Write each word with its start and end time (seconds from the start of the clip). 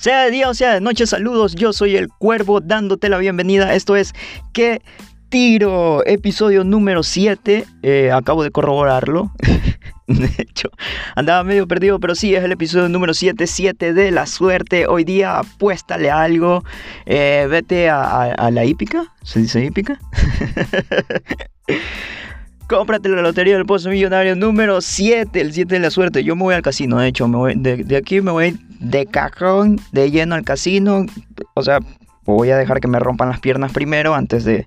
Sea 0.00 0.24
de 0.24 0.30
día 0.30 0.48
o 0.48 0.54
sea 0.54 0.72
de 0.72 0.80
noche, 0.80 1.06
saludos. 1.06 1.54
Yo 1.54 1.74
soy 1.74 1.94
el 1.94 2.08
Cuervo 2.08 2.62
dándote 2.62 3.10
la 3.10 3.18
bienvenida. 3.18 3.74
Esto 3.74 3.96
es 3.96 4.14
¿Qué 4.54 4.80
tiro? 5.28 6.02
Episodio 6.06 6.64
número 6.64 7.02
7. 7.02 7.66
Eh, 7.82 8.10
acabo 8.10 8.42
de 8.42 8.50
corroborarlo. 8.50 9.30
de 10.06 10.30
hecho, 10.38 10.70
andaba 11.16 11.44
medio 11.44 11.68
perdido, 11.68 12.00
pero 12.00 12.14
sí, 12.14 12.34
es 12.34 12.42
el 12.42 12.52
episodio 12.52 12.88
número 12.88 13.12
7, 13.12 13.46
7 13.46 13.92
de 13.92 14.10
la 14.10 14.24
suerte. 14.24 14.86
Hoy 14.86 15.04
día 15.04 15.38
apuéstale 15.38 16.10
algo. 16.10 16.64
Eh, 17.04 17.46
vete 17.50 17.90
a, 17.90 18.50
la 18.50 18.64
hípica. 18.64 19.04
¿Se 19.22 19.40
dice 19.40 19.62
hípica? 19.62 20.00
Cómprate 22.68 23.10
la 23.10 23.20
lotería 23.20 23.56
del 23.56 23.66
Pozo 23.66 23.90
Millonario 23.90 24.34
número 24.34 24.80
7, 24.80 25.38
el 25.38 25.52
7 25.52 25.74
de 25.74 25.80
la 25.80 25.90
suerte. 25.90 26.24
Yo 26.24 26.36
me 26.36 26.44
voy 26.44 26.54
al 26.54 26.62
casino, 26.62 26.98
de 27.00 27.08
hecho, 27.08 27.28
me 27.28 27.36
voy, 27.36 27.54
de, 27.54 27.96
aquí 27.98 28.22
me 28.22 28.30
voy 28.30 28.58
de 28.80 29.06
cajón, 29.06 29.78
de 29.92 30.10
lleno 30.10 30.34
al 30.34 30.44
casino. 30.44 31.06
O 31.54 31.62
sea, 31.62 31.78
voy 32.24 32.50
a 32.50 32.56
dejar 32.56 32.80
que 32.80 32.88
me 32.88 32.98
rompan 32.98 33.28
las 33.28 33.40
piernas 33.40 33.72
primero 33.72 34.14
antes 34.14 34.44
de 34.44 34.66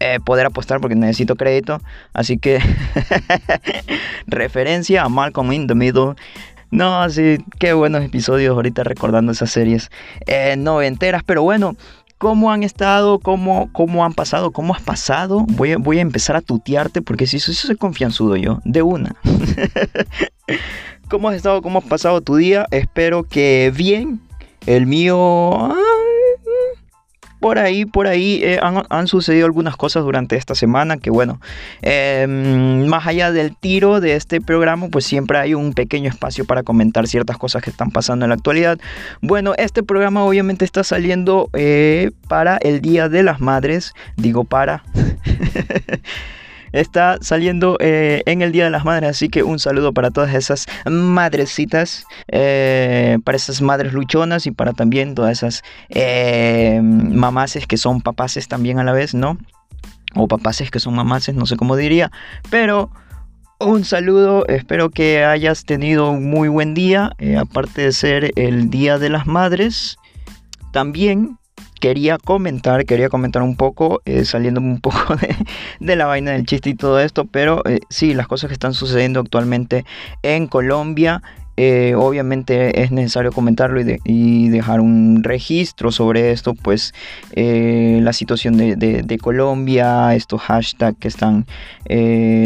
eh, 0.00 0.18
poder 0.24 0.46
apostar 0.46 0.80
porque 0.80 0.94
necesito 0.94 1.34
crédito. 1.34 1.80
Así 2.12 2.38
que, 2.38 2.60
referencia 4.26 5.02
a 5.02 5.08
Malcolm 5.08 5.52
in 5.52 5.66
the 5.66 5.74
Middle. 5.74 6.14
No, 6.70 7.08
sí, 7.08 7.38
qué 7.58 7.72
buenos 7.72 8.02
episodios 8.04 8.54
ahorita 8.54 8.84
recordando 8.84 9.32
esas 9.32 9.50
series 9.50 9.90
eh, 10.26 10.56
noventeras. 10.56 11.22
Pero 11.24 11.42
bueno, 11.42 11.76
cómo 12.18 12.50
han 12.50 12.62
estado, 12.62 13.18
cómo, 13.18 13.70
cómo 13.72 14.04
han 14.04 14.12
pasado, 14.12 14.50
cómo 14.50 14.74
has 14.74 14.82
pasado. 14.82 15.44
Voy 15.48 15.72
a, 15.72 15.78
voy 15.78 15.98
a 15.98 16.02
empezar 16.02 16.36
a 16.36 16.40
tutearte 16.40 17.00
porque 17.00 17.26
si 17.26 17.36
eso 17.36 17.52
soy 17.52 17.76
confianzudo 17.76 18.36
yo, 18.36 18.60
de 18.64 18.82
una. 18.82 19.14
¿Cómo 21.08 21.28
has 21.28 21.36
estado? 21.36 21.62
¿Cómo 21.62 21.78
has 21.78 21.84
pasado 21.84 22.20
tu 22.20 22.36
día? 22.36 22.66
Espero 22.70 23.24
que 23.24 23.72
bien. 23.74 24.20
El 24.66 24.86
mío 24.86 25.74
por 27.44 27.58
ahí, 27.58 27.84
por 27.84 28.06
ahí 28.06 28.40
eh, 28.42 28.58
han, 28.62 29.06
sucedido 29.06 29.44
algunas 29.44 29.76
cosas 29.76 30.02
durante 30.02 30.34
esta 30.34 30.54
semana 30.54 30.96
que 30.96 31.10
bueno, 31.10 31.42
em, 31.82 32.86
más 32.86 33.06
allá 33.06 33.32
del 33.32 33.54
tiro 33.54 34.00
de 34.00 34.16
este 34.16 34.40
programa, 34.40 34.88
pues 34.88 35.04
siempre 35.04 35.36
hay 35.36 35.52
un 35.52 35.74
pequeño 35.74 36.08
espacio 36.08 36.46
para 36.46 36.62
comentar 36.62 37.06
ciertas 37.06 37.36
cosas 37.36 37.62
que 37.62 37.68
están 37.68 37.90
pasando 37.90 38.24
en 38.24 38.30
la 38.30 38.36
actualidad. 38.36 38.78
Bueno, 39.20 39.52
este 39.58 39.82
programa 39.82 40.24
obviamente 40.24 40.64
está 40.64 40.84
saliendo 40.84 41.50
eh, 41.52 42.12
para 42.28 42.56
el 42.56 42.80
Día 42.80 43.10
de 43.10 43.22
las 43.22 43.42
Madres, 43.42 43.92
digo 44.16 44.44
para. 44.44 44.82
está 46.74 47.18
saliendo 47.20 47.76
eh, 47.80 48.22
en 48.26 48.42
el 48.42 48.52
Día 48.52 48.64
de 48.64 48.70
las 48.70 48.84
Madres, 48.84 49.10
así 49.10 49.28
que 49.28 49.42
un 49.42 49.58
saludo 49.58 49.92
para 49.92 50.10
todas 50.10 50.34
esas 50.34 50.66
madrecitas, 50.90 52.04
eh, 52.28 53.18
para 53.24 53.36
esas 53.36 53.62
madres 53.62 53.92
luchonas 53.92 54.46
y 54.46 54.50
para 54.50 54.72
también 54.72 55.14
todas 55.14 55.38
esas 55.38 55.62
eh, 55.88 56.82
que 57.68 57.76
son 57.76 58.00
papaces 58.00 58.48
también 58.48 58.78
a 58.78 58.84
la 58.84 58.92
vez, 58.92 59.14
¿no? 59.14 59.38
O 60.16 60.26
papaces 60.26 60.70
que 60.70 60.80
son 60.80 60.94
mamaces, 60.94 61.34
no 61.34 61.46
sé 61.46 61.56
cómo 61.56 61.76
diría, 61.76 62.10
pero... 62.50 62.90
Un 63.60 63.84
saludo, 63.84 64.44
espero 64.48 64.90
que 64.90 65.24
hayas 65.24 65.64
tenido 65.64 66.10
un 66.10 66.28
muy 66.28 66.48
buen 66.48 66.74
día, 66.74 67.12
aparte 67.38 67.82
de 67.82 67.92
ser 67.92 68.32
el 68.34 68.68
Día 68.68 68.98
de 68.98 69.08
las 69.08 69.28
Madres. 69.28 69.96
También 70.72 71.38
quería 71.84 72.16
comentar, 72.16 72.86
quería 72.86 73.10
comentar 73.10 73.42
un 73.42 73.56
poco, 73.56 74.00
eh, 74.06 74.24
saliendo 74.24 74.58
un 74.58 74.80
poco 74.80 75.16
de, 75.80 75.96
la 75.96 76.06
vaina 76.06 76.30
del 76.30 76.46
chiste 76.46 76.70
y 76.70 76.74
todo 76.74 76.98
esto, 76.98 77.26
pero 77.26 77.60
eh, 77.66 77.80
sí, 77.90 78.14
las 78.14 78.26
cosas 78.26 78.48
que 78.48 78.54
están 78.54 78.72
sucediendo 78.72 79.20
actualmente 79.20 79.84
en 80.22 80.46
Colombia. 80.46 81.22
Eh, 81.58 81.94
obviamente 81.94 82.82
es 82.82 82.90
necesario 82.90 83.32
comentarlo 83.32 83.82
y, 83.82 84.48
dejar 84.48 84.80
un 84.80 85.22
registro 85.22 85.92
sobre 85.92 86.32
esto, 86.32 86.54
pues 86.54 86.94
la 87.34 88.12
situación 88.14 88.56
de, 88.56 89.18
Colombia, 89.20 90.14
estos 90.14 90.40
hashtags 90.40 90.98
que 90.98 91.08
están 91.08 91.46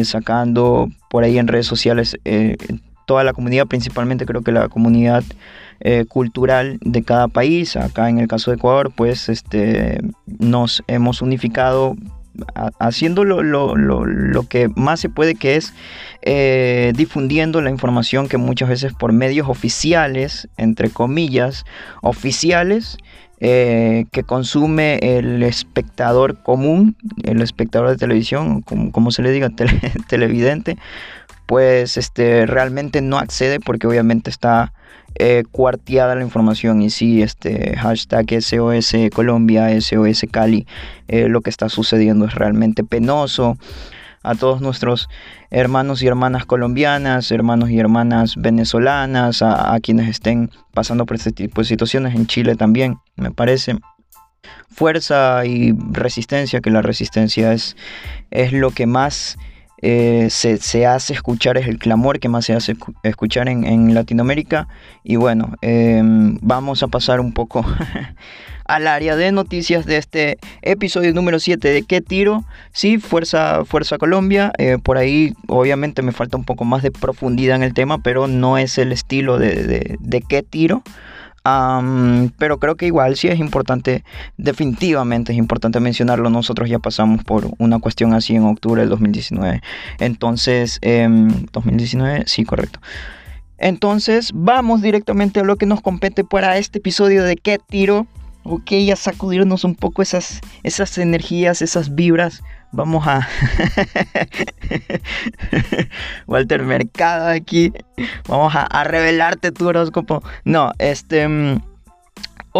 sacando 0.04 0.90
por 1.08 1.22
ahí 1.22 1.38
en 1.38 1.46
redes 1.46 1.66
sociales, 1.66 2.18
toda 3.06 3.24
la 3.24 3.32
comunidad, 3.32 3.66
principalmente 3.66 4.26
creo 4.26 4.42
que 4.42 4.52
la 4.52 4.68
comunidad 4.68 5.24
eh, 5.80 6.04
cultural 6.06 6.78
de 6.82 7.02
cada 7.02 7.28
país. 7.28 7.76
Acá 7.76 8.08
en 8.08 8.18
el 8.18 8.28
caso 8.28 8.50
de 8.50 8.56
Ecuador, 8.56 8.92
pues 8.94 9.28
este, 9.28 10.00
nos 10.26 10.82
hemos 10.86 11.22
unificado 11.22 11.96
haciendo 12.78 13.24
lo, 13.24 14.42
que 14.48 14.68
más 14.76 15.00
se 15.00 15.08
puede, 15.08 15.34
que 15.34 15.56
es 15.56 15.74
eh, 16.22 16.92
difundiendo 16.94 17.60
la 17.60 17.70
información 17.70 18.28
que 18.28 18.36
muchas 18.36 18.68
veces 18.68 18.92
por 18.92 19.12
medios 19.12 19.48
oficiales, 19.48 20.48
entre 20.56 20.90
comillas, 20.90 21.64
oficiales, 22.02 22.98
eh, 23.40 24.06
que 24.10 24.24
consume 24.24 24.98
el 25.00 25.44
espectador 25.44 26.42
común, 26.42 26.96
el 27.22 27.40
espectador 27.40 27.88
de 27.88 27.96
televisión, 27.96 28.62
como, 28.62 29.10
se 29.12 29.22
le 29.22 29.30
diga, 29.30 29.50
televidente, 30.08 30.76
pues 31.48 31.96
este, 31.96 32.44
realmente 32.44 33.00
no 33.00 33.16
accede 33.16 33.58
porque 33.58 33.86
obviamente 33.86 34.28
está 34.28 34.74
eh, 35.14 35.44
cuarteada 35.50 36.14
la 36.14 36.22
información 36.22 36.82
y 36.82 36.90
sí, 36.90 37.22
este 37.22 37.74
hashtag 37.74 38.42
SOS 38.42 38.94
Colombia, 39.14 39.68
SOS 39.80 40.26
Cali, 40.30 40.66
eh, 41.08 41.26
lo 41.30 41.40
que 41.40 41.48
está 41.48 41.70
sucediendo 41.70 42.26
es 42.26 42.34
realmente 42.34 42.84
penoso. 42.84 43.56
A 44.22 44.34
todos 44.34 44.60
nuestros 44.60 45.08
hermanos 45.48 46.02
y 46.02 46.06
hermanas 46.06 46.44
colombianas, 46.44 47.30
hermanos 47.32 47.70
y 47.70 47.78
hermanas 47.78 48.34
venezolanas, 48.36 49.40
a, 49.40 49.74
quienes 49.80 50.06
estén 50.06 50.50
pasando 50.74 51.06
por 51.06 51.16
este 51.16 51.32
tipo 51.32 51.62
de 51.62 51.66
situaciones 51.66 52.14
en 52.14 52.26
Chile 52.26 52.56
también, 52.56 52.98
me 53.16 53.30
parece 53.30 53.78
fuerza 54.68 55.46
y 55.46 55.72
resistencia, 55.92 56.60
que 56.60 56.70
la 56.70 56.82
resistencia 56.82 57.54
es, 57.54 57.74
es 58.30 58.52
lo 58.52 58.70
que 58.70 58.86
más 58.86 59.38
eh, 59.80 60.28
se, 60.30 60.86
hace 60.86 61.12
escuchar, 61.12 61.56
es 61.56 61.68
el 61.68 61.78
clamor 61.78 62.18
que 62.18 62.28
más 62.28 62.44
se 62.44 62.54
hace 62.54 62.76
escuchar 63.02 63.48
en, 63.48 63.94
Latinoamérica. 63.94 64.68
Y 65.04 65.16
bueno, 65.16 65.54
em, 65.60 66.38
vamos 66.42 66.82
a 66.82 66.88
pasar 66.88 67.20
un 67.20 67.32
poco 67.32 67.64
al 68.64 68.86
área 68.86 69.16
de 69.16 69.32
noticias 69.32 69.86
de 69.86 69.96
este 69.96 70.38
episodio 70.62 71.14
número 71.14 71.38
7 71.38 71.68
de 71.68 71.82
¿Qué 71.82 72.00
tiro? 72.00 72.44
Sí, 72.72 72.98
Fuerza, 72.98 73.64
Fuerza 73.64 73.98
Colombia. 73.98 74.52
Eh, 74.58 74.78
por 74.82 74.98
ahí 74.98 75.34
obviamente 75.46 76.02
me 76.02 76.12
falta 76.12 76.36
un 76.36 76.44
poco 76.44 76.64
más 76.64 76.82
de 76.82 76.90
profundidad 76.90 77.56
en 77.56 77.62
el 77.62 77.74
tema, 77.74 77.98
pero 77.98 78.26
no 78.26 78.58
es 78.58 78.78
el 78.78 78.92
estilo 78.92 79.38
de, 79.38 79.96
de 79.98 80.20
¿Qué 80.22 80.42
tiro? 80.42 80.82
Pero 81.42 82.58
creo 82.58 82.76
que 82.76 82.86
igual 82.86 83.16
sí 83.16 83.28
es 83.28 83.38
importante, 83.38 84.04
definitivamente 84.36 85.32
es 85.32 85.38
importante 85.38 85.80
mencionarlo. 85.80 86.30
Nosotros 86.30 86.68
ya 86.68 86.78
pasamos 86.78 87.24
por 87.24 87.50
una 87.58 87.78
cuestión 87.78 88.12
así 88.14 88.34
en 88.34 88.44
octubre 88.44 88.82
del 88.82 88.90
2019. 88.90 89.62
Entonces, 89.98 90.80
2019, 90.82 92.16
em, 92.16 92.22
sí, 92.26 92.44
correcto. 92.44 92.80
Entonces, 93.58 94.30
vamos 94.34 94.82
directamente 94.82 95.40
a 95.40 95.44
lo 95.44 95.56
que 95.56 95.66
nos 95.66 95.80
compete 95.80 96.22
para 96.24 96.58
este 96.58 96.78
episodio 96.78 97.24
de 97.24 97.36
¿Qué 97.36 97.58
tiro? 97.58 98.06
Ok, 98.44 98.72
a 98.92 98.96
sacudirnos 98.96 99.64
un 99.64 99.74
poco 99.74 100.00
esas, 100.00 100.40
esas 100.62 100.96
energías, 100.96 101.60
esas 101.60 101.94
vibras 101.94 102.42
Vamos 102.72 103.06
a... 103.06 103.26
Walter 106.26 106.62
Mercado 106.62 107.28
aquí. 107.28 107.72
Vamos 108.28 108.54
a, 108.54 108.62
a 108.62 108.84
revelarte 108.84 109.52
tu 109.52 109.68
horóscopo. 109.68 110.22
No, 110.44 110.72
este... 110.78 111.60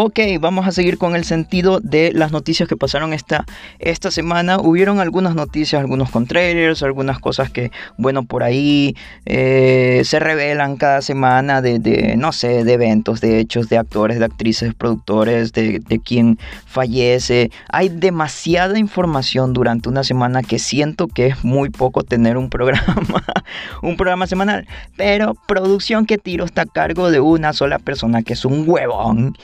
Ok, 0.00 0.20
vamos 0.38 0.64
a 0.64 0.70
seguir 0.70 0.96
con 0.96 1.16
el 1.16 1.24
sentido 1.24 1.80
de 1.80 2.12
las 2.12 2.30
noticias 2.30 2.68
que 2.68 2.76
pasaron 2.76 3.12
esta, 3.12 3.44
esta 3.80 4.12
semana. 4.12 4.60
Hubieron 4.60 5.00
algunas 5.00 5.34
noticias, 5.34 5.80
algunos 5.80 6.08
con 6.12 6.28
trailers, 6.28 6.84
algunas 6.84 7.18
cosas 7.18 7.50
que, 7.50 7.72
bueno, 7.96 8.22
por 8.22 8.44
ahí 8.44 8.94
eh, 9.26 10.02
se 10.04 10.20
revelan 10.20 10.76
cada 10.76 11.02
semana 11.02 11.60
de, 11.62 12.14
no 12.16 12.30
sé, 12.30 12.62
de 12.62 12.74
eventos, 12.74 13.20
de 13.20 13.40
hechos, 13.40 13.68
de 13.68 13.76
actores, 13.76 14.20
de 14.20 14.26
actrices, 14.26 14.72
productores, 14.72 15.52
de, 15.52 15.80
de 15.80 15.98
quien 15.98 16.38
fallece. 16.64 17.50
Hay 17.68 17.88
demasiada 17.88 18.78
información 18.78 19.52
durante 19.52 19.88
una 19.88 20.04
semana 20.04 20.44
que 20.44 20.60
siento 20.60 21.08
que 21.08 21.26
es 21.26 21.42
muy 21.42 21.70
poco 21.70 22.04
tener 22.04 22.36
un 22.36 22.50
programa, 22.50 23.24
un 23.82 23.96
programa 23.96 24.28
semanal. 24.28 24.68
Pero 24.96 25.34
producción 25.48 26.06
que 26.06 26.18
tiro 26.18 26.44
está 26.44 26.62
a 26.62 26.66
cargo 26.66 27.10
de 27.10 27.18
una 27.18 27.52
sola 27.52 27.80
persona 27.80 28.22
que 28.22 28.34
es 28.34 28.44
un 28.44 28.62
huevón 28.64 29.34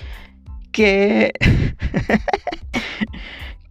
que... 0.75 1.32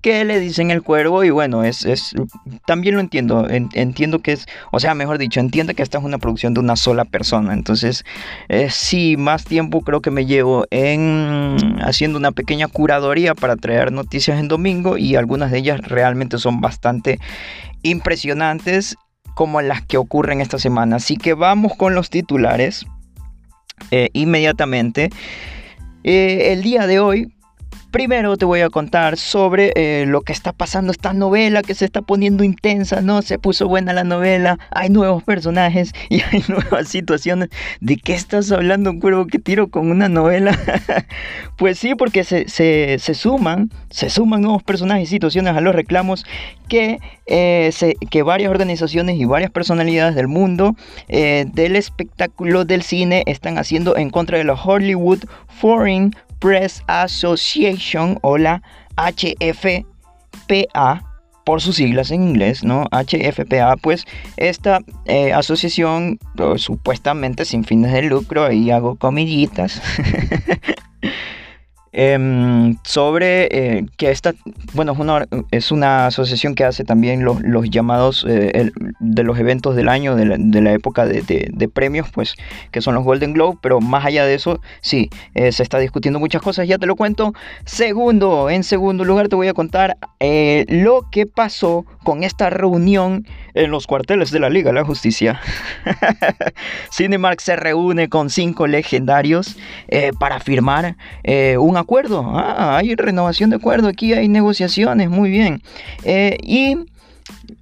que 0.02 0.26
le 0.26 0.42
dicen 0.42 0.70
el 0.70 0.84
cuervo 0.84 1.24
y 1.24 1.30
bueno, 1.30 1.64
es, 1.64 1.86
es 1.86 2.14
también 2.66 2.96
lo 2.96 3.00
entiendo, 3.00 3.48
entiendo 3.50 4.20
que 4.20 4.34
es, 4.34 4.48
o 4.74 4.82
sea, 4.82 4.94
mejor 4.96 5.18
dicho, 5.18 5.40
entiendo 5.40 5.74
que 5.74 5.82
esta 5.82 5.98
es 5.98 6.04
una 6.04 6.18
producción 6.18 6.54
de 6.54 6.60
una 6.60 6.76
sola 6.76 7.06
persona, 7.06 7.54
entonces 7.54 8.04
eh, 8.50 8.68
sí, 8.70 9.16
más 9.16 9.46
tiempo 9.46 9.80
creo 9.80 10.02
que 10.02 10.12
me 10.12 10.26
llevo 10.26 10.66
en 10.72 11.56
haciendo 11.80 12.20
una 12.20 12.34
pequeña 12.34 12.68
curadoría 12.68 13.34
para 13.34 13.56
traer 13.56 13.94
noticias 13.94 14.42
en 14.42 14.50
domingo 14.50 14.98
y 14.98 15.16
algunas 15.16 15.52
de 15.52 15.60
ellas 15.60 15.80
realmente 15.80 16.38
son 16.38 16.60
bastante 16.60 17.18
impresionantes 17.82 18.98
como 19.36 19.62
las 19.62 19.84
que 19.84 19.98
ocurren 19.98 20.42
esta 20.42 20.60
semana, 20.60 20.98
así 20.98 21.16
que 21.16 21.34
vamos 21.34 21.78
con 21.78 21.96
los 21.96 22.10
titulares 22.10 22.86
eh, 23.92 24.10
inmediatamente. 24.12 25.12
Eh, 26.04 26.52
el 26.54 26.62
día 26.62 26.88
de 26.88 27.00
hoy 27.00 27.34
Primero 27.94 28.38
te 28.38 28.45
voy 28.45 28.62
a 28.62 28.72
contar 28.72 29.18
sobre 29.18 29.72
eh, 29.75 30.06
lo 30.07 30.22
que 30.22 30.34
está 30.34 30.51
pasando 30.51 30.92
esta 30.92 31.13
novela 31.13 31.62
que 31.62 31.75
se 31.75 31.86
está 31.86 32.01
poniendo 32.01 32.44
intensa, 32.44 33.01
¿no? 33.01 33.22
Se 33.22 33.38
puso 33.38 33.68
buena 33.68 33.94
la 33.94 34.04
novela, 34.04 34.57
hay 34.72 34.90
nuevos 34.90 35.22
personajes 35.22 35.94
y 36.10 36.22
hay 36.22 36.44
nuevas 36.48 36.88
situaciones. 36.88 37.50
¿De 37.81 37.98
qué 37.98 38.16
estás 38.16 38.51
hablando, 38.51 38.90
un 38.90 39.00
cuervo 39.00 39.28
que 39.28 39.38
tiro 39.38 39.68
con 39.68 39.92
una 39.92 40.10
novela? 40.10 40.57
pues 41.56 41.78
sí, 41.78 41.94
porque 41.94 42.24
se, 42.24 42.50
se, 42.50 42.98
se, 42.98 43.13
suman, 43.13 43.69
se 43.92 44.10
suman 44.10 44.42
nuevos 44.42 44.63
personajes 44.63 45.10
y 45.10 45.12
situaciones 45.12 45.56
a 45.56 45.62
los 45.62 45.75
reclamos 45.75 46.25
que, 46.68 46.98
eh, 47.28 47.72
que 48.10 48.24
varias 48.24 48.50
organizaciones 48.50 49.18
y 49.18 49.25
varias 49.25 49.51
personalidades 49.51 50.16
del 50.16 50.28
mundo 50.28 50.75
eh, 51.10 51.46
del 51.54 51.75
espectáculo 51.75 52.66
del 52.66 52.81
cine 52.81 53.22
están 53.28 53.60
haciendo 53.60 53.96
en 53.98 54.10
contra 54.10 54.39
de 54.39 54.46
los 54.46 54.60
Hollywood 54.66 55.25
Foreign 55.48 56.16
Press 56.44 56.84
Association 56.88 58.19
o 58.22 58.38
la 58.38 58.62
HFPA 58.98 59.84
por 61.45 61.62
sus 61.62 61.78
siglas 61.78 62.12
en 62.12 62.22
inglés, 62.24 62.66
¿no? 62.66 62.86
HFPA, 62.92 63.78
pues 63.78 64.06
esta 64.36 64.81
eh, 65.06 65.31
asociación 65.31 66.19
supuestamente 66.57 67.45
sin 67.45 67.63
fines 67.63 67.94
de 67.94 68.01
lucro, 68.01 68.44
ahí 68.44 68.72
hago 68.72 68.98
comillitas, 68.98 69.81
Em, 71.95 72.75
sobre 72.84 73.48
eh, 73.51 73.86
que 73.98 74.10
esta, 74.10 74.34
bueno, 74.74 74.94
es 74.94 74.98
una, 75.00 75.28
es 75.51 75.72
una, 75.72 76.07
asociación 76.07 76.56
que 76.56 76.63
hace 76.63 76.84
también 76.84 77.24
los, 77.24 77.40
los 77.44 77.69
llamados 77.69 78.25
eh, 78.28 78.72
de 79.00 79.24
los 79.24 79.38
eventos 79.38 79.75
del 79.75 79.88
año, 79.88 80.16
de 80.16 80.25
la, 80.25 80.38
de 80.40 80.62
la 80.62 80.74
época 80.74 81.06
de, 81.06 81.22
de, 81.22 81.69
premios, 81.69 82.10
pues, 82.12 82.34
que 82.72 82.81
son 82.81 82.95
los 82.95 83.04
Golden 83.04 83.34
Globe, 83.34 83.60
pero 83.62 83.80
más 83.80 84.06
allá 84.06 84.25
de 84.25 84.34
eso, 84.34 84.60
sí, 84.81 85.12
eh, 85.36 85.51
se 85.51 85.62
está 85.62 85.78
discutiendo 85.78 86.19
muchas 86.19 86.42
cosas, 86.42 86.68
ya 86.68 86.80
te 86.80 86.88
lo 86.88 86.95
cuento. 86.95 87.34
Segundo, 87.66 88.50
en 88.50 88.63
segundo 88.63 89.06
lugar 89.06 89.30
te 89.30 89.36
voy 89.36 89.48
a 89.48 89.54
contar 89.54 89.96
lo 90.19 91.10
que 91.12 91.28
pasó 91.28 91.86
con 92.04 92.24
esta 92.24 92.50
reunión 92.50 93.28
en 93.54 93.69
los 93.69 93.86
cuarteles 93.86 94.31
de 94.31 94.39
la 94.39 94.50
Liga 94.50 94.72
de 94.72 94.75
la 94.75 94.86
Justicia. 94.86 95.39
Cinemark 96.92 97.39
se 97.39 97.56
reúne 97.56 98.10
con 98.10 98.31
cinco 98.31 98.66
legendarios 98.66 99.57
para 100.18 100.39
firmar 100.39 100.96
un 101.60 101.78
acuerdo. 101.84 102.24
Ah, 102.26 102.78
hay 102.78 102.96
renovación 102.96 103.50
de 103.50 103.58
acuerdo, 103.58 103.88
aquí 103.88 104.14
hay 104.14 104.28
negociaciones, 104.28 105.10
muy 105.10 105.30
bien. 105.30 105.62
Eh, 106.04 106.38
y 106.42 106.78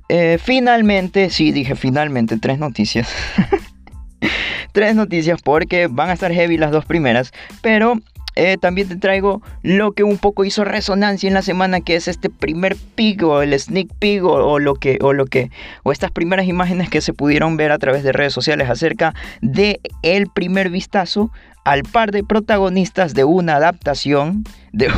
eh, 0.09 0.37
finalmente, 0.41 1.29
sí, 1.29 1.51
dije 1.51 1.75
finalmente, 1.75 2.37
tres 2.37 2.59
noticias. 2.59 3.09
tres 4.71 4.95
noticias 4.95 5.41
porque 5.41 5.87
van 5.87 6.09
a 6.09 6.13
estar 6.13 6.31
heavy 6.31 6.57
las 6.57 6.71
dos 6.71 6.85
primeras, 6.85 7.33
pero 7.61 7.99
eh, 8.35 8.57
también 8.57 8.87
te 8.87 8.95
traigo 8.95 9.41
lo 9.61 9.91
que 9.91 10.03
un 10.03 10.17
poco 10.17 10.45
hizo 10.45 10.63
resonancia 10.63 11.27
en 11.27 11.33
la 11.33 11.41
semana, 11.41 11.81
que 11.81 11.95
es 11.95 12.07
este 12.07 12.29
primer 12.29 12.77
pico 12.95 13.41
el 13.41 13.57
sneak 13.59 13.89
peek 13.99 14.23
o, 14.23 14.59
lo 14.59 14.75
que, 14.75 14.99
o 15.01 15.13
lo 15.13 15.25
que, 15.25 15.51
o 15.83 15.91
estas 15.91 16.11
primeras 16.11 16.47
imágenes 16.47 16.89
que 16.89 17.01
se 17.01 17.13
pudieron 17.13 17.57
ver 17.57 17.71
a 17.71 17.79
través 17.79 18.03
de 18.03 18.11
redes 18.11 18.33
sociales 18.33 18.69
acerca 18.69 19.13
de 19.41 19.81
el 20.01 20.27
primer 20.27 20.69
vistazo 20.69 21.31
al 21.63 21.83
par 21.83 22.11
de 22.11 22.23
protagonistas 22.23 23.13
de 23.13 23.23
una 23.23 23.55
adaptación, 23.55 24.43
de, 24.71 24.89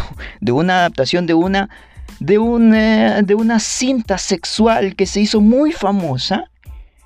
una 0.51 0.79
adaptación 0.79 1.25
de 1.25 1.33
una, 1.33 1.69
de, 2.19 2.37
una, 2.37 3.21
de 3.21 3.35
una 3.35 3.59
cinta 3.59 4.17
sexual 4.17 4.95
que 4.95 5.05
se 5.05 5.21
hizo 5.21 5.41
muy 5.41 5.71
famosa 5.71 6.49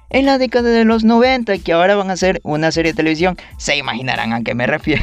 en 0.10 0.26
la 0.26 0.38
década 0.38 0.70
de 0.70 0.86
los 0.86 1.04
90 1.04 1.56
y 1.56 1.60
que 1.60 1.74
ahora 1.74 1.96
van 1.96 2.10
a 2.10 2.14
hacer 2.14 2.40
una 2.44 2.72
serie 2.72 2.94
de 2.94 2.98
televisión. 2.98 3.38
Se 3.58 3.78
imaginarán 3.78 4.34
a 4.34 4.42
qué 4.42 4.56
me 4.56 4.68
refiero. 4.68 5.02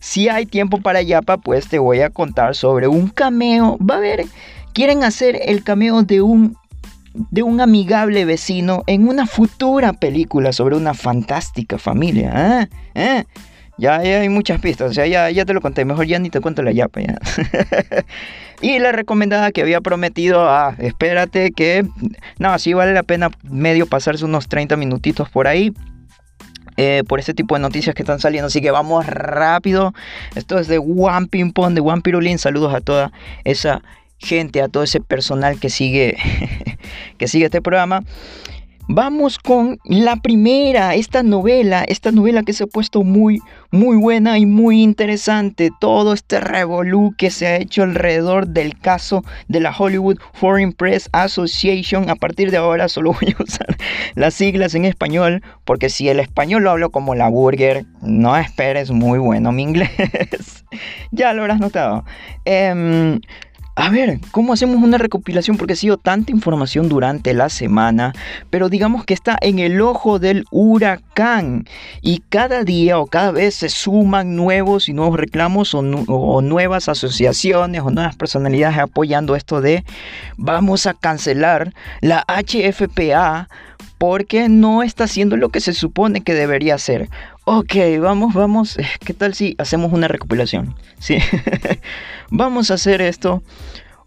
si 0.00 0.28
hay 0.28 0.46
tiempo 0.46 0.80
para 0.80 1.02
Yapa, 1.02 1.38
pues 1.38 1.68
te 1.68 1.78
voy 1.78 2.00
a 2.00 2.10
contar 2.10 2.54
sobre 2.54 2.88
un 2.88 3.08
cameo. 3.08 3.78
Va 3.78 3.96
a 3.96 4.00
ver, 4.00 4.24
quieren 4.72 5.04
hacer 5.04 5.38
el 5.46 5.62
cameo 5.62 6.02
de 6.02 6.22
un 6.22 6.56
de 7.14 7.42
un 7.42 7.60
amigable 7.60 8.24
vecino 8.24 8.84
en 8.86 9.06
una 9.06 9.26
futura 9.26 9.92
película 9.92 10.50
sobre 10.52 10.76
una 10.76 10.94
fantástica 10.94 11.76
familia. 11.76 12.62
¿eh? 12.62 12.68
¿Eh? 12.94 13.24
Ya, 13.78 13.96
hay 13.96 14.28
muchas 14.28 14.60
pistas, 14.60 14.90
o 14.90 14.94
sea, 14.94 15.06
ya, 15.06 15.30
ya 15.30 15.44
te 15.44 15.54
lo 15.54 15.60
conté, 15.60 15.84
mejor 15.84 16.06
ya 16.06 16.18
ni 16.18 16.28
te 16.28 16.40
cuento 16.40 16.62
la 16.62 16.72
yapa 16.72 17.00
ya. 17.00 17.18
y 18.60 18.78
la 18.78 18.92
recomendada 18.92 19.50
que 19.50 19.62
había 19.62 19.80
prometido, 19.80 20.48
ah, 20.48 20.74
espérate 20.78 21.52
que, 21.52 21.86
no, 22.38 22.58
sí 22.58 22.74
vale 22.74 22.92
la 22.92 23.02
pena 23.02 23.30
medio 23.42 23.86
pasarse 23.86 24.24
unos 24.24 24.48
30 24.48 24.76
minutitos 24.76 25.30
por 25.30 25.48
ahí. 25.48 25.72
Eh, 26.78 27.02
por 27.06 27.20
este 27.20 27.34
tipo 27.34 27.54
de 27.54 27.60
noticias 27.60 27.94
que 27.94 28.02
están 28.02 28.18
saliendo, 28.18 28.46
así 28.46 28.62
que 28.62 28.70
vamos 28.70 29.04
rápido. 29.06 29.92
Esto 30.34 30.58
es 30.58 30.68
de 30.68 30.78
One 30.78 31.26
Ping 31.26 31.52
Pong, 31.52 31.74
de 31.74 31.82
One 31.82 32.00
Pirulín. 32.00 32.38
Saludos 32.38 32.74
a 32.74 32.80
toda 32.80 33.12
esa 33.44 33.82
gente, 34.18 34.62
a 34.62 34.68
todo 34.68 34.82
ese 34.82 35.00
personal 35.00 35.60
que 35.60 35.68
sigue, 35.68 36.16
que 37.18 37.28
sigue 37.28 37.46
este 37.46 37.60
programa. 37.60 38.04
Vamos 38.88 39.38
con 39.38 39.78
la 39.84 40.16
primera, 40.16 40.94
esta 40.94 41.22
novela, 41.22 41.84
esta 41.84 42.10
novela 42.10 42.42
que 42.42 42.52
se 42.52 42.64
ha 42.64 42.66
puesto 42.66 43.04
muy, 43.04 43.40
muy 43.70 43.96
buena 43.96 44.38
y 44.38 44.44
muy 44.44 44.82
interesante. 44.82 45.70
Todo 45.80 46.12
este 46.12 46.40
revolú 46.40 47.14
que 47.16 47.30
se 47.30 47.46
ha 47.46 47.56
hecho 47.56 47.84
alrededor 47.84 48.48
del 48.48 48.76
caso 48.76 49.24
de 49.46 49.60
la 49.60 49.74
Hollywood 49.76 50.18
Foreign 50.34 50.72
Press 50.72 51.08
Association. 51.12 52.10
A 52.10 52.16
partir 52.16 52.50
de 52.50 52.56
ahora 52.56 52.88
solo 52.88 53.12
voy 53.20 53.34
a 53.38 53.42
usar 53.42 53.76
las 54.14 54.34
siglas 54.34 54.74
en 54.74 54.84
español, 54.84 55.42
porque 55.64 55.88
si 55.88 56.08
el 56.08 56.18
español 56.18 56.64
lo 56.64 56.72
hablo 56.72 56.90
como 56.90 57.14
la 57.14 57.28
burger, 57.28 57.86
no 58.02 58.36
esperes 58.36 58.90
muy 58.90 59.20
bueno 59.20 59.52
mi 59.52 59.62
inglés. 59.62 59.90
ya 61.12 61.32
lo 61.32 61.42
habrás 61.42 61.60
notado. 61.60 62.04
A 63.74 63.88
ver, 63.88 64.20
¿cómo 64.32 64.52
hacemos 64.52 64.82
una 64.82 64.98
recopilación? 64.98 65.56
Porque 65.56 65.72
ha 65.72 65.76
sido 65.76 65.96
tanta 65.96 66.30
información 66.30 66.90
durante 66.90 67.32
la 67.32 67.48
semana, 67.48 68.12
pero 68.50 68.68
digamos 68.68 69.06
que 69.06 69.14
está 69.14 69.38
en 69.40 69.58
el 69.58 69.80
ojo 69.80 70.18
del 70.18 70.44
huracán 70.50 71.64
y 72.02 72.18
cada 72.28 72.64
día 72.64 72.98
o 72.98 73.06
cada 73.06 73.30
vez 73.30 73.54
se 73.54 73.70
suman 73.70 74.36
nuevos 74.36 74.90
y 74.90 74.92
nuevos 74.92 75.18
reclamos 75.18 75.74
o, 75.74 75.80
nuevas 76.42 76.90
asociaciones 76.90 77.80
o 77.80 77.90
nuevas 77.90 78.14
personalidades 78.14 78.78
apoyando 78.78 79.36
esto 79.36 79.62
de 79.62 79.84
vamos 80.36 80.86
a 80.86 80.92
cancelar 80.92 81.72
la 82.02 82.26
HFPA 82.28 83.48
porque 83.96 84.48
no 84.48 84.82
está 84.82 85.04
haciendo 85.04 85.36
lo 85.36 85.48
que 85.48 85.60
se 85.60 85.72
supone 85.72 86.22
que 86.22 86.34
debería 86.34 86.74
hacer. 86.74 87.08
Ok, 87.44 87.74
vamos, 88.00 88.34
vamos. 88.34 88.78
Eh, 88.78 88.86
¿Qué 89.04 89.14
tal 89.14 89.34
si 89.34 89.56
hacemos 89.58 89.92
una 89.92 90.06
recopilación? 90.06 90.76
Sí. 91.00 91.18
vamos 92.30 92.70
a 92.70 92.74
hacer 92.74 93.02
esto 93.02 93.42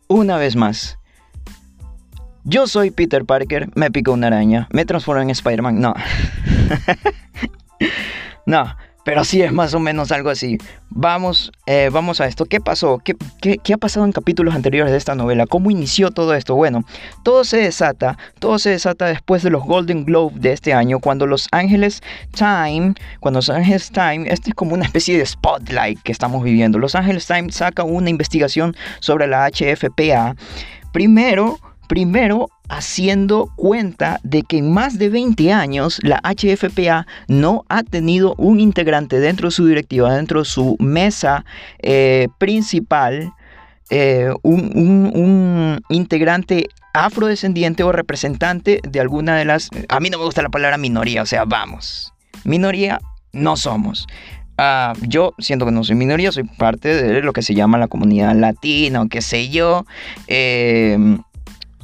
una 0.07 0.37
vez 0.37 0.55
más. 0.55 0.99
Yo 2.45 2.67
soy 2.67 2.91
Peter 2.91 3.25
Parker, 3.25 3.69
me 3.75 3.91
pico 3.91 4.13
una 4.13 4.27
araña, 4.27 4.67
me 4.71 4.85
transformo 4.85 5.21
en 5.21 5.31
Spider-Man. 5.31 5.81
No. 5.81 5.95
no. 8.45 8.77
Pero 9.05 9.23
sí 9.23 9.43
es 9.43 9.53
más 9.53 9.75
o 9.75 9.79
menos 9.79 10.11
algo 10.11 10.31
así. 10.31 10.57
Vamos, 10.89 11.51
eh, 11.67 11.89
vamos 11.93 12.19
a 12.21 12.25
esto. 12.25 12.45
¿Qué 12.45 12.59
pasó? 12.59 12.99
¿Qué, 13.03 13.15
¿Qué, 13.39 13.73
ha 13.73 13.77
pasado 13.77 14.03
en 14.03 14.11
capítulos 14.11 14.55
anteriores 14.55 14.91
de 14.91 14.97
esta 14.97 15.13
novela? 15.13 15.45
¿Cómo 15.45 15.69
inició 15.69 16.09
todo 16.09 16.33
esto? 16.33 16.55
Bueno, 16.55 16.83
todo 17.23 17.43
se 17.43 17.57
desata, 17.57 18.17
todo 18.39 18.57
se 18.57 18.71
desata 18.71 19.05
después 19.05 19.43
de 19.43 19.51
los 19.51 19.63
Golden 19.63 20.05
Globe 20.05 20.33
de 20.39 20.53
este 20.53 20.73
año, 20.73 20.99
cuando 20.99 21.27
Los 21.27 21.47
Ángeles 21.51 22.01
Time, 22.33 22.95
cuando 23.19 23.37
Los 23.37 23.49
Ángeles 23.51 23.91
Time, 23.91 24.25
este 24.27 24.49
es 24.49 24.55
como 24.55 24.73
una 24.73 24.85
especie 24.85 25.15
de 25.19 25.25
spotlight 25.25 26.01
que 26.01 26.11
estamos 26.11 26.43
viviendo. 26.43 26.79
Los 26.79 26.95
Ángeles 26.95 27.27
Time 27.27 27.51
saca 27.51 27.83
una 27.83 28.09
investigación 28.09 28.75
sobre 29.01 29.27
la 29.27 29.47
HFPA. 29.47 30.35
Primero, 30.91 31.59
primero 31.87 32.49
haciendo 32.69 33.49
cuenta 33.55 34.19
de 34.23 34.43
que 34.43 34.57
en 34.57 34.71
más 34.71 34.97
de 34.97 35.09
20 35.09 35.51
años 35.53 35.99
la 36.03 36.21
HFPA 36.23 37.05
no 37.27 37.63
ha 37.69 37.83
tenido 37.83 38.35
un 38.37 38.59
integrante 38.59 39.19
dentro 39.19 39.47
de 39.47 39.51
su 39.51 39.65
directiva, 39.65 40.13
dentro 40.13 40.39
de 40.39 40.45
su 40.45 40.75
mesa 40.79 41.45
eh, 41.79 42.27
principal, 42.37 43.33
eh, 43.89 44.31
un, 44.41 45.81
integrante 45.89 46.67
afrodescendiente 46.93 47.83
o 47.83 47.91
representante 47.91 48.79
de 48.87 48.99
alguna 48.99 49.35
de 49.35 49.45
las... 49.45 49.69
A 49.89 49.99
mí 49.99 50.09
no 50.09 50.17
me 50.17 50.25
gusta 50.25 50.41
la 50.41 50.49
palabra 50.49 50.77
minoría, 50.77 51.21
o 51.21 51.25
sea, 51.25 51.45
vamos. 51.45 52.13
Minoría 52.43 52.99
no 53.33 53.57
somos. 53.57 54.07
Ah, 54.57 54.93
yo 55.01 55.33
siento 55.37 55.65
que 55.65 55.73
no 55.73 55.83
soy 55.83 55.95
minoría, 55.95 56.31
soy 56.31 56.45
parte 56.45 56.87
de 56.87 57.21
lo 57.21 57.33
que 57.33 57.41
se 57.41 57.53
llama 57.53 57.77
la 57.77 57.89
comunidad 57.89 58.33
latina 58.33 59.01
o 59.01 59.09
qué 59.09 59.21
sé 59.21 59.49
yo. 59.49 59.85
Eh, 60.27 60.97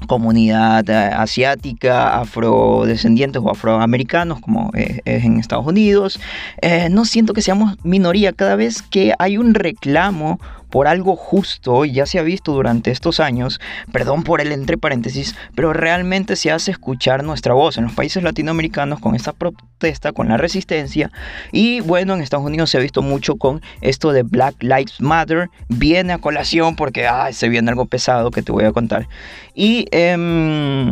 comunidad 0.08 0.89
eh, 0.89 0.93
asiática, 0.93 2.20
afrodescendientes 2.20 3.41
o 3.43 3.50
afroamericanos, 3.50 4.39
como 4.39 4.72
es 4.74 5.00
en 5.05 5.39
Estados 5.39 5.65
Unidos. 5.65 6.20
Eh, 6.62 6.89
no 6.89 7.05
siento 7.05 7.34
que 7.34 7.41
seamos 7.41 7.77
minoría 7.84 8.34
cada 8.34 8.55
vez 8.55 8.81
que 8.81 9.13
hay 9.20 9.38
un 9.38 9.53
reclamo 9.53 10.39
por 10.72 10.88
algo 10.88 11.16
justo, 11.16 11.86
y 11.86 11.92
ya 11.92 12.06
se 12.06 12.18
ha 12.18 12.24
visto 12.24 12.54
durante 12.54 12.92
estos 12.92 13.20
años, 13.20 13.60
perdón 13.92 14.24
por 14.24 14.42
el 14.42 14.51
entre 14.51 14.78
paréntesis, 14.78 15.36
pero 15.56 15.74
realmente 15.74 16.36
se 16.36 16.51
hace 16.51 16.72
escuchar 16.72 17.24
nuestra 17.24 17.54
voz 17.54 17.78
en 17.78 17.84
los 17.84 17.94
países 17.94 18.24
latinoamericanos 18.24 19.00
con 19.00 19.16
esta 19.16 19.34
protesta, 19.34 20.12
con 20.12 20.30
la 20.30 20.38
resistencia, 20.38 21.12
y 21.51 21.82
bueno, 21.82 22.13
en 22.13 22.22
Estados 22.22 22.46
Unidos 22.46 22.70
se 22.70 22.78
ha 22.78 22.82
visto 22.82 23.01
mucho 23.01 23.36
con 23.36 23.62
esto 23.82 24.12
de 24.12 24.24
Black 24.24 24.56
Lives 24.62 25.00
Matter, 25.00 25.50
viene 25.68 26.13
a 26.13 26.18
colación 26.18 26.75
porque 26.75 27.08
ay, 27.08 27.34
se 27.34 27.50
viene 27.50 27.70
algo 27.70 27.86
pesado 27.86 28.32
que 28.32 28.42
te 28.42 28.51
voy 28.51 28.66
a 28.66 28.72
contar. 28.72 29.08
Y 29.54 29.88
em, 29.92 30.92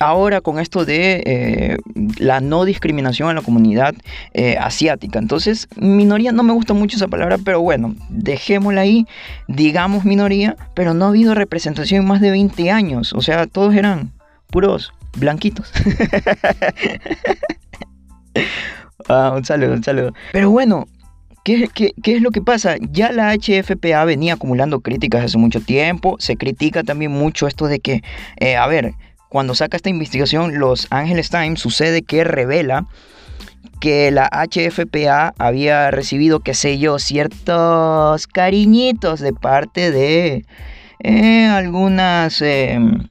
ahora 0.00 0.40
con 0.40 0.58
esto 0.58 0.84
de 0.84 1.22
eh, 1.26 1.76
la 2.18 2.40
no 2.40 2.64
discriminación 2.64 3.28
a 3.28 3.34
la 3.34 3.42
comunidad 3.42 3.94
eh, 4.34 4.56
asiática. 4.58 5.18
Entonces, 5.18 5.68
minoría 5.76 6.32
no 6.32 6.42
me 6.42 6.52
gusta 6.52 6.74
mucho 6.74 6.96
esa 6.96 7.08
palabra, 7.08 7.38
pero 7.44 7.60
bueno, 7.60 7.94
dejémosla 8.08 8.82
ahí, 8.82 9.06
digamos 9.48 10.04
minoría, 10.04 10.56
pero 10.74 10.94
no 10.94 11.06
ha 11.06 11.08
habido 11.08 11.34
representación 11.34 12.02
en 12.02 12.08
más 12.08 12.20
de 12.20 12.30
20 12.30 12.70
años. 12.70 13.12
O 13.12 13.20
sea, 13.20 13.46
todos 13.46 13.74
eran 13.74 14.12
puros 14.48 14.92
blanquitos. 15.16 15.72
ah, 19.08 19.34
un 19.36 19.44
saludo, 19.44 19.72
un 19.72 19.84
saludo. 19.84 20.12
Pero 20.32 20.50
bueno, 20.50 20.86
¿Qué, 21.46 21.68
¿Qué, 21.72 21.94
qué, 22.02 22.16
es 22.16 22.22
lo 22.22 22.32
que 22.32 22.42
pasa? 22.42 22.74
Ya 22.90 23.12
la 23.12 23.32
HFPA 23.32 24.04
venía 24.04 24.34
acumulando 24.34 24.80
críticas 24.80 25.24
hace 25.24 25.38
mucho 25.38 25.60
tiempo. 25.60 26.16
Se 26.18 26.36
critica 26.36 26.82
también 26.82 27.12
mucho 27.12 27.46
esto 27.46 27.68
de 27.68 27.78
que, 27.78 28.02
eh, 28.40 28.56
a 28.56 28.66
ver, 28.66 28.94
cuando 29.36 29.54
saca 29.54 29.76
esta 29.76 29.90
investigación, 29.90 30.58
Los 30.58 30.86
Angeles 30.88 31.28
Times 31.28 31.60
sucede 31.60 32.00
que 32.00 32.24
revela 32.24 32.86
que 33.80 34.10
la 34.10 34.30
HFPA 34.30 35.34
había 35.36 35.90
recibido, 35.90 36.40
qué 36.40 36.54
sé 36.54 36.78
yo, 36.78 36.98
ciertos 36.98 38.26
cariñitos 38.28 39.20
de 39.20 39.34
parte 39.34 39.90
de 39.90 40.46
eh, 41.00 41.46
algunas... 41.48 42.40
Em, 42.40 43.10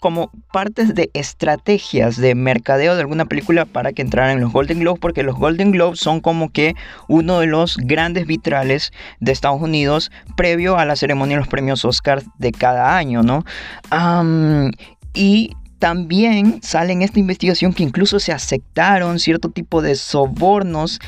como 0.00 0.30
partes 0.52 0.94
de 0.94 1.10
estrategias 1.14 2.16
de 2.16 2.34
mercadeo 2.34 2.94
de 2.94 3.00
alguna 3.00 3.26
película 3.26 3.64
para 3.64 3.92
que 3.92 4.02
entraran 4.02 4.36
en 4.36 4.40
los 4.40 4.52
Golden 4.52 4.80
Globes, 4.80 5.00
porque 5.00 5.22
los 5.22 5.36
Golden 5.36 5.72
Globes 5.72 6.00
son 6.00 6.20
como 6.20 6.50
que 6.50 6.74
uno 7.08 7.40
de 7.40 7.46
los 7.46 7.76
grandes 7.76 8.26
vitrales 8.26 8.92
de 9.20 9.32
Estados 9.32 9.60
Unidos 9.60 10.10
previo 10.36 10.78
a 10.78 10.84
la 10.84 10.96
ceremonia 10.96 11.36
de 11.36 11.40
los 11.40 11.48
premios 11.48 11.84
Oscar 11.84 12.22
de 12.38 12.52
cada 12.52 12.96
año, 12.96 13.22
¿no? 13.22 13.44
y 15.14 15.54
también 15.78 16.62
sale 16.62 16.92
en 16.92 17.02
esta 17.02 17.18
investigación 17.18 17.72
que 17.72 17.82
incluso 17.82 18.20
se 18.20 18.32
aceptaron 18.32 19.18
cierto 19.18 19.50
tipo 19.50 19.82
de 19.82 19.96
sobornos, 19.96 21.00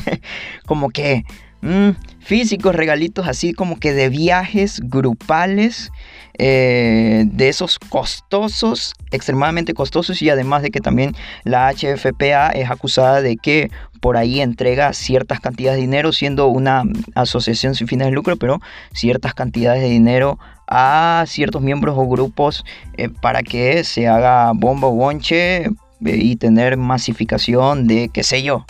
como 0.66 0.90
que 0.90 1.24
mm, 1.62 1.90
físicos, 2.20 2.76
regalitos 2.76 3.26
así 3.26 3.52
como 3.52 3.78
que 3.80 3.92
de 3.92 4.08
viajes 4.08 4.80
grupales 4.84 5.90
eh, 6.36 7.24
de 7.26 7.48
esos 7.48 7.78
costosos, 7.78 8.94
extremadamente 9.12 9.72
costosos 9.72 10.20
y 10.20 10.30
además 10.30 10.62
de 10.62 10.70
que 10.70 10.80
también 10.80 11.14
la 11.44 11.72
HFPA 11.72 12.48
es 12.50 12.70
acusada 12.70 13.22
de 13.22 13.36
que 13.36 13.70
por 14.00 14.16
ahí 14.16 14.40
entrega 14.40 14.92
ciertas 14.94 15.40
cantidades 15.40 15.76
de 15.76 15.82
dinero 15.82 16.12
siendo 16.12 16.48
una 16.48 16.82
asociación 17.14 17.76
sin 17.76 17.86
fines 17.86 18.08
de 18.08 18.12
lucro, 18.12 18.36
pero 18.36 18.60
ciertas 18.92 19.32
cantidades 19.34 19.82
de 19.82 19.88
dinero 19.88 20.38
a 20.66 21.24
ciertos 21.28 21.62
miembros 21.62 21.94
o 21.96 22.08
grupos 22.08 22.64
eh, 22.96 23.08
para 23.08 23.42
que 23.42 23.84
se 23.84 24.08
haga 24.08 24.50
bomba 24.54 24.88
o 24.88 24.92
bonche 24.92 25.66
eh, 25.66 25.70
y 26.02 26.34
tener 26.34 26.76
masificación 26.76 27.86
de, 27.86 28.10
qué 28.12 28.24
sé 28.24 28.42
yo, 28.42 28.64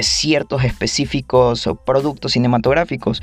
ciertos 0.00 0.64
específicos 0.64 1.68
productos 1.84 2.32
cinematográficos 2.32 3.20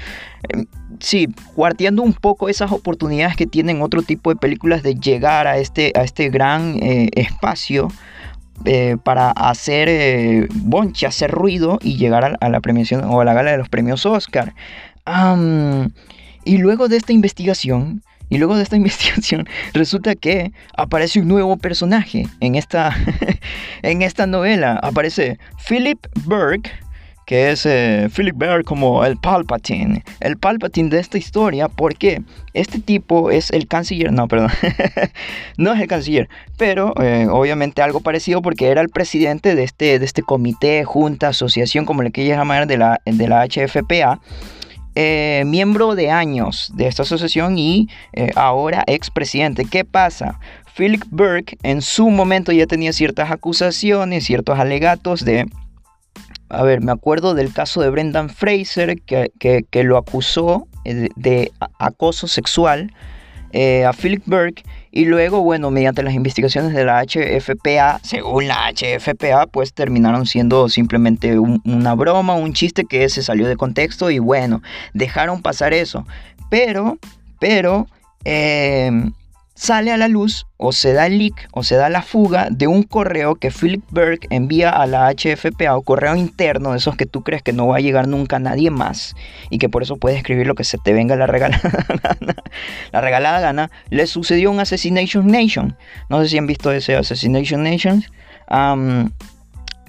sí, 1.02 1.28
guardiando 1.56 2.04
un 2.04 2.14
poco 2.14 2.48
esas 2.48 2.72
oportunidades 2.72 3.36
que 3.36 3.48
tienen 3.48 3.82
otro 3.82 4.02
tipo 4.02 4.30
de 4.30 4.38
películas 4.38 4.84
de 4.84 4.96
llegar 4.96 5.48
a 5.48 5.58
este, 5.58 5.92
a 5.96 6.04
este 6.04 6.30
gran 6.30 6.78
eh, 6.82 7.10
espacio 7.14 7.90
eh, 8.66 8.98
para 9.04 9.32
hacer 9.32 9.90
eh, 9.90 10.48
bonche, 10.54 11.08
hacer 11.08 11.32
ruido 11.32 11.80
y 11.82 11.98
llegar 11.98 12.38
a, 12.40 12.50
la 12.50 12.60
premiación 12.62 13.04
o 13.04 13.20
a 13.20 13.26
la 13.26 13.34
gala 13.34 13.52
de 13.52 13.58
los 13.58 13.70
premios 13.70 14.06
Oscar. 14.06 14.54
y 16.46 16.58
luego 16.58 16.88
de 16.88 16.98
esta 16.98 17.12
investigación, 17.12 18.04
y 18.30 18.38
luego 18.38 18.56
de 18.56 18.64
esta 18.64 18.76
investigación 18.84 19.48
resulta 19.74 20.16
que 20.16 20.52
aparece 20.76 21.20
un 21.20 21.28
nuevo 21.28 21.58
personaje 21.58 22.28
en 22.40 22.56
esta, 22.56 22.96
en 23.84 24.02
esta 24.02 24.26
novela. 24.26 24.80
Aparece 24.82 25.38
Philip 25.68 26.00
Burke 26.24 26.72
que 27.32 27.50
es 27.50 27.66
eh, 27.66 28.10
Philip 28.14 28.36
Baird 28.38 28.66
como 28.66 29.06
el 29.06 29.16
Palpatine. 29.16 30.04
El 30.20 30.36
Palpatine 30.36 30.90
de 30.90 31.00
esta 31.00 31.18
historia, 31.18 31.70
porque 31.70 32.24
este 32.54 32.80
tipo 32.80 33.32
es 33.32 33.52
el 33.52 33.70
canciller, 33.70 34.12
no, 34.12 34.28
perdón, 34.28 34.50
no 35.58 35.72
es 35.72 35.80
el 35.80 35.88
canciller, 35.88 36.28
pero 36.58 36.94
eh, 37.02 37.28
obviamente 37.32 37.82
algo 37.82 38.02
parecido 38.02 38.42
porque 38.42 38.68
era 38.68 38.82
el 38.82 38.90
presidente 38.90 39.56
de 39.56 39.64
este, 39.64 39.98
de 39.98 40.04
este 40.04 40.24
comité, 40.24 40.84
junta, 40.84 41.30
asociación, 41.30 41.86
como 41.86 42.04
le 42.04 42.12
quieras 42.12 42.38
llamar, 42.38 42.68
de 42.68 42.78
la, 42.78 43.00
de 43.06 43.28
la 43.30 43.48
HFPA. 43.48 44.20
Eh, 44.96 45.44
miembro 45.46 45.96
de 45.96 46.12
años 46.12 46.70
de 46.76 46.88
esta 46.88 47.04
asociación 47.04 47.58
y 47.58 47.88
ahora 48.36 48.84
expresidente. 48.88 49.64
¿Qué 49.64 49.86
pasa? 49.86 50.38
Philip 50.76 51.04
Burke 51.10 51.58
en 51.64 51.82
su 51.82 52.10
momento 52.10 52.52
ya 52.52 52.68
tenía 52.68 52.92
ciertas 52.92 53.32
acusaciones, 53.32 54.26
ciertos 54.26 54.60
alegatos 54.60 55.24
de 55.24 55.48
a 56.52 56.64
ver, 56.64 56.82
me 56.82 56.92
acuerdo 56.92 57.34
del 57.34 57.54
caso 57.54 57.82
de 57.82 57.90
Brendan 57.90 58.30
Fraser 58.30 59.02
que, 59.02 59.84
lo 59.84 59.98
acusó 59.98 60.68
eh, 60.84 61.10
de, 61.16 61.52
acoso 61.80 62.28
sexual 62.28 62.94
eh, 63.54 63.86
a 63.86 63.94
Philip 63.94 64.24
Burke 64.26 64.64
y 64.92 65.06
luego, 65.06 65.42
bueno, 65.42 65.72
mediante 65.72 66.04
las 66.04 66.14
investigaciones 66.14 66.74
de 66.74 66.84
la 66.84 67.02
HFPA, 67.04 68.00
según 68.04 68.48
la 68.48 68.72
HFPA, 68.74 69.48
pues 69.48 69.74
terminaron 69.74 70.26
siendo 70.26 70.68
simplemente 70.68 71.40
una 71.40 71.96
broma, 71.96 72.36
un 72.36 72.54
chiste 72.54 72.84
que 72.84 73.08
se 73.08 73.24
salió 73.24 73.48
de 73.48 73.56
contexto 73.56 74.12
y 74.12 74.20
bueno, 74.20 74.62
dejaron 74.94 75.42
pasar 75.42 75.74
eso. 75.74 76.06
Pero, 76.50 76.98
pero, 77.40 77.88
eh, 78.26 78.92
sale 79.62 79.92
a 79.92 79.98
la 79.98 80.08
luz 80.08 80.48
o 80.58 80.72
se 80.72 80.92
da 80.92 81.06
el 81.06 81.20
leak 81.20 81.48
o 81.52 81.62
se 81.62 81.76
da 81.76 81.88
la 81.88 82.02
fuga 82.02 82.48
de 82.50 82.66
un 82.66 82.82
correo 82.82 83.36
que 83.36 83.52
Philip 83.52 83.84
Burke 83.92 84.26
envía 84.32 84.72
a 84.72 84.88
la 84.88 85.14
HFPA 85.14 85.76
o 85.76 85.84
correo 85.84 86.16
interno 86.16 86.72
de 86.72 86.80
esos 86.80 86.96
que 86.96 87.06
tú 87.06 87.22
crees 87.22 87.44
que 87.44 87.54
no 87.54 87.68
va 87.68 87.78
a 87.78 87.80
llegar 87.80 88.08
nunca 88.08 88.38
a 88.38 88.40
nadie 88.40 88.72
más 88.72 89.16
y 89.52 89.60
que 89.60 89.70
por 89.70 89.84
eso 89.84 89.98
puedes 89.98 90.18
escribir 90.18 90.48
lo 90.48 90.56
que 90.56 90.64
se 90.64 90.80
te 90.80 90.94
venga 90.94 91.16
la 91.16 91.28
regalada 91.28 91.62
gana. 92.04 92.36
La 92.92 93.02
regalada 93.02 93.40
gana. 93.40 93.72
Le 93.92 94.08
sucedió 94.08 94.50
un 94.50 94.60
Assassination 94.60 95.28
Nation. 95.28 95.78
No 96.10 96.24
sé 96.24 96.30
si 96.30 96.40
han 96.40 96.48
visto 96.48 96.72
ese 96.72 96.96
Assassination 96.96 97.62
Nation 97.62 98.04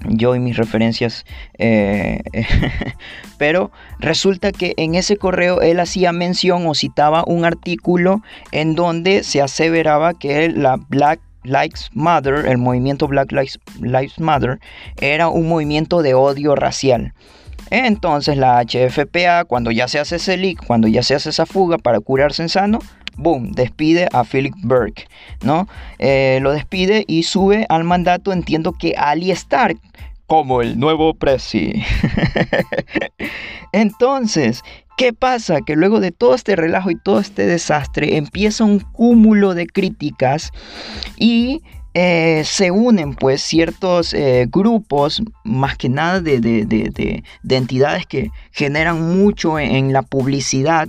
yo 0.07 0.35
y 0.35 0.39
mis 0.39 0.57
referencias. 0.57 1.25
Eh, 1.57 2.21
pero 3.37 3.71
resulta 3.99 4.51
que 4.51 4.73
en 4.77 4.95
ese 4.95 5.17
correo 5.17 5.61
él 5.61 5.79
hacía 5.79 6.11
mención 6.11 6.67
o 6.67 6.75
citaba 6.75 7.23
un 7.25 7.45
artículo 7.45 8.21
en 8.51 8.75
donde 8.75 9.23
se 9.23 9.41
aseveraba 9.41 10.13
que 10.13 10.49
la 10.49 10.77
Black 10.89 11.19
Lives 11.43 11.89
Matter, 11.93 12.45
el 12.47 12.57
movimiento 12.57 13.07
Black 13.07 13.31
Lives, 13.31 14.19
Matter, 14.19 14.59
era 14.99 15.27
un 15.27 15.47
movimiento 15.47 16.01
de 16.01 16.13
odio 16.13 16.55
racial. 16.55 17.13
Entonces 17.69 18.37
la 18.37 18.63
HFPA, 18.63 19.45
cuando 19.45 19.71
ya 19.71 19.87
se 19.87 19.99
hace 19.99 20.17
ese 20.17 20.37
leak, 20.37 20.65
cuando 20.65 20.87
ya 20.87 21.01
se 21.01 21.15
hace 21.15 21.29
esa 21.29 21.45
fuga 21.45 21.77
para 21.77 21.99
curarse 21.99 22.41
en 22.41 22.49
sano, 22.49 22.79
boom, 23.15 23.51
despide 23.51 24.07
a 24.11 24.23
Philip 24.23 24.55
Burke, 24.63 25.07
¿no? 25.41 25.67
Eh, 25.99 26.39
lo 26.41 26.51
despide 26.51 27.05
y 27.07 27.23
sube 27.23 27.65
al 27.69 27.83
mandato, 27.83 28.31
entiendo 28.31 28.73
que 28.73 28.95
Ali 28.97 29.31
Stark, 29.31 29.77
como 30.27 30.61
el 30.61 30.79
nuevo 30.79 31.13
presi. 31.13 31.83
Entonces, 33.71 34.63
¿qué 34.97 35.13
pasa? 35.13 35.61
Que 35.61 35.75
luego 35.75 35.99
de 35.99 36.11
todo 36.11 36.33
este 36.33 36.55
relajo 36.55 36.89
y 36.89 36.95
todo 36.95 37.19
este 37.19 37.45
desastre 37.45 38.17
empieza 38.17 38.63
un 38.63 38.79
cúmulo 38.79 39.53
de 39.53 39.67
críticas 39.67 40.51
y 41.17 41.61
eh, 41.95 42.41
se 42.43 42.71
unen 42.71 43.13
pues 43.13 43.43
ciertos 43.43 44.15
eh, 44.15 44.47
grupos, 44.49 45.21
más 45.43 45.77
que 45.77 45.89
nada 45.89 46.21
de, 46.21 46.39
de, 46.39 47.23
entidades 47.47 48.07
que 48.07 48.31
generan 48.51 49.15
mucho 49.15 49.59
en, 49.59 49.93
la 49.93 50.01
publicidad 50.01 50.87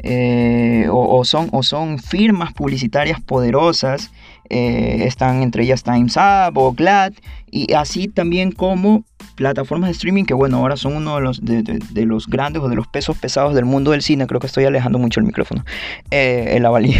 eh, 0.00 0.88
o, 0.90 1.24
son, 1.24 1.50
o 1.52 1.62
son 1.62 2.00
firmas 2.00 2.52
publicitarias 2.52 3.20
poderosas 3.20 4.10
están 4.52 5.42
entre 5.42 5.62
ellas 5.62 5.84
Times 5.84 6.16
Up 6.16 6.58
o 6.58 6.72
GLAD 6.72 7.12
y 7.52 7.72
así 7.74 8.08
también 8.08 8.50
como 8.50 9.04
plataformas 9.36 9.90
de 9.90 9.92
streaming 9.92 10.24
que 10.24 10.34
bueno 10.34 10.56
ahora 10.56 10.76
son 10.76 10.96
uno 10.96 11.14
de 11.14 11.20
los, 11.20 11.44
de, 11.44 12.04
los 12.04 12.26
grandes 12.26 12.60
o 12.60 12.68
de 12.68 12.74
los 12.74 12.88
pesos 12.88 13.16
pesados 13.16 13.54
del 13.54 13.64
mundo 13.64 13.92
del 13.92 14.02
cine. 14.02 14.26
Creo 14.26 14.40
que 14.40 14.48
estoy 14.48 14.64
alejando 14.64 14.98
mucho 14.98 15.20
el 15.20 15.26
micrófono. 15.26 15.64
El 16.10 16.66
avalí 16.66 16.96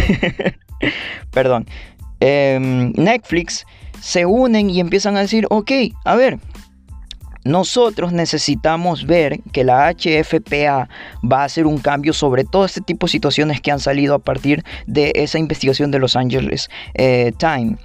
perdón 1.33 1.67
em, 2.21 2.93
Netflix 2.93 3.67
se 4.01 4.27
unen 4.27 4.71
y 4.71 4.81
empiezan 4.81 5.17
a 5.17 5.21
decir 5.21 5.47
ok 5.51 5.73
a 6.05 6.17
ver 6.17 6.39
nosotros 7.45 8.13
necesitamos 8.13 9.07
ver 9.07 9.41
que 9.53 9.65
la 9.65 9.91
HFPA 9.91 10.89
va 11.25 11.41
a 11.41 11.45
hacer 11.45 11.67
un 11.67 11.79
cambio 11.79 12.13
sobre 12.13 12.45
todo 12.45 12.65
este 12.65 12.83
tipo 12.83 13.07
de 13.07 13.13
situaciones 13.13 13.61
que 13.61 13.71
han 13.71 13.81
salido 13.81 14.15
a 14.15 14.19
partir 14.19 14.63
de 14.87 15.13
esa 15.15 15.39
investigación 15.39 15.91
de 15.91 15.99
Los 15.99 16.17
Angeles 16.17 16.69
eh, 16.95 17.33
Times. 17.39 17.79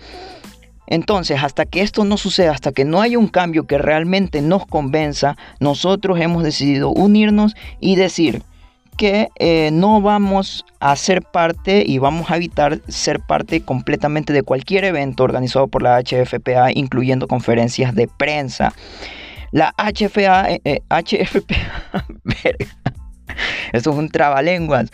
Entonces, 0.87 1.41
hasta 1.41 1.65
que 1.65 1.81
esto 1.81 2.05
no 2.05 2.17
suceda, 2.17 2.51
hasta 2.51 2.71
que 2.71 2.85
no 2.85 3.01
haya 3.01 3.17
un 3.17 3.27
cambio 3.27 3.65
que 3.65 3.77
realmente 3.77 4.41
nos 4.41 4.65
convenza, 4.67 5.35
nosotros 5.59 6.19
hemos 6.19 6.43
decidido 6.43 6.89
unirnos 6.89 7.55
y 7.79 7.95
decir 7.95 8.43
que 8.95 9.29
eh, 9.39 9.69
no 9.71 10.01
vamos 10.01 10.65
a 10.79 10.95
ser 10.95 11.21
parte 11.21 11.83
y 11.85 11.97
vamos 11.97 12.31
a 12.31 12.37
evitar 12.37 12.79
ser 12.87 13.19
parte 13.19 13.61
completamente 13.61 14.33
de 14.33 14.43
cualquier 14.43 14.85
evento 14.85 15.23
organizado 15.23 15.67
por 15.67 15.81
la 15.81 16.01
HFPA, 16.01 16.71
incluyendo 16.73 17.27
conferencias 17.27 17.93
de 17.95 18.07
prensa. 18.07 18.73
La 19.51 19.73
HFA, 19.77 20.47
HFPA, 20.89 22.05
eh, 22.43 22.55
esto 23.73 23.91
es 23.91 23.97
un 23.97 24.09
trabalenguas. 24.09 24.91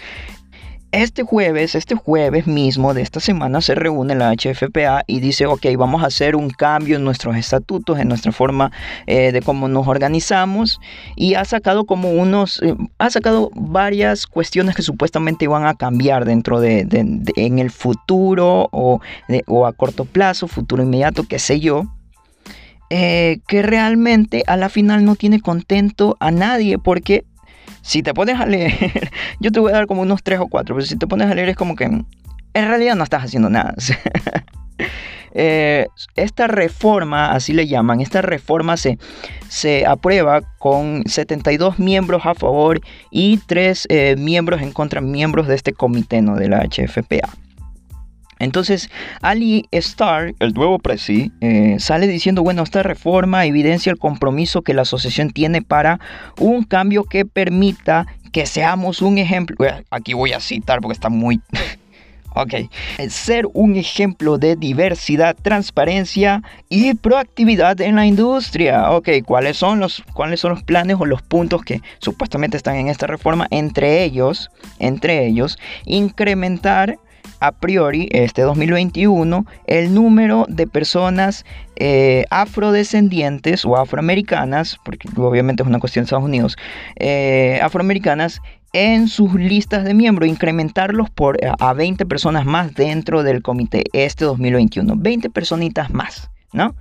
Este 0.92 1.24
jueves, 1.24 1.76
este 1.76 1.96
jueves 1.96 2.48
mismo 2.48 2.94
de 2.94 3.02
esta 3.02 3.22
semana 3.22 3.62
se 3.62 3.76
reúne 3.76 4.14
la 4.14 4.34
HFPA 4.34 5.04
y 5.08 5.22
dice, 5.22 5.46
ok, 5.46 5.66
vamos 5.78 6.04
a 6.04 6.08
hacer 6.08 6.36
un 6.36 6.50
cambio 6.50 6.98
en 6.98 7.06
nuestros 7.06 7.38
estatutos, 7.38 7.98
en 7.98 8.10
nuestra 8.10 8.34
forma 8.34 8.74
eh, 9.08 9.32
de 9.32 9.42
cómo 9.42 9.70
nos 9.70 9.88
organizamos 9.88 10.82
y 11.16 11.36
ha 11.36 11.46
sacado 11.46 11.86
como 11.86 12.12
unos, 12.12 12.62
eh, 12.62 12.76
ha 12.98 13.10
sacado 13.10 13.52
varias 13.56 14.28
cuestiones 14.28 14.76
que 14.76 14.82
supuestamente 14.82 15.48
van 15.48 15.66
a 15.66 15.76
cambiar 15.76 16.26
dentro 16.26 16.60
de, 16.60 16.86
en 17.38 17.60
el 17.60 17.72
futuro 17.72 18.68
o, 18.74 19.00
o 19.48 19.66
a 19.66 19.72
corto 19.72 20.04
plazo, 20.04 20.50
futuro 20.50 20.84
inmediato, 20.84 21.24
qué 21.24 21.40
sé 21.40 21.62
yo. 21.62 21.86
Eh, 22.94 23.40
que 23.48 23.62
realmente 23.62 24.44
a 24.48 24.58
la 24.58 24.68
final 24.68 25.06
no 25.06 25.16
tiene 25.16 25.40
contento 25.40 26.18
a 26.20 26.30
nadie 26.32 26.78
porque 26.78 27.24
si 27.82 28.04
te 28.04 28.14
pones 28.14 28.40
a 28.40 28.46
leer, 28.46 29.12
yo 29.40 29.52
te 29.52 29.60
voy 29.60 29.72
a 29.72 29.76
dar 29.76 29.88
como 29.88 30.02
unos 30.02 30.24
tres 30.24 30.40
o 30.40 30.48
cuatro, 30.48 30.76
pero 30.76 30.86
si 30.86 30.98
te 30.98 31.08
pones 31.08 31.30
a 31.30 31.36
leer 31.36 31.50
es 31.50 31.56
como 31.56 31.76
que 31.76 31.86
en 31.86 32.06
realidad 32.54 32.96
no 32.96 33.04
estás 33.04 33.24
haciendo 33.24 33.50
nada. 33.50 33.76
Eh, 35.34 35.88
esta 36.16 36.48
reforma, 36.48 37.32
así 37.32 37.54
le 37.54 37.68
llaman, 37.68 38.02
esta 38.02 38.22
reforma 38.22 38.76
se, 38.76 38.98
se 39.48 39.86
aprueba 39.86 40.42
con 40.60 41.04
72 41.06 41.80
miembros 41.80 42.26
a 42.26 42.36
favor 42.36 42.82
y 43.12 43.38
3 43.38 43.88
eh, 43.90 44.16
miembros 44.18 44.62
en 44.62 44.74
contra, 44.74 45.00
miembros 45.00 45.48
de 45.48 45.56
este 45.56 45.72
comité 45.72 46.22
¿no? 46.22 46.36
de 46.36 46.50
la 46.50 46.68
HFPA. 46.68 47.30
Entonces, 48.42 48.90
Ali 49.22 49.66
Starr, 49.72 50.34
el 50.40 50.54
nuevo 50.54 50.80
presi, 50.80 51.32
eh, 51.42 51.76
sale 51.80 52.08
diciendo, 52.08 52.42
bueno, 52.42 52.64
esta 52.64 52.82
reforma 52.82 53.46
evidencia 53.46 53.92
el 53.92 54.00
compromiso 54.00 54.64
que 54.64 54.74
la 54.74 54.82
asociación 54.82 55.30
tiene 55.30 55.62
para 55.62 56.00
un 56.40 56.64
cambio 56.64 57.04
que 57.04 57.26
permita 57.26 58.08
que 58.32 58.48
seamos 58.48 59.02
un 59.02 59.20
ejemplo. 59.20 59.56
Aquí 59.92 60.14
voy 60.14 60.34
a 60.34 60.40
citar 60.40 60.82
porque 60.82 60.94
está 60.94 61.10
muy... 61.10 61.40
ok. 62.36 62.54
Ser 63.10 63.46
un 63.54 63.76
ejemplo 63.76 64.40
de 64.40 64.56
diversidad, 64.56 65.36
transparencia 65.40 66.42
y 66.68 66.96
proactividad 66.96 67.80
en 67.80 67.96
la 67.96 68.08
industria. 68.08 68.90
Ok, 68.92 69.10
¿cuáles 69.24 69.58
son 69.58 69.80
los, 69.80 70.04
cuáles 70.14 70.40
son 70.40 70.54
los 70.54 70.64
planes 70.64 70.98
o 71.00 71.06
los 71.06 71.22
puntos 71.22 71.62
que 71.62 71.82
supuestamente 72.00 72.58
están 72.58 72.78
en 72.78 72.88
esta 72.88 73.06
reforma? 73.06 73.46
Entre 73.52 74.04
ellos, 74.04 74.50
entre 74.80 75.28
ellos, 75.28 75.60
incrementar 75.86 76.98
a 77.42 77.52
priori, 77.52 78.08
este 78.12 78.44
2021, 78.44 79.46
el 79.66 79.94
número 79.94 80.46
de 80.48 80.68
personas 80.68 81.44
eh, 81.76 82.24
afrodescendientes 82.30 83.66
o 83.66 83.76
afroamericanas, 83.78 84.78
porque 84.86 85.10
obviamente 85.18 85.64
es 85.64 85.68
una 85.68 85.80
cuestión 85.80 86.04
de 86.04 86.06
Estados 86.06 86.24
Unidos, 86.24 86.56
eh, 86.98 87.60
afroamericanas 87.64 88.42
en 88.74 89.08
sus 89.08 89.34
listas 89.34 89.84
de 89.84 89.96
miembros, 89.96 90.30
incrementarlos 90.30 91.10
por 91.10 91.40
a 91.60 91.74
20 91.74 92.06
personas 92.06 92.46
más 92.46 92.74
dentro 92.76 93.24
del 93.24 93.42
comité 93.42 93.84
este 93.92 94.24
2021. 94.24 94.94
20 94.98 95.30
personitas 95.32 95.90
más, 95.90 96.30
¿no? 96.54 96.76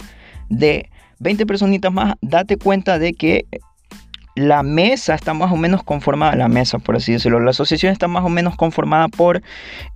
De 0.50 0.90
20 1.20 1.46
personitas 1.46 1.90
más, 1.90 2.14
date 2.20 2.58
cuenta 2.58 2.98
de 2.98 3.14
que 3.14 3.46
la 4.40 4.62
mesa 4.62 5.14
está 5.14 5.34
más 5.34 5.52
o 5.52 5.56
menos 5.56 5.82
conformada, 5.82 6.34
la 6.34 6.48
mesa 6.48 6.78
por 6.78 6.96
así 6.96 7.12
decirlo, 7.12 7.40
la 7.40 7.50
asociación 7.50 7.92
está 7.92 8.08
más 8.08 8.24
o 8.24 8.30
menos 8.30 8.56
conformada 8.56 9.08
por 9.08 9.42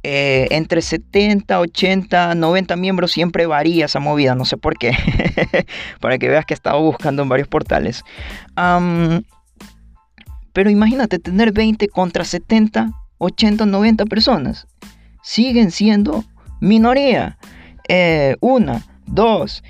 eh, 0.02 0.48
entre 0.50 0.82
70, 0.82 1.58
80, 1.58 2.34
90 2.34 2.76
miembros, 2.76 3.10
siempre 3.10 3.46
varía 3.46 3.86
esa 3.86 4.00
movida, 4.00 4.34
no 4.34 4.44
sé 4.44 4.58
por 4.58 4.76
qué, 4.76 4.92
para 6.00 6.18
que 6.18 6.28
veas 6.28 6.44
que 6.44 6.52
he 6.52 6.56
estado 6.56 6.80
buscando 6.80 7.22
en 7.22 7.28
varios 7.30 7.48
portales. 7.48 8.04
pero 10.52 10.70
imagínate 10.70 11.18
tener 11.18 11.52
20 11.52 11.88
contra 11.88 12.24
70, 12.24 12.92
80, 13.18 13.64
90 13.64 14.04
personas, 14.04 14.66
siguen 15.22 15.70
siendo 15.70 16.22
minoría. 16.60 17.38
Eh, 17.88 18.36
una, 18.40 18.82
dos, 19.06 19.64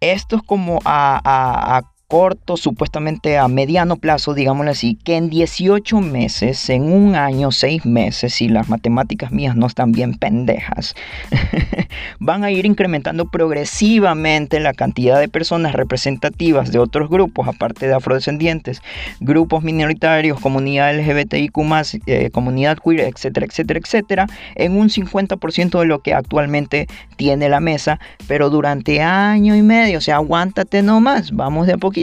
esto 0.00 0.36
es 0.36 0.42
como 0.42 0.78
a 0.84 1.82
corto, 2.10 2.56
supuestamente 2.56 3.38
a 3.38 3.46
mediano 3.46 3.94
plazo, 3.94 4.34
digámoslo 4.34 4.72
así, 4.72 4.98
que 5.04 5.16
en 5.16 5.30
18 5.30 6.00
meses, 6.00 6.68
en 6.68 6.92
un 6.92 7.14
año, 7.14 7.52
6 7.52 7.86
meses, 7.86 8.34
si 8.34 8.48
las 8.48 8.68
matemáticas 8.68 9.30
mías 9.30 9.54
no 9.54 9.68
están 9.68 9.92
bien 9.92 10.14
pendejas, 10.14 10.96
van 12.18 12.42
a 12.42 12.50
ir 12.50 12.66
incrementando 12.66 13.26
progresivamente 13.26 14.58
la 14.58 14.72
cantidad 14.72 15.20
de 15.20 15.28
personas 15.28 15.72
representativas 15.72 16.72
de 16.72 16.80
otros 16.80 17.08
grupos, 17.08 17.46
aparte 17.46 17.86
de 17.86 17.94
afrodescendientes, 17.94 18.82
grupos 19.20 19.62
minoritarios, 19.62 20.40
comunidad 20.40 20.92
LGBTIQ, 20.98 21.58
eh, 22.06 22.30
comunidad 22.32 22.78
queer, 22.84 23.02
etcétera, 23.02 23.46
etcétera, 23.46 23.78
etcétera, 23.78 24.26
en 24.56 24.76
un 24.76 24.88
50% 24.88 25.78
de 25.78 25.86
lo 25.86 26.00
que 26.00 26.12
actualmente 26.14 26.88
tiene 27.14 27.48
la 27.48 27.60
mesa, 27.60 28.00
pero 28.26 28.50
durante 28.50 29.00
año 29.00 29.54
y 29.54 29.62
medio, 29.62 29.98
o 29.98 30.00
sea, 30.00 30.16
aguántate 30.16 30.82
nomás, 30.82 31.30
vamos 31.30 31.68
de 31.68 31.74
a 31.74 31.78
poquito 31.78 31.99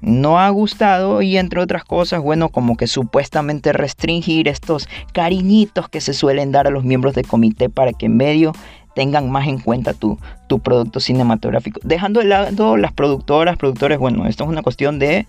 no 0.00 0.40
ha 0.40 0.48
gustado 0.48 1.22
y 1.22 1.36
entre 1.36 1.60
otras 1.60 1.84
cosas, 1.84 2.20
bueno, 2.20 2.48
como 2.48 2.76
que 2.76 2.86
supuestamente 2.86 3.72
restringir 3.72 4.48
estos 4.48 4.88
cariñitos 5.12 5.88
que 5.88 6.00
se 6.00 6.14
suelen 6.14 6.52
dar 6.52 6.66
a 6.66 6.70
los 6.70 6.84
miembros 6.84 7.14
del 7.14 7.26
comité 7.26 7.68
para 7.68 7.92
que 7.92 8.06
en 8.06 8.16
medio 8.16 8.52
tengan 8.94 9.30
más 9.30 9.46
en 9.46 9.58
cuenta 9.58 9.94
tu, 9.94 10.18
tu 10.48 10.58
producto 10.58 11.00
cinematográfico. 11.00 11.80
Dejando 11.84 12.20
de 12.20 12.26
lado 12.26 12.76
las 12.76 12.92
productoras, 12.92 13.56
productores, 13.56 13.98
bueno, 13.98 14.26
esto 14.26 14.44
es 14.44 14.50
una 14.50 14.62
cuestión 14.62 14.98
de 14.98 15.26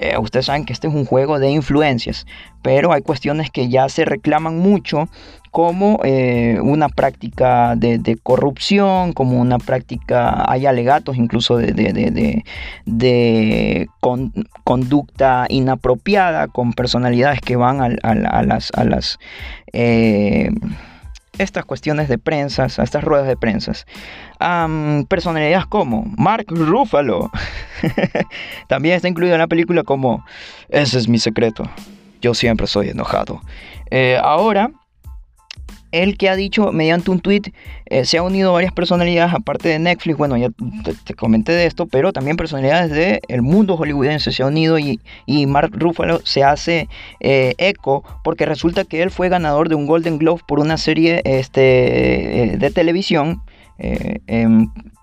eh, 0.00 0.16
ustedes 0.16 0.46
saben 0.46 0.64
que 0.64 0.72
este 0.72 0.88
es 0.88 0.94
un 0.94 1.04
juego 1.04 1.38
de 1.38 1.50
influencias, 1.50 2.26
pero 2.62 2.90
hay 2.90 3.02
cuestiones 3.02 3.50
que 3.50 3.68
ya 3.68 3.86
se 3.90 4.06
reclaman 4.06 4.58
mucho 4.58 5.10
como 5.50 6.00
eh, 6.04 6.58
una 6.62 6.88
práctica 6.88 7.76
de, 7.76 8.18
corrupción, 8.22 9.12
como 9.12 9.38
una 9.38 9.58
práctica, 9.58 10.50
hay 10.50 10.64
alegatos 10.64 11.18
incluso 11.18 11.58
de, 11.58 12.42
conducta 14.64 15.46
inapropiada 15.50 16.48
con 16.48 16.72
personalidades 16.72 17.42
que 17.42 17.56
van 17.56 17.98
a, 18.02 18.42
las... 18.42 18.70
A 18.74 18.84
las 18.84 19.18
eh, 19.74 20.48
estas 21.38 21.64
cuestiones 21.64 22.08
de 22.08 22.18
prensa, 22.18 22.64
a 22.64 22.82
estas 22.82 23.02
ruedas 23.02 23.26
de 23.26 23.36
prensa. 23.36 23.72
personalidades 25.08 25.66
como 25.66 26.04
Mark 26.16 26.46
Ruffalo. 26.48 27.30
También 28.68 28.96
está 28.96 29.08
incluido 29.08 29.34
en 29.34 29.40
la 29.40 29.46
película 29.46 29.82
como 29.82 30.24
Ese 30.68 30.98
es 30.98 31.08
mi 31.08 31.18
secreto. 31.18 31.68
Yo 32.20 32.34
siempre 32.34 32.66
soy 32.66 32.90
enojado. 32.90 33.40
Eh, 33.90 34.18
ahora 34.22 34.70
el 35.92 36.16
que 36.16 36.28
ha 36.28 36.36
dicho 36.36 36.72
mediante 36.72 37.10
un 37.10 37.20
tweet, 37.20 37.52
eh, 37.86 38.04
se 38.04 38.18
ha 38.18 38.22
unido 38.22 38.52
varias 38.52 38.72
personalidades, 38.72 39.34
aparte 39.34 39.68
de 39.68 39.78
Netflix, 39.78 40.16
bueno, 40.16 40.36
ya 40.36 40.48
te, 41.04 41.14
comenté 41.14 41.52
de 41.52 41.66
esto, 41.66 41.86
pero 41.86 42.12
también 42.12 42.36
personalidades 42.36 43.20
del 43.26 43.42
mundo 43.42 43.76
hollywoodense 43.76 44.30
se 44.32 44.42
ha 44.42 44.46
unido 44.46 44.78
y, 44.78 45.00
y 45.26 45.46
Mark 45.46 45.72
Ruffalo 45.72 46.20
se 46.24 46.44
hace 46.44 46.88
eh, 47.18 47.54
eco 47.58 48.04
porque 48.22 48.46
resulta 48.46 48.84
que 48.84 49.02
él 49.02 49.10
fue 49.10 49.28
ganador 49.28 49.68
de 49.68 49.74
un 49.74 49.86
Golden 49.86 50.18
Globe 50.18 50.42
por 50.46 50.60
una 50.60 50.76
serie 50.76 51.22
este, 51.24 52.56
de 52.58 52.70
televisión. 52.70 53.42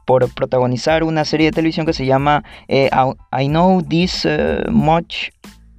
Por 0.08 0.34
protagonizar 0.34 1.04
una 1.04 1.24
serie 1.24 1.48
de 1.48 1.52
televisión 1.52 1.86
que 1.86 1.94
se 1.94 2.08
llama 2.08 2.44
I 2.68 3.48
Know 3.48 3.84
This 3.84 4.28
Much 4.72 5.30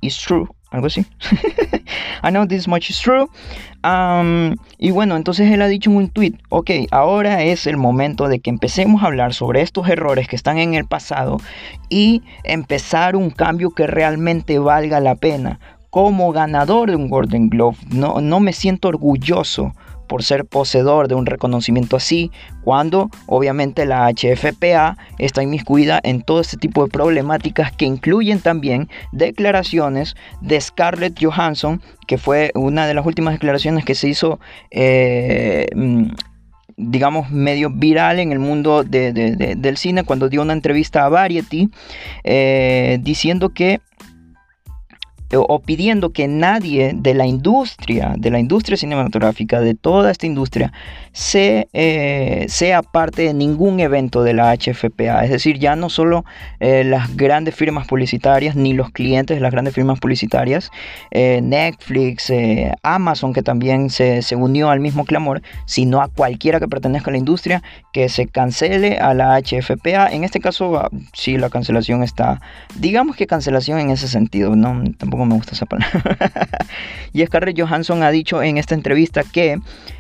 Is 0.01 0.19
True 0.19 0.47
algo 0.71 0.87
así. 0.87 1.07
I 2.23 2.31
know 2.31 2.47
this 2.47 2.69
much 2.69 2.91
is 2.91 3.01
true. 3.01 3.27
Y 4.79 4.91
bueno, 4.91 5.17
entonces 5.17 5.51
él 5.51 5.63
ha 5.63 5.67
dicho 5.67 5.91
en 5.91 5.97
un 5.97 6.09
tweet, 6.11 6.35
ok, 6.51 6.71
ahora 6.91 7.43
es 7.43 7.67
el 7.67 7.77
momento 7.77 8.29
de 8.29 8.41
que 8.41 8.51
empecemos 8.51 9.03
a 9.03 9.07
hablar 9.07 9.33
sobre 9.33 9.63
estos 9.63 9.89
errores 9.89 10.29
que 10.29 10.37
están 10.37 10.59
en 10.59 10.75
el 10.75 10.85
pasado 10.85 11.39
y 11.89 12.23
empezar 12.45 13.17
un 13.17 13.31
cambio 13.31 13.71
que 13.71 13.87
realmente 13.87 14.59
valga 14.59 15.01
la 15.01 15.15
pena. 15.15 15.59
Como 15.91 16.33
ganador 16.33 16.91
de 16.91 16.97
un 16.97 17.09
Golden 17.09 17.49
Globe, 17.49 17.79
no, 17.91 18.21
no 18.21 18.41
me 18.41 18.53
siento 18.53 18.89
orgulloso 18.89 19.73
por 20.09 20.23
ser 20.25 20.45
poseedor 20.45 21.07
de 21.07 21.15
un 21.15 21.27
reconocimiento 21.27 21.97
así, 21.97 22.31
cuando 22.65 23.11
obviamente 23.27 23.87
la 23.87 24.11
HFPA 24.11 24.97
está 25.19 25.43
inmiscuida 25.43 26.01
en 26.03 26.23
todo 26.23 26.41
este 26.41 26.57
tipo 26.57 26.85
de 26.85 26.91
problemáticas 26.91 27.73
que 27.73 27.85
incluyen 27.85 28.41
también 28.41 28.89
declaraciones 29.13 30.17
de 30.41 30.61
Scarlett 30.61 31.23
Johansson, 31.23 31.81
que 32.07 32.19
fue 32.19 32.51
una 32.55 32.87
de 32.87 32.95
las 32.95 33.07
últimas 33.07 33.35
declaraciones 33.35 33.85
que 33.85 33.95
se 33.95 34.09
hizo 34.09 34.41
eh, 34.71 35.67
mm, 35.75 36.09
digamos, 36.79 37.31
medio 37.31 37.71
viral 37.71 38.21
en 38.21 38.31
el 38.31 38.39
mundo 38.39 38.85
del 38.85 39.77
cine 39.77 40.05
cuando 40.05 40.29
dio 40.29 40.43
una 40.43 40.53
entrevista 40.53 41.05
a 41.05 41.09
Variety 41.09 41.69
eh, 42.23 42.99
diciendo 43.03 43.51
que 43.51 43.81
o 45.37 45.61
pidiendo 45.61 46.11
que 46.11 46.27
nadie 46.29 46.93
de 46.95 47.15
la 47.15 47.27
industria, 47.27 48.15
de 48.17 48.31
la 48.31 48.39
industria 48.39 48.77
cinematográfica, 48.77 49.61
de 49.61 49.75
toda 49.75 50.11
esta 50.11 50.27
industria, 50.27 50.73
se, 51.13 51.69
eh, 51.73 52.47
sea 52.49 52.83
parte 52.83 53.23
de 53.23 53.35
ningún 53.35 53.81
evento 53.81 54.23
de 54.23 54.35
la 54.35 54.55
HFPA. 54.57 55.25
Es 55.25 55.31
decir, 55.31 55.59
ya 55.59 55.77
no 55.77 55.91
solo 55.91 56.25
eh, 56.61 56.85
las 56.85 57.17
grandes 57.17 57.55
firmas 57.55 57.87
publicitarias, 57.87 58.57
ni 58.57 58.73
los 58.73 58.91
clientes 58.91 59.37
de 59.37 59.41
las 59.41 59.53
grandes 59.53 59.75
firmas 59.75 60.01
publicitarias, 60.01 60.71
eh, 61.11 61.41
Netflix, 61.43 62.33
Amazon, 62.83 63.33
que 63.33 63.43
también 63.43 63.91
se, 63.91 64.23
se, 64.23 64.37
unió 64.37 64.71
al 64.71 64.81
mismo 64.81 65.05
clamor, 65.05 65.43
sino 65.67 66.01
a 66.01 66.09
cualquiera 66.09 66.61
que 66.61 66.69
pertenezca 66.69 67.11
a 67.11 67.13
la 67.13 67.19
industria, 67.19 67.63
que 67.93 68.09
se 68.09 68.27
cancele 68.27 68.99
a 68.99 69.15
la 69.15 69.41
HFPA. 69.41 70.09
En 70.13 70.25
este 70.25 70.41
caso, 70.41 70.79
ah, 70.79 70.89
sí, 71.13 71.37
la 71.37 71.51
cancelación 71.51 72.03
está, 72.03 72.41
digamos 72.77 73.17
que 73.17 73.27
cancelación 73.27 73.79
en 73.79 73.91
ese 73.91 74.09
sentido, 74.09 74.57
¿no? 74.57 74.83
Tampoco 74.99 75.18
me 75.25 75.35
gusta 75.35 75.55
esa 75.55 75.67
palabra. 75.67 76.03
y 77.13 77.25
Scarlett 77.25 77.59
Johansson 77.59 78.03
ha 78.03 78.11
dicho 78.11 78.43
en 78.43 78.59
esta 78.59 78.75
entrevista 78.75 79.23
que, 79.23 79.59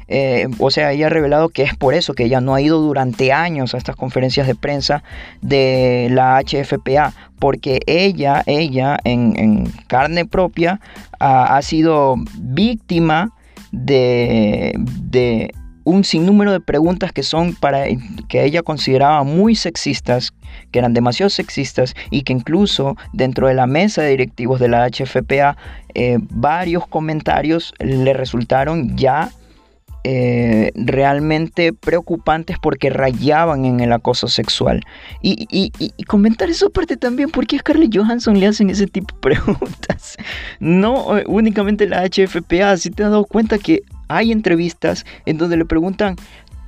eh, 0.08 0.48
o 0.58 0.70
sea, 0.70 0.92
ella 0.92 1.06
ha 1.06 1.10
revelado 1.10 1.48
que 1.48 1.62
es 1.62 1.74
por 1.74 1.94
eso 1.94 2.14
que 2.14 2.24
ella 2.24 2.40
no 2.40 2.54
ha 2.54 2.60
ido 2.60 2.80
durante 2.80 3.32
años 3.32 3.74
a 3.74 3.78
estas 3.78 3.96
conferencias 3.96 4.46
de 4.46 4.54
prensa 4.54 5.02
de 5.40 6.08
la 6.10 6.40
HFPA, 6.42 7.12
porque 7.38 7.80
ella, 7.86 8.42
ella 8.46 8.98
en, 9.04 9.72
carne 9.86 10.24
propia 10.26 10.80
ha 11.20 11.60
sido 11.62 12.16
víctima 12.36 13.32
de, 13.72 14.74
de 14.76 15.52
un 15.88 16.04
sinnúmero 16.04 16.52
de 16.52 16.60
preguntas 16.60 17.12
que 17.12 17.22
son 17.22 17.54
para 17.54 17.86
que 18.28 18.44
ella 18.44 18.62
consideraba 18.62 19.24
muy 19.24 19.54
sexistas, 19.54 20.34
que 20.70 20.78
eran 20.78 20.92
demasiado 20.92 21.30
sexistas 21.30 21.94
y 22.10 22.22
que 22.22 22.34
incluso 22.34 22.96
dentro 23.14 23.48
de 23.48 23.54
la 23.54 23.66
mesa 23.66 24.02
de 24.02 24.10
directivos 24.10 24.60
de 24.60 24.68
la 24.68 24.86
HFPA 24.86 25.56
eh, 25.94 26.18
varios 26.30 26.86
comentarios 26.86 27.72
le 27.78 28.12
resultaron 28.12 28.98
ya 28.98 29.30
eh, 30.04 30.70
realmente 30.74 31.72
preocupantes 31.72 32.58
porque 32.60 32.90
rayaban 32.90 33.64
en 33.64 33.80
el 33.80 33.92
acoso 33.92 34.28
sexual. 34.28 34.82
Y, 35.22 35.72
comentar 36.06 36.50
eso 36.50 36.66
aparte 36.66 36.96
también, 36.96 37.30
¿por 37.30 37.46
qué 37.46 37.56
a 37.56 37.58
Scarlett 37.60 37.96
Johansson 37.96 38.38
le 38.38 38.46
hacen 38.46 38.68
ese 38.68 38.86
tipo 38.86 39.14
de 39.14 39.20
preguntas? 39.20 40.16
No 40.60 41.16
eh, 41.16 41.24
únicamente 41.26 41.88
la 41.88 42.04
HFPA, 42.04 42.76
si 42.76 42.90
te 42.90 43.04
has 43.04 43.10
dado 43.10 43.24
cuenta 43.24 43.58
que 43.58 43.82
hay 44.08 44.32
entrevistas 44.32 45.04
en 45.26 45.38
donde 45.38 45.56
le 45.56 45.64
preguntan, 45.64 46.16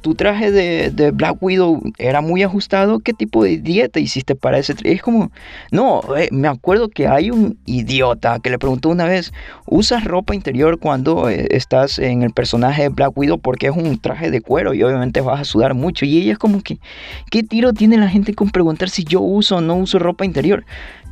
tu 0.00 0.14
traje 0.14 0.50
de, 0.50 1.10
Black 1.10 1.36
Widow 1.40 1.82
era 1.98 2.20
muy 2.20 2.42
ajustado, 2.42 3.00
¿qué 3.00 3.12
tipo 3.12 3.44
de 3.44 3.58
dieta 3.58 4.00
hiciste 4.00 4.34
para 4.34 4.58
ese 4.58 4.74
traje? 4.74 4.94
Es 4.94 5.02
como, 5.02 5.30
no, 5.70 6.02
eh, 6.16 6.28
me 6.32 6.48
acuerdo 6.48 6.88
que 6.88 7.06
hay 7.06 7.30
un 7.30 7.58
idiota 7.66 8.38
que 8.40 8.50
le 8.50 8.58
preguntó 8.58 8.88
una 8.88 9.04
vez, 9.04 9.32
¿usas 9.66 10.04
ropa 10.04 10.34
interior 10.34 10.78
cuando 10.78 11.28
eh, 11.28 11.48
estás 11.50 11.98
en 11.98 12.22
el 12.22 12.32
personaje 12.32 12.82
de 12.82 12.88
Black 12.88 13.16
Widow? 13.16 13.38
Porque 13.38 13.66
es 13.66 13.76
un 13.76 13.98
traje 13.98 14.30
de 14.30 14.40
cuero 14.40 14.74
y 14.74 14.82
obviamente 14.82 15.20
vas 15.20 15.40
a 15.40 15.44
sudar 15.44 15.74
mucho. 15.74 16.04
Y 16.04 16.18
ella 16.18 16.32
es 16.32 16.38
como 16.38 16.62
que, 16.62 16.78
¿qué 17.30 17.42
tiro 17.42 17.72
tiene 17.72 17.96
la 17.96 18.08
gente 18.08 18.34
con 18.34 18.50
preguntar 18.50 18.88
si 18.88 19.04
yo 19.04 19.20
uso 19.20 19.56
o 19.56 19.60
no 19.60 19.76
uso 19.76 19.98
ropa 19.98 20.24
interior? 20.24 20.64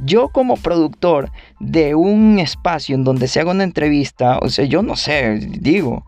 Yo 0.04 0.28
como 0.28 0.56
productor 0.56 1.30
de 1.60 1.94
un 1.94 2.38
espacio 2.38 2.94
en 2.94 3.04
donde 3.04 3.28
se 3.28 3.40
haga 3.40 3.50
una 3.50 3.64
entrevista, 3.64 4.38
o 4.38 4.48
sea, 4.48 4.64
yo 4.64 4.82
no 4.82 4.96
sé, 4.96 5.38
digo, 5.60 6.04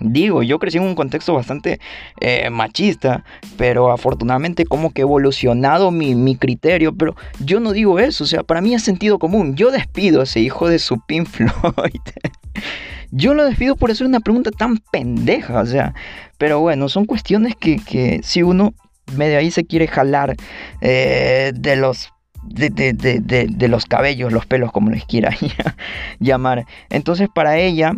Digo, 0.00 0.42
yo 0.42 0.58
crecí 0.58 0.78
en 0.78 0.84
un 0.84 0.94
contexto 0.94 1.34
bastante 1.34 1.78
eh, 2.20 2.48
machista, 2.50 3.24
pero 3.56 3.92
afortunadamente 3.92 4.64
como 4.64 4.90
que 4.90 5.02
he 5.02 5.04
evolucionado 5.04 5.90
mi, 5.90 6.36
criterio, 6.36 6.94
pero 6.94 7.14
yo 7.40 7.60
no 7.60 7.72
digo 7.72 7.98
eso, 7.98 8.24
o 8.24 8.26
sea, 8.26 8.42
para 8.42 8.60
mí 8.60 8.74
es 8.74 8.82
sentido 8.82 9.18
común. 9.18 9.54
Yo 9.54 9.70
despido 9.70 10.20
a 10.20 10.24
ese 10.24 10.40
hijo 10.40 10.68
de 10.68 10.78
su 10.78 11.00
Pink 11.06 11.28
Floyd. 11.28 12.00
yo 13.10 13.34
lo 13.34 13.44
despido 13.44 13.76
por 13.76 13.90
hacer 13.90 14.06
una 14.06 14.20
pregunta 14.20 14.50
tan 14.50 14.78
pendeja, 14.90 15.60
o 15.60 15.66
sea, 15.66 15.94
pero 16.38 16.60
bueno, 16.60 16.88
son 16.88 17.04
cuestiones 17.04 17.54
que, 17.54 18.20
si 18.22 18.42
uno 18.42 18.74
medio 19.14 19.38
ahí 19.38 19.50
se 19.50 19.64
quiere 19.64 19.88
jalar 19.88 20.36
eh, 20.80 21.52
de 21.54 21.76
los 21.76 22.08
de, 22.44 22.70
de, 22.70 23.68
los 23.68 23.86
cabellos, 23.86 24.32
los 24.32 24.46
pelos, 24.46 24.72
como 24.72 24.90
les 24.90 25.04
quiera 25.04 25.30
llamar. 26.18 26.66
Entonces, 26.90 27.28
para 27.32 27.58
ella, 27.58 27.94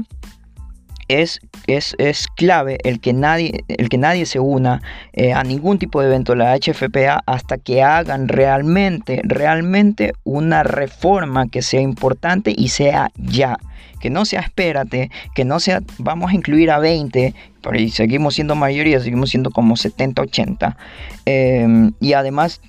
es, 1.08 1.40
es, 1.66 1.94
es, 1.98 2.28
clave 2.28 2.78
el 2.84 3.00
que 3.00 3.12
nadie, 3.12 3.64
el 3.68 3.88
que 3.88 3.98
nadie 3.98 4.26
se 4.26 4.40
una 4.40 4.82
eh, 5.12 5.32
a 5.32 5.42
ningún 5.44 5.78
tipo 5.78 6.00
de 6.00 6.08
evento 6.08 6.34
la 6.34 6.56
HFPA 6.56 7.22
hasta 7.26 7.58
que 7.58 7.82
hagan 7.82 8.28
realmente, 8.28 9.20
realmente 9.24 10.12
una 10.24 10.62
reforma 10.62 11.48
que 11.48 11.62
sea 11.62 11.80
importante 11.80 12.52
y 12.56 12.68
sea 12.68 13.10
ya. 13.16 13.58
Que 14.00 14.10
no 14.10 14.26
sea 14.26 14.40
espérate, 14.40 15.10
que 15.34 15.46
no 15.46 15.60
sea 15.60 15.80
vamos 15.96 16.30
a 16.30 16.34
incluir 16.34 16.70
a 16.70 16.78
20, 16.78 17.34
pero 17.62 17.88
seguimos 17.88 18.34
siendo 18.34 18.54
mayoría, 18.54 19.00
seguimos 19.00 19.30
siendo 19.30 19.50
como 19.50 19.76
70, 19.76 20.20
80. 20.20 20.76
Eh, 21.24 21.90
y 22.00 22.12
además 22.12 22.60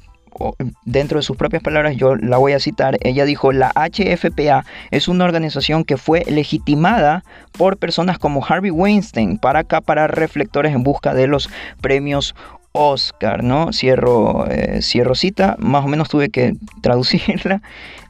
dentro 0.84 1.20
de 1.20 1.24
sus 1.24 1.38
propias 1.38 1.64
palabras, 1.64 1.96
yo 1.96 2.16
la 2.16 2.38
voy 2.38 2.54
a 2.54 2.60
citar, 2.60 2.98
ella 3.02 3.26
dijo, 3.26 3.52
la 3.52 3.72
HFPA 3.76 4.66
es 4.92 5.08
una 5.08 5.26
organización 5.26 5.84
que 5.84 5.98
fue 5.98 6.24
legitimada 6.28 7.24
por 7.58 7.78
personas 7.78 8.20
como 8.20 8.46
Harvey 8.46 8.72
Weinstein 8.72 9.38
para 9.38 9.60
acaparar 9.60 10.16
reflectores 10.16 10.74
en 10.74 10.84
busca 10.84 11.14
de 11.14 11.28
los 11.28 11.50
premios 11.82 12.36
Oscar, 12.76 13.42
¿no? 13.44 13.72
Cierro, 13.72 14.46
eh, 14.52 14.82
cierro 14.82 15.16
cita, 15.16 15.56
más 15.60 15.86
o 15.86 15.88
menos 15.88 16.10
tuve 16.10 16.30
que 16.30 16.56
traducirla. 16.82 17.62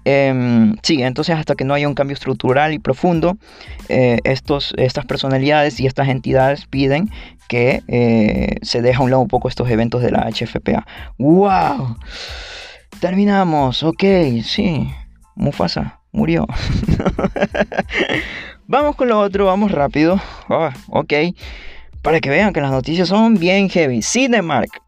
Em, 0.05 0.75
sí, 0.83 1.01
entonces 1.01 1.35
hasta 1.35 1.55
que 1.55 1.63
no 1.65 1.73
haya 1.73 1.87
un 1.87 1.95
cambio 1.95 2.13
estructural 2.13 2.73
y 2.73 2.79
profundo, 2.79 3.37
eh, 3.89 4.19
estos, 4.23 4.73
estas 4.77 5.05
personalidades 5.05 5.79
y 5.79 5.87
estas 5.87 6.09
entidades 6.09 6.65
piden 6.65 7.09
que 7.47 7.83
eh, 7.87 8.57
se 8.61 8.81
deje 8.81 8.97
a 8.97 9.01
un 9.01 9.11
lado 9.11 9.21
un 9.21 9.27
poco 9.27 9.47
estos 9.47 9.69
eventos 9.69 10.01
de 10.01 10.11
la 10.11 10.29
HFPA. 10.29 10.85
¡Wow! 11.17 11.97
Terminamos, 12.99 13.83
ok, 13.83 14.03
sí. 14.43 14.89
Mufasa 15.35 15.99
murió. 16.15 16.47
vamos 18.67 18.95
con 18.95 19.09
lo 19.09 19.19
otro, 19.19 19.45
vamos 19.45 19.71
rápido. 19.71 20.19
Ah, 20.49 20.73
ok. 20.89 21.13
Para 22.01 22.19
que 22.21 22.29
vean 22.29 22.53
que 22.53 22.61
las 22.61 22.71
noticias 22.71 23.09
son 23.09 23.35
bien 23.35 23.69
heavy. 23.69 24.01
Cinemark 24.01 24.84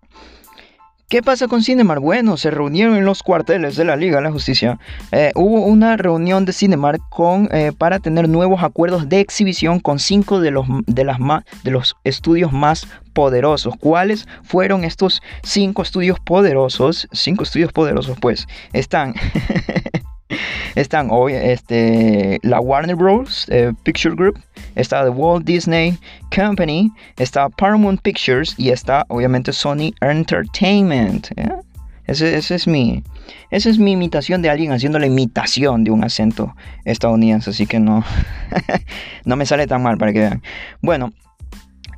¿Qué 1.10 1.24
pasa 1.24 1.48
con 1.48 1.63
Cinemark? 1.63 2.02
Bueno, 2.02 2.36
se 2.36 2.52
reunieron 2.52 2.98
en 2.98 3.06
los 3.06 3.24
cuarteles 3.24 3.78
de 3.78 3.86
la 3.86 3.96
Liga 3.96 4.17
de 4.17 4.24
la 4.24 4.32
Justicia. 4.34 4.78
Eh, 5.13 5.32
hubo 5.36 5.62
una 5.62 5.96
reunión 5.96 6.43
de 6.43 6.52
Cinemark 6.52 7.00
con, 7.08 7.48
eh, 7.54 7.72
para 7.72 8.00
tener 8.00 8.28
nuevos 8.28 8.62
acuerdos 8.62 9.08
de 9.08 9.22
exhibición 9.22 9.80
con 9.80 10.00
cinco 10.00 10.41
de 10.41 10.52
los, 10.52 10.67
de, 10.86 11.10
de 11.63 11.72
los 11.72 11.96
estudios 12.04 12.52
más 12.52 12.89
poderosos. 13.13 13.76
¿Cuáles 13.80 14.28
fueron 14.43 14.84
estos 14.84 15.22
cinco 15.43 15.82
estudios 15.82 16.20
poderosos? 16.20 17.08
Cinco 17.13 17.43
estudios 17.43 17.72
poderosos, 17.72 18.17
pues, 18.20 18.46
están 18.74 19.15
Están 20.76 21.08
hoy 21.10 21.34
este, 21.34 22.40
la 22.44 22.60
Warner 22.60 22.96
Bros. 22.96 23.48
Eh, 23.50 23.74
Picture 23.84 24.16
Group, 24.16 24.40
está 24.76 25.04
The 25.04 25.10
Walt 25.10 25.46
Disney 25.46 25.98
Company, 26.36 26.92
está 27.18 27.50
Paramount 27.50 28.02
Pictures 28.02 28.54
y 28.58 28.70
está 28.70 29.06
obviamente 29.10 29.54
Sony 29.54 29.94
Entertainment. 30.02 31.30
Ese, 32.06 32.38
es 32.38 32.68
mi, 32.68 33.04
esa 33.52 33.70
es 33.70 33.80
mi 33.80 33.92
imitación 33.92 34.42
de 34.42 34.50
alguien 34.50 34.72
haciendo 34.72 34.98
la 34.98 35.08
imitación 35.08 35.84
de 35.84 35.92
un 35.92 36.04
acento 36.06 36.56
estadounidense, 36.86 37.50
así 37.50 37.66
que 37.66 37.80
no, 37.80 38.04
no 39.26 39.36
me 39.36 39.46
sale 39.46 39.68
tan 39.68 39.84
mal 39.84 39.98
para 39.98 40.13
que 40.13 40.20
vean. 40.20 40.42
Bueno, 40.82 41.12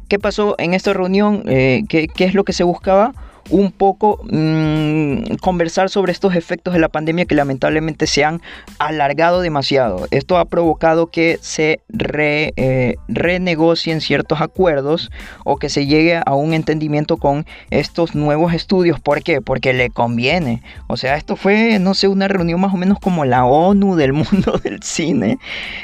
¿qué 0.07 0.17
pasó 0.17 0.55
en 0.57 0.73
esta 0.73 0.93
reunión? 0.93 1.43
Eh, 1.47 1.83
¿qué, 1.87 2.07
¿Qué 2.07 2.25
es 2.25 2.33
lo 2.33 2.43
que 2.43 2.53
se 2.53 2.63
buscaba? 2.63 3.13
Un 3.49 3.71
poco 3.71 4.21
mm, 4.29 5.35
conversar 5.41 5.89
sobre 5.89 6.11
estos 6.11 6.35
efectos 6.35 6.73
de 6.73 6.79
la 6.79 6.89
pandemia 6.89 7.25
que 7.25 7.35
lamentablemente 7.35 8.07
se 8.07 8.23
han 8.23 8.41
alargado 8.77 9.41
demasiado. 9.41 10.07
Esto 10.11 10.37
ha 10.37 10.45
provocado 10.45 11.07
que 11.07 11.39
se 11.41 11.79
eh, 11.97 12.95
renegocien 13.07 14.01
ciertos 14.01 14.41
acuerdos 14.41 15.11
o 15.45 15.57
que 15.57 15.69
se 15.69 15.85
llegue 15.85 16.21
a 16.23 16.35
un 16.35 16.53
entendimiento 16.53 17.17
con 17.17 17.45
estos 17.69 18.15
nuevos 18.15 18.53
estudios. 18.53 18.99
¿Por 18.99 19.23
qué? 19.23 19.41
Porque 19.41 19.73
le 19.73 19.89
conviene. 19.89 20.61
O 20.87 20.97
sea, 20.97 21.15
esto 21.15 21.35
fue, 21.35 21.79
no 21.79 21.93
sé, 21.93 22.07
una 22.07 22.27
reunión 22.27 22.59
más 22.59 22.73
o 22.73 22.77
menos 22.77 22.99
como 22.99 23.25
la 23.25 23.45
ONU 23.45 23.95
del 23.95 24.13
mundo 24.13 24.59
del 24.63 24.83
cine, 24.83 25.39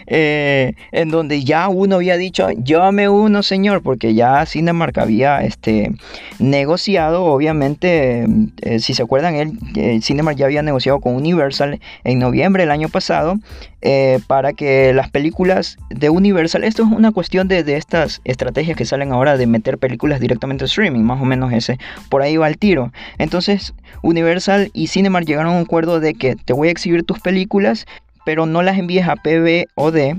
eh, 0.07 0.73
en 0.91 1.09
donde 1.09 1.43
ya 1.43 1.67
uno 1.69 1.95
había 1.95 2.17
dicho, 2.17 2.47
yo 2.57 2.91
me 2.91 3.09
uno, 3.09 3.43
señor, 3.43 3.81
porque 3.81 4.13
ya 4.13 4.45
Cinemark 4.45 4.97
había 4.99 5.41
este, 5.41 5.91
negociado, 6.39 7.23
obviamente, 7.25 7.44
eh, 7.51 8.79
si 8.79 8.93
se 8.93 9.03
acuerdan, 9.03 9.35
el, 9.35 9.59
eh, 9.75 9.99
Cinemark 10.01 10.37
ya 10.37 10.45
había 10.45 10.61
negociado 10.61 10.99
con 10.99 11.15
Universal 11.15 11.79
en 12.03 12.19
noviembre 12.19 12.63
del 12.63 12.71
año 12.71 12.89
pasado 12.89 13.37
eh, 13.81 14.19
para 14.27 14.53
que 14.53 14.93
las 14.93 15.09
películas 15.09 15.77
de 15.89 16.09
Universal, 16.09 16.63
esto 16.63 16.83
es 16.83 16.91
una 16.91 17.11
cuestión 17.11 17.47
de, 17.47 17.63
de, 17.63 17.77
estas 17.77 18.21
estrategias 18.23 18.77
que 18.77 18.85
salen 18.85 19.11
ahora 19.11 19.37
de 19.37 19.47
meter 19.47 19.77
películas 19.77 20.19
directamente 20.19 20.63
a 20.63 20.67
streaming, 20.67 21.01
más 21.01 21.21
o 21.21 21.25
menos 21.25 21.53
ese, 21.53 21.77
por 22.09 22.21
ahí 22.21 22.37
va 22.37 22.47
el 22.47 22.57
tiro. 22.57 22.91
Entonces, 23.17 23.73
Universal 24.01 24.71
y 24.73 24.87
Cinemark 24.87 25.25
llegaron 25.25 25.53
a 25.53 25.57
un 25.57 25.63
acuerdo 25.63 25.99
de 25.99 26.13
que 26.13 26.35
te 26.35 26.53
voy 26.53 26.69
a 26.69 26.71
exhibir 26.71 27.03
tus 27.03 27.19
películas, 27.19 27.85
pero 28.25 28.45
no 28.45 28.63
las 28.63 28.77
envíes 28.77 29.07
a 29.07 29.15
PVOD 29.15 30.15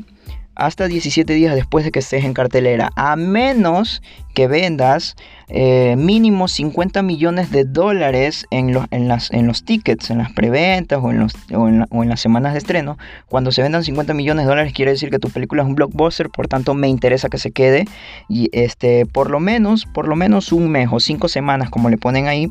hasta 0.56 0.88
17 0.88 1.32
días 1.34 1.54
después 1.54 1.84
de 1.84 1.92
que 1.92 2.00
estés 2.00 2.24
en 2.24 2.34
cartelera, 2.34 2.90
a 2.96 3.14
menos 3.16 4.02
que 4.34 4.48
vendas 4.48 5.14
eh, 5.48 5.94
mínimo 5.96 6.48
50 6.48 7.02
millones 7.02 7.50
de 7.50 7.64
dólares 7.64 8.46
en 8.50 8.72
los, 8.72 8.86
en 8.90 9.06
las, 9.06 9.30
en 9.30 9.46
los 9.46 9.64
tickets, 9.64 10.10
en 10.10 10.18
las 10.18 10.32
preventas 10.32 10.98
o 11.02 11.10
en, 11.10 11.20
los, 11.20 11.34
o, 11.52 11.68
en 11.68 12.08
las 12.08 12.20
semanas 12.20 12.52
de 12.52 12.58
estreno. 12.58 12.98
Cuando 13.28 13.52
se 13.52 13.62
vendan 13.62 13.84
50 13.84 14.14
millones 14.14 14.44
de 14.44 14.48
dólares 14.48 14.72
quiere 14.72 14.90
decir 14.90 15.10
que 15.10 15.18
tu 15.18 15.30
película 15.30 15.62
es 15.62 15.68
un 15.68 15.74
blockbuster, 15.74 16.30
por 16.30 16.48
tanto 16.48 16.74
me 16.74 16.88
interesa 16.88 17.28
que 17.28 17.38
se 17.38 17.52
quede 17.52 17.84
y 18.28 18.48
este, 18.52 19.06
por 19.06 19.30
lo 19.30 19.40
menos, 19.40 19.86
por 19.86 20.08
lo 20.08 20.16
menos 20.16 20.52
un 20.52 20.70
mes 20.70 20.88
o 20.90 21.00
cinco 21.00 21.28
semanas 21.28 21.70
como 21.70 21.90
le 21.90 21.98
ponen 21.98 22.26
ahí 22.26 22.50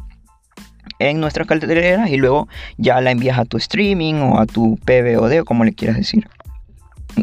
en 1.00 1.20
nuestras 1.20 1.48
carteleras 1.48 2.10
y 2.10 2.18
luego 2.18 2.48
ya 2.78 3.02
la 3.02 3.12
envías 3.12 3.38
a 3.38 3.46
tu 3.46 3.58
streaming 3.58 4.15
o 4.15 4.39
a 4.39 4.46
tu 4.46 4.78
PVOD 4.86 5.41
o 5.41 5.46
como 5.46 5.65
le 5.65 5.74
quieras 5.74 5.98
decir. 5.98 6.28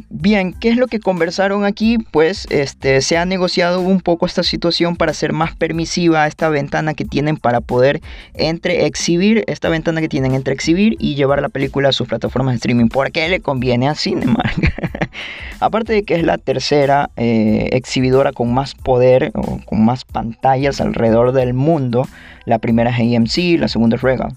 Bien, 0.09 0.55
¿qué 0.55 0.71
es 0.71 0.77
lo 0.77 0.87
que 0.87 1.01
conversaron 1.01 1.65
aquí? 1.65 1.99
Pues 1.99 2.47
este, 2.51 3.03
se 3.03 3.19
ha 3.19 3.25
negociado 3.25 3.81
un 3.81 4.01
poco 4.01 4.25
esta 4.25 4.43
situación 4.43 4.97
para 4.97 5.13
ser 5.13 5.33
más 5.33 5.55
permisiva 5.57 6.27
esta 6.27 6.49
ventana 6.49 6.95
que 6.95 7.05
tienen 7.05 7.37
para 7.37 7.61
poder 7.61 8.01
entre 8.35 8.87
exhibir, 8.87 9.45
esta 9.49 9.69
ventana 9.69 10.01
que 10.01 10.09
tienen 10.09 10.35
entre 10.35 10.55
exhibir 10.55 10.97
y 10.99 11.15
llevar 11.15 11.43
la 11.43 11.49
película 11.49 11.91
a 11.91 11.93
sus 11.93 12.09
plataformas 12.09 12.55
de 12.55 12.57
streaming. 12.57 12.89
¿Por 12.89 13.11
qué 13.13 13.29
le 13.29 13.41
conviene 13.41 13.89
a 13.89 13.95
Cinemark? 13.95 15.11
Aparte 15.61 15.93
de 15.93 16.05
que 16.05 16.15
es 16.15 16.23
la 16.23 16.39
tercera 16.39 17.11
eh, 17.17 17.69
exhibidora 17.73 18.33
con 18.33 18.53
más 18.55 18.75
poder 18.75 19.31
o 19.35 19.59
con 19.65 19.85
más 19.85 20.05
pantallas 20.05 20.81
alrededor 20.81 21.33
del 21.33 21.55
mundo, 21.55 22.09
la 22.45 22.59
primera 22.59 22.91
es 22.91 23.17
AMC, 23.17 23.61
la 23.61 23.69
segunda 23.69 23.97
es 23.97 24.03
Regal. 24.03 24.33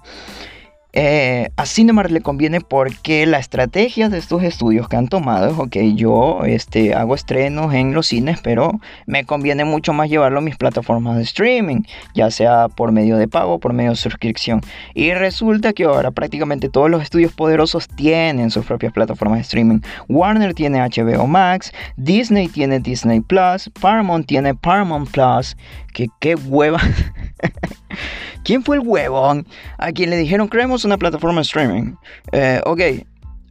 Eh, 0.98 1.50
a 1.58 1.66
Cinemark 1.66 2.10
le 2.10 2.22
conviene 2.22 2.62
porque 2.62 3.26
la 3.26 3.38
estrategia 3.38 4.08
de 4.08 4.18
estos 4.18 4.44
estudios 4.44 4.88
que 4.88 4.96
han 4.96 5.10
tomado 5.10 5.48
es, 5.52 5.60
ok, 5.60 5.94
yo 5.94 6.46
este, 6.46 6.94
hago 6.94 7.16
estrenos 7.16 7.74
en 7.74 7.94
los 7.94 8.08
cines, 8.08 8.40
pero 8.42 8.80
me 9.06 9.26
conviene 9.26 9.66
mucho 9.66 9.92
más 9.92 10.10
llevarlo 10.10 10.40
a 10.40 10.42
mis 10.42 10.56
plataformas 10.56 11.18
de 11.18 11.24
streaming, 11.24 11.82
ya 12.14 12.32
sea 12.32 12.70
por 12.70 12.94
medio 12.94 13.18
de 13.18 13.28
pago 13.28 13.60
por 13.60 13.74
medio 13.74 13.90
de 13.90 13.98
suscripción. 13.98 14.62
Y 14.94 15.14
resulta 15.14 15.74
que 15.74 15.84
ahora 15.84 16.12
prácticamente 16.12 16.70
todos 16.70 16.90
los 16.90 17.04
estudios 17.04 17.34
poderosos 17.34 17.90
tienen 17.90 18.50
sus 18.50 18.66
propias 18.66 18.94
plataformas 18.94 19.40
de 19.40 19.44
streaming. 19.44 19.80
Warner 20.08 20.54
tiene 20.54 20.80
HBO 20.80 21.28
Max, 21.28 21.74
Disney 21.98 22.48
tiene 22.48 22.80
Disney 22.80 23.20
Plus, 23.20 23.70
Paramount 23.82 24.28
tiene 24.28 24.56
Paramount 24.56 25.10
Plus, 25.12 25.58
que 25.96 26.10
qué 26.20 26.36
hueva. 26.36 26.80
¿Quién 28.44 28.64
fue 28.64 28.76
el 28.76 28.84
huevón 28.86 29.48
a 29.80 29.92
quien 29.92 30.12
le 30.12 30.18
dijeron 30.18 30.50
creemos 30.50 30.86
una 30.86 30.98
plataforma 30.98 31.38
de 31.38 31.44
streaming? 31.44 31.94
Eh, 32.32 32.62
ok, 32.66 32.82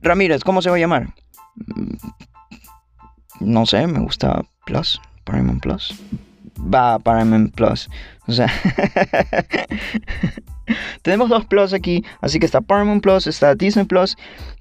Ramírez, 0.02 0.44
¿cómo 0.44 0.62
se 0.62 0.70
va 0.70 0.76
a 0.76 0.78
llamar? 0.78 1.08
Mm, 1.56 1.94
no 3.40 3.66
sé, 3.66 3.86
me 3.88 3.98
gusta 3.98 4.42
Plus, 4.66 5.00
Paramount 5.24 5.62
Plus. 5.62 5.94
Va, 6.72 6.98
Paramount 6.98 7.52
Plus. 7.54 7.88
O 8.28 8.32
sea, 8.32 8.46
tenemos 11.02 11.28
dos 11.28 11.44
Plus 11.46 11.72
aquí, 11.72 12.04
así 12.20 12.38
que 12.38 12.46
está 12.46 12.60
Paramount 12.60 13.02
Plus, 13.02 13.26
está 13.26 13.54
Disney 13.54 13.84
Plus 13.84 14.16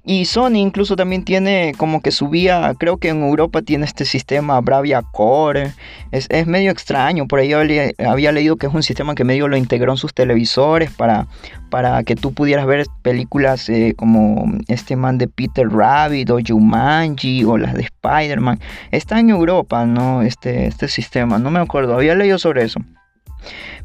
y 0.06 0.26
Sony 0.26 0.56
incluso 0.56 0.96
también 0.96 1.24
tiene 1.24 1.72
como 1.78 2.02
que 2.02 2.10
subía, 2.10 2.74
creo 2.78 2.98
que 2.98 3.08
en 3.08 3.22
Europa 3.22 3.62
tiene 3.62 3.86
este 3.86 4.04
sistema 4.04 4.60
Bravia 4.60 5.00
Core, 5.00 5.72
es, 6.12 6.46
medio 6.46 6.70
extraño, 6.70 7.26
por 7.26 7.38
ahí 7.38 7.52
había, 7.52 8.32
leído 8.32 8.56
que 8.56 8.66
es 8.66 8.74
un 8.74 8.82
sistema 8.82 9.14
que 9.14 9.24
medio 9.24 9.48
lo 9.48 9.56
integró 9.56 9.92
en 9.92 9.96
sus 9.96 10.12
televisores 10.12 10.90
para, 10.90 11.26
para 11.70 12.02
que 12.02 12.16
tú 12.16 12.34
pudieras 12.34 12.66
ver 12.66 12.86
películas 13.02 13.68
eh, 13.70 13.94
como 13.96 14.44
este 14.68 14.94
man 14.94 15.16
de 15.16 15.26
Peter 15.26 15.66
Rabbit 15.66 16.28
o 16.30 16.38
Jumanji 16.46 17.44
o 17.44 17.56
las 17.56 17.72
de 17.72 17.82
Spider-Man. 17.84 18.60
Está 18.90 19.20
en 19.20 19.30
Europa, 19.30 19.86
¿no? 19.86 20.20
Este, 20.20 20.66
este 20.66 20.88
sistema, 20.88 21.38
no 21.38 21.50
me 21.50 21.60
acuerdo, 21.60 21.94
había 21.94 22.14
leído 22.14 22.38
sobre 22.38 22.64
eso. 22.64 22.80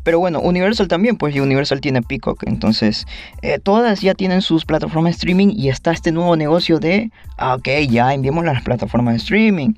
Pero 0.04 0.20
bueno, 0.20 0.40
Universal 0.40 0.88
también, 0.88 1.18
pues 1.18 1.36
Universal 1.36 1.82
tiene 1.82 2.02
Peacock. 2.02 2.44
Entonces, 2.46 3.06
eh, 3.42 3.60
todas 3.60 4.02
ya 4.02 4.14
tienen 4.14 4.42
sus 4.42 4.66
plataformas 4.66 5.12
de 5.12 5.18
streaming 5.18 5.54
y 5.56 5.70
está 5.70 5.92
este 5.92 6.12
nuevo 6.12 6.36
negocio 6.36 6.80
de, 6.80 7.12
ah, 7.38 7.56
ok, 7.56 7.68
ya 7.90 8.14
enviamos 8.14 8.46
las 8.46 8.62
plataformas 8.64 9.14
de 9.14 9.18
streaming. 9.18 9.74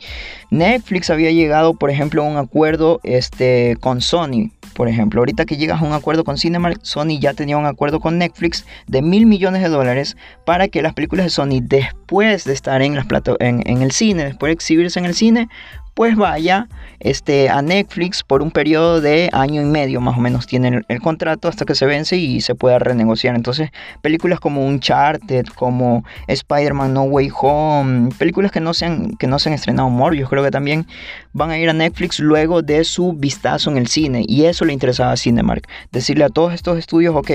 Netflix 0.49 1.09
había 1.09 1.31
llegado, 1.31 1.73
por 1.73 1.89
ejemplo, 1.89 2.23
a 2.23 2.27
un 2.27 2.37
acuerdo 2.37 2.99
este, 3.03 3.77
con 3.79 4.01
Sony. 4.01 4.51
Por 4.73 4.87
ejemplo, 4.87 5.19
ahorita 5.19 5.45
que 5.45 5.57
llegas 5.57 5.81
a 5.81 5.85
un 5.85 5.93
acuerdo 5.93 6.23
con 6.23 6.37
Cinemark, 6.37 6.79
Sony 6.81 7.19
ya 7.19 7.33
tenía 7.33 7.57
un 7.57 7.65
acuerdo 7.65 7.99
con 7.99 8.17
Netflix 8.17 8.65
de 8.87 9.01
mil 9.01 9.25
millones 9.25 9.61
de 9.61 9.69
dólares 9.69 10.15
para 10.45 10.69
que 10.69 10.81
las 10.81 10.93
películas 10.93 11.25
de 11.25 11.29
Sony, 11.29 11.59
después 11.61 12.45
de 12.45 12.53
estar 12.53 12.81
en, 12.81 12.95
las 12.95 13.05
en, 13.39 13.63
en 13.65 13.81
el 13.81 13.91
cine, 13.91 14.23
después 14.23 14.49
de 14.49 14.53
exhibirse 14.53 14.99
en 14.99 15.05
el 15.05 15.13
cine, 15.13 15.49
pues 15.93 16.15
vaya 16.15 16.67
este, 16.99 17.49
a 17.49 17.61
Netflix 17.61 18.23
por 18.23 18.41
un 18.41 18.51
periodo 18.51 19.01
de 19.01 19.29
año 19.33 19.61
y 19.61 19.65
medio 19.65 20.01
más 20.01 20.17
o 20.17 20.21
menos 20.21 20.47
tienen 20.47 20.85
el, 20.87 21.01
contrato 21.01 21.47
hasta 21.47 21.65
que 21.65 21.75
se 21.75 21.85
vence 21.85 22.17
y 22.17 22.41
se 22.41 22.55
pueda 22.55 22.79
renegociar. 22.79 23.35
Entonces, 23.35 23.71
películas 24.01 24.39
como 24.39 24.65
Uncharted, 24.65 25.47
como 25.47 26.03
Spider-Man 26.27 26.93
No 26.93 27.03
Way 27.03 27.31
Home, 27.41 28.09
películas 28.17 28.51
que 28.51 28.59
no, 28.59 28.73
se 28.73 28.85
han, 28.85 29.15
que 29.17 29.27
no 29.27 29.39
se 29.39 29.53
estrenado 29.53 29.89
Morbius, 29.89 30.29
creo 30.29 30.43
que 30.43 30.51
también 30.51 30.87
van 31.33 31.51
a 31.51 31.57
ir 31.57 31.69
a 31.69 31.73
Netflix 31.73 32.19
luego 32.19 32.61
de 32.61 32.83
su 32.83 33.13
vistazo 33.13 33.69
en 33.71 33.77
el 33.77 33.87
cine. 33.87 34.23
Y 34.27 34.45
eso 34.45 34.65
le 34.65 34.73
interesaba 34.73 35.11
a 35.11 35.17
Cinemark. 35.17 35.67
Decirle 35.91 36.23
a 36.23 36.29
todos 36.29 36.53
estos 36.53 36.77
estudios, 36.77 37.15
ok, 37.15 37.31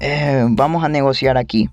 eh, 0.00 0.44
vamos 0.48 0.84
a 0.84 0.88
negociar 0.88 1.38
aquí. 1.38 1.68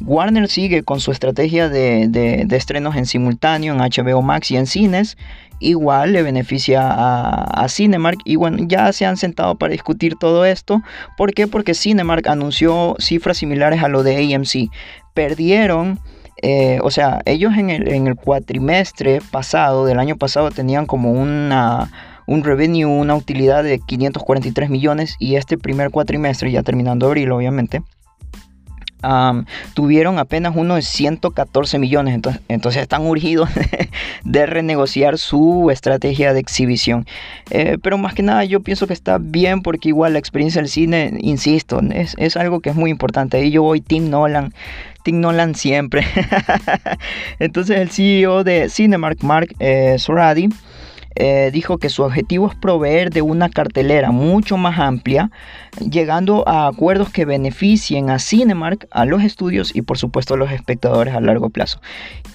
Warner 0.00 0.48
sigue 0.48 0.82
con 0.82 1.00
su 1.00 1.12
estrategia 1.12 1.68
de, 1.68 2.08
de, 2.08 2.56
estrenos 2.56 2.96
en 2.96 3.06
simultáneo 3.06 3.74
en 3.74 3.80
HBO 3.80 4.22
Max 4.22 4.50
y 4.50 4.56
en 4.56 4.66
cines 4.66 5.16
igual 5.60 6.12
le 6.14 6.22
beneficia 6.22 6.80
a, 6.82 7.68
Cinemark 7.68 8.18
y 8.24 8.36
bueno, 8.36 8.58
ya 8.66 8.92
se 8.92 9.06
han 9.06 9.16
sentado 9.16 9.56
para 9.56 9.72
discutir 9.72 10.16
todo 10.18 10.44
esto. 10.44 10.82
¿Por 11.16 11.34
qué? 11.34 11.46
Porque 11.46 11.74
Cinemark 11.74 12.26
anunció 12.26 12.96
cifras 12.98 13.36
similares 13.36 13.82
a 13.82 13.88
lo 13.88 14.02
de 14.02 14.34
AMC. 14.34 14.72
Perdieron... 15.14 16.00
Eh, 16.42 16.78
o 16.82 16.90
sea, 16.90 17.20
ellos 17.26 17.52
en 17.58 17.68
el, 17.68 17.92
en 17.92 18.06
el 18.06 18.16
cuatrimestre 18.16 19.20
pasado, 19.30 19.84
del 19.84 19.98
año 19.98 20.16
pasado, 20.16 20.50
tenían 20.50 20.86
como 20.86 21.12
una, 21.12 21.90
un 22.26 22.44
revenue, 22.44 22.86
una 22.86 23.14
utilidad 23.14 23.62
de 23.62 23.78
543 23.78 24.70
millones 24.70 25.16
y 25.18 25.34
este 25.34 25.58
primer 25.58 25.90
cuatrimestre, 25.90 26.50
ya 26.50 26.62
terminando 26.62 27.08
abril 27.08 27.30
obviamente, 27.32 27.82
tuvieron 29.74 30.18
apenas 30.18 30.54
uno 30.56 30.74
de 30.74 30.82
114 30.82 31.78
millones, 31.78 32.14
entonces, 32.14 32.42
entonces 32.48 32.82
están 32.82 33.06
urgidos 33.06 33.48
de 34.24 34.46
renegociar 34.46 35.18
su 35.18 35.70
estrategia 35.70 36.32
de 36.32 36.40
exhibición. 36.40 37.06
Eh, 37.50 37.78
pero 37.82 37.98
más 37.98 38.14
que 38.14 38.22
nada 38.22 38.44
yo 38.44 38.60
pienso 38.60 38.86
que 38.86 38.92
está 38.92 39.18
bien 39.18 39.62
porque 39.62 39.88
igual 39.88 40.12
la 40.12 40.18
experiencia 40.18 40.60
del 40.60 40.70
cine, 40.70 41.14
insisto, 41.20 41.80
es, 41.92 42.14
es 42.18 42.36
algo 42.36 42.60
que 42.60 42.70
es 42.70 42.76
muy 42.76 42.90
importante. 42.90 43.38
Ahí 43.38 43.50
yo 43.50 43.62
voy 43.62 43.80
Tim 43.80 44.10
Nolan. 44.10 44.52
Tim 45.02 45.20
Nolan 45.20 45.54
siempre. 45.54 46.04
entonces 47.38 47.78
el 47.78 47.90
CEO 47.90 48.44
de 48.44 48.68
Cinemark, 48.68 49.22
Mark 49.22 49.54
eh, 49.58 49.96
eh, 51.16 51.50
dijo 51.52 51.78
que 51.78 51.88
su 51.88 52.02
objetivo 52.02 52.48
es 52.48 52.54
proveer 52.54 53.10
de 53.10 53.22
una 53.22 53.48
cartelera 53.48 54.10
mucho 54.12 54.56
más 54.56 54.78
amplia, 54.78 55.30
llegando 55.78 56.48
a 56.48 56.68
acuerdos 56.68 57.10
que 57.10 57.24
beneficien 57.24 58.10
a 58.10 58.18
Cinemark, 58.18 58.86
a 58.90 59.04
los 59.04 59.22
estudios 59.22 59.74
y 59.74 59.82
por 59.82 59.98
supuesto 59.98 60.34
a 60.34 60.36
los 60.36 60.52
espectadores 60.52 61.14
a 61.14 61.20
largo 61.20 61.50
plazo. 61.50 61.80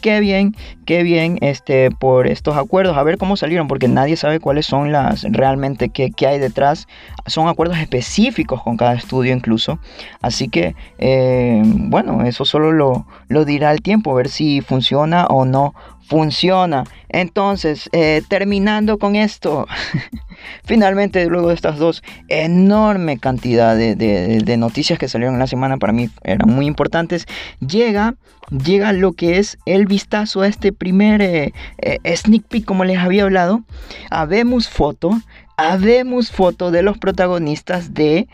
Qué 0.01 0.19
bien, 0.19 0.55
qué 0.85 1.03
bien 1.03 1.38
este, 1.41 1.89
por 1.89 2.27
estos 2.27 2.57
acuerdos, 2.57 2.97
a 2.97 3.03
ver 3.03 3.17
cómo 3.17 3.38
salieron, 3.38 3.67
porque 3.67 3.88
nadie 3.88 4.17
sabe 4.17 4.39
cuáles 4.39 4.65
son 4.65 4.91
las 4.91 5.23
realmente 5.23 5.89
qué, 5.89 6.13
hay 6.27 6.39
detrás. 6.39 6.88
Son 7.27 7.47
acuerdos 7.47 7.77
específicos 7.77 8.61
con 8.61 8.77
cada 8.77 8.93
estudio 8.93 9.33
incluso. 9.33 9.79
Así 10.21 10.47
que, 10.49 10.75
eh, 10.97 11.61
bueno, 11.65 12.23
eso 12.23 12.45
solo 12.45 12.71
lo, 12.71 13.07
lo 13.29 13.45
dirá 13.45 13.71
el 13.71 13.81
tiempo, 13.81 14.13
ver 14.13 14.29
si 14.29 14.61
funciona 14.61 15.25
o 15.25 15.45
no 15.45 15.73
funciona. 16.07 16.83
Entonces, 17.09 17.89
eh, 17.93 18.21
terminando 18.27 18.97
con 18.97 19.15
esto, 19.15 19.67
finalmente 20.65 21.25
luego 21.27 21.49
de 21.49 21.55
estas 21.55 21.77
dos 21.77 22.03
enorme 22.27 23.17
cantidad 23.17 23.75
de, 23.75 24.57
noticias 24.57 24.99
que 24.99 25.07
salieron 25.07 25.35
en 25.35 25.39
la 25.39 25.47
semana, 25.47 25.77
para 25.77 25.93
mí 25.93 26.09
eran 26.23 26.49
muy 26.49 26.65
importantes, 26.65 27.25
llega, 27.59 28.15
llega 28.49 28.93
lo 28.93 29.13
que 29.13 29.39
es 29.39 29.57
el 29.65 29.85
vistazo 29.85 30.41
a 30.41 30.47
este 30.47 30.71
primer 30.71 31.21
eh, 31.21 31.53
eh, 31.79 32.15
sneak 32.15 32.43
peek, 32.43 32.65
como 32.65 32.83
les 32.83 32.99
había 32.99 33.23
hablado. 33.23 33.63
Habemos 34.11 34.69
foto, 34.69 35.11
habemos 35.57 36.31
foto 36.31 36.71
de 36.71 36.83
los 36.83 36.97
protagonistas 36.97 37.93
de, 37.93 38.27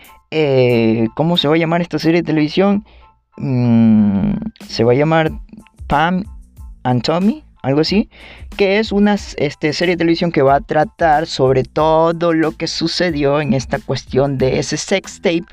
¿cómo 1.16 1.38
se 1.38 1.48
va 1.48 1.56
a 1.56 1.60
llamar 1.60 1.82
esta 1.82 2.00
serie 2.00 2.22
de 2.22 2.28
televisión? 2.28 2.86
Mm, 3.38 4.34
se 4.68 4.84
va 4.84 4.92
a 4.92 4.96
llamar 4.96 5.32
Pam 5.88 6.24
and 6.84 7.02
Tommy 7.04 7.44
algo 7.62 7.82
así, 7.82 8.10
que 8.58 8.80
es 8.80 8.92
una 8.92 9.16
este, 9.38 9.74
serie 9.74 9.96
de 9.96 10.00
televisión 10.00 10.32
que 10.32 10.42
va 10.42 10.56
a 10.56 10.62
tratar 10.62 11.28
sobre 11.28 11.64
todo 11.64 12.34
lo 12.34 12.52
que 12.52 12.68
sucedió 12.68 13.42
en 13.42 13.54
esta 13.54 13.80
cuestión 13.80 14.38
de 14.38 14.60
ese 14.60 14.78
sex 14.78 15.22
tape, 15.22 15.46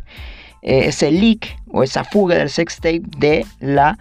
eh, 0.62 0.87
ese 0.87 1.11
leak 1.11 1.59
o 1.71 1.83
esa 1.83 2.05
fuga 2.05 2.37
del 2.37 2.51
sex 2.51 2.77
tape 2.77 3.03
de 3.18 3.44
la 3.61 3.99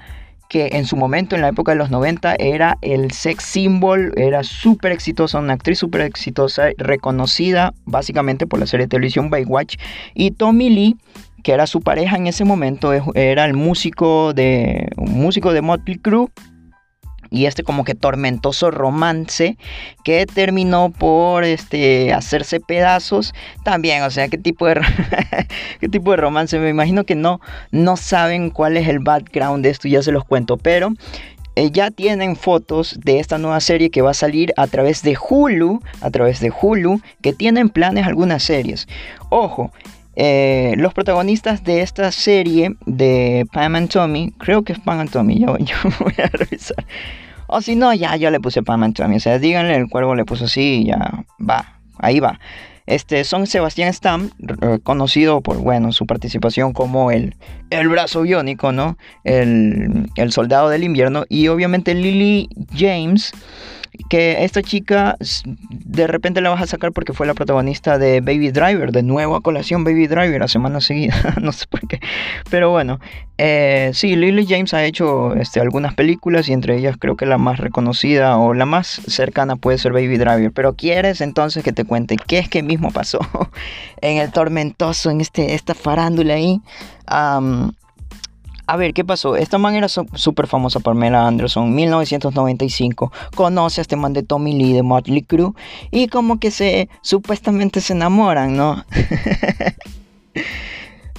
que 0.50 0.70
en 0.74 0.86
su 0.86 0.96
momento, 0.96 1.36
en 1.36 1.42
la 1.42 1.50
época 1.50 1.74
de 1.74 1.78
los 1.78 1.90
90, 1.90 2.36
era 2.40 2.78
el 2.82 3.12
sex 3.12 3.44
symbol, 3.44 4.14
era 4.16 4.44
súper 4.44 4.92
exitosa, 4.92 5.40
una 5.40 5.54
actriz 5.54 5.80
súper 5.80 6.02
exitosa, 6.02 6.70
reconocida 6.78 7.74
básicamente 7.86 8.48
por 8.48 8.60
la 8.60 8.66
serie 8.66 8.86
de 8.86 8.90
televisión 8.92 9.30
Baywatch, 9.30 9.76
y 10.14 10.32
Tommy 10.32 10.70
Lee, 10.70 10.96
que 11.44 11.52
era 11.52 11.68
su 11.68 11.82
pareja 11.82 12.16
en 12.16 12.28
ese 12.28 12.46
momento, 12.46 12.94
era 13.14 13.46
el 13.46 13.54
músico 13.56 14.34
de, 14.34 14.90
un 14.96 15.20
músico 15.20 15.52
de 15.52 15.62
Motley 15.62 15.98
Crue, 15.98 16.30
y 17.30 17.46
este 17.46 17.64
como 17.64 17.84
que 17.84 17.96
tormentoso 17.96 18.72
romance 18.72 19.58
que 20.04 20.26
terminó 20.26 20.92
por 20.92 21.44
este 21.44 22.14
hacerse 22.14 22.60
pedazos. 22.60 23.34
También 23.64 24.04
o 24.04 24.12
sea 24.12 24.28
qué 24.28 24.38
tipo 24.38 24.68
de 24.68 24.82
qué 25.80 25.90
tipo 25.90 26.12
de 26.12 26.18
romance. 26.18 26.60
Me 26.60 26.70
imagino 26.70 27.04
que 27.04 27.16
no 27.16 27.40
no 27.72 27.98
saben 27.98 28.50
cuál 28.50 28.78
es 28.78 28.88
el 28.88 29.00
background 29.00 29.64
de 29.64 29.70
esto 29.70 29.88
ya 29.88 30.02
se 30.02 30.12
los 30.12 30.24
cuento. 30.24 30.58
Pero 30.58 30.94
eh, 31.58 31.72
ya 31.72 31.90
tienen 31.90 32.36
fotos 32.36 33.00
de 33.04 33.20
esta 33.20 33.40
nueva 33.40 33.60
serie 33.62 33.90
que 33.90 34.04
va 34.04 34.12
a 34.12 34.14
salir 34.14 34.54
a 34.58 34.68
través 34.68 35.02
de 35.02 35.18
Hulu, 35.18 35.82
a 36.02 36.12
través 36.12 36.40
de 36.40 36.52
Hulu, 36.52 37.02
que 37.24 37.34
tienen 37.34 37.70
planes 37.70 38.06
algunas 38.06 38.44
series. 38.44 38.88
Ojo, 39.32 39.72
eh, 40.20 40.74
los 40.78 40.96
protagonistas 40.96 41.64
de 41.64 41.82
esta 41.82 42.12
serie 42.12 42.76
de 42.88 43.46
Pam 43.54 43.76
and 43.76 43.88
Tommy, 43.88 44.34
creo 44.40 44.64
que 44.64 44.74
es 44.74 44.80
Pam 44.80 45.00
and 45.00 45.12
Tommy, 45.12 45.40
yo, 45.40 45.56
voy 46.00 46.16
a 46.18 46.28
revisar. 46.28 46.84
O 47.46 47.62
si 47.62 47.76
no, 47.76 47.94
ya 47.94 48.16
yo 48.16 48.32
le 48.32 48.40
puse 48.40 48.64
Pam 48.64 48.82
and 48.82 48.96
Tommy. 48.96 49.18
O 49.18 49.20
sea, 49.20 49.38
díganle, 49.38 49.76
el 49.76 49.88
cuervo 49.88 50.16
le 50.16 50.26
puso 50.26 50.46
así 50.46 50.82
y 50.82 50.86
ya 50.88 51.24
va, 51.40 51.78
ahí 52.00 52.20
va. 52.20 52.40
Este, 52.88 53.26
son 53.26 53.46
Sebastián 53.46 53.94
Stam, 53.94 54.32
conocido 54.82 55.42
por, 55.42 55.58
bueno, 55.58 55.92
su 55.92 56.08
participación 56.08 56.74
como 56.74 57.12
el, 57.12 57.36
el 57.70 57.88
brazo 57.88 58.24
biónico, 58.24 58.72
¿no? 58.72 58.98
El, 59.24 60.10
el 60.16 60.32
soldado 60.32 60.70
del 60.70 60.84
invierno. 60.84 61.26
Y 61.30 61.50
obviamente 61.50 61.94
Lily 61.94 62.50
James, 62.76 63.34
que 64.10 64.44
esta 64.44 64.62
chica 64.62 65.18
de 65.70 66.08
repente 66.08 66.42
la 66.42 66.50
vas 66.50 66.62
a 66.62 66.68
sacar 66.68 66.92
porque 66.92 67.14
fue 67.14 67.28
la 67.28 67.34
protagonista 67.34 67.98
de 67.98 68.22
Baby 68.22 68.52
Driver, 68.52 68.92
de 68.92 69.04
nuevo 69.04 69.36
a 69.36 69.42
colación 69.42 69.84
Baby 69.84 70.08
Driver 70.08 70.44
a 70.44 70.48
semana 70.48 70.82
seguida, 70.82 71.36
no 71.42 71.52
sé 71.52 71.66
por 71.68 71.88
qué. 71.88 72.00
Pero 72.50 72.70
bueno, 72.70 73.00
eh, 73.38 73.92
sí, 73.94 74.16
Lily 74.16 74.46
James 74.48 74.74
ha 74.74 74.84
hecho 74.84 75.36
este, 75.36 75.60
algunas 75.60 75.94
películas 75.94 76.50
y 76.50 76.54
entre 76.54 76.78
ellas 76.78 76.96
creo 77.00 77.16
que 77.16 77.26
la 77.26 77.38
más 77.38 77.60
reconocida 77.60 78.38
o 78.38 78.54
la 78.54 78.66
más 78.66 78.88
cercana 79.08 79.56
puede 79.56 79.78
ser 79.78 79.94
Baby 79.94 80.18
Driver. 80.18 80.52
Pero 80.52 80.74
quieres 80.74 81.22
entonces 81.22 81.64
que 81.64 81.74
te 81.74 81.84
cuente 81.84 82.18
qué 82.18 82.40
es 82.40 82.50
que 82.50 82.64
mismo 82.64 82.92
pasó 82.92 83.20
en 84.02 84.18
el 84.18 84.32
tormentoso, 84.32 85.12
en 85.12 85.22
este, 85.22 85.54
esta 85.54 85.74
farándula 85.74 86.36
ahí. 86.36 86.62
A 88.70 88.76
ver, 88.76 88.94
¿qué 88.94 89.06
pasó? 89.06 89.38
Esta 89.38 89.58
man 89.58 89.76
era 89.76 89.88
súper 89.88 90.46
famosa, 90.46 90.82
Pamela 90.82 91.26
Anderson, 91.26 91.74
1995. 91.74 93.14
Conoce 93.34 93.80
a 93.80 93.84
este 93.84 93.96
man 93.96 94.12
de 94.12 94.24
Tommy 94.24 94.54
Lee 94.54 94.74
de 94.74 94.84
Motley 94.84 95.22
Crue 95.22 95.54
y 95.90 96.10
como 96.10 96.38
que 96.38 96.52
se 96.52 96.90
supuestamente 97.02 97.80
se 97.80 97.94
enamoran, 97.94 98.58
¿no? 98.58 98.84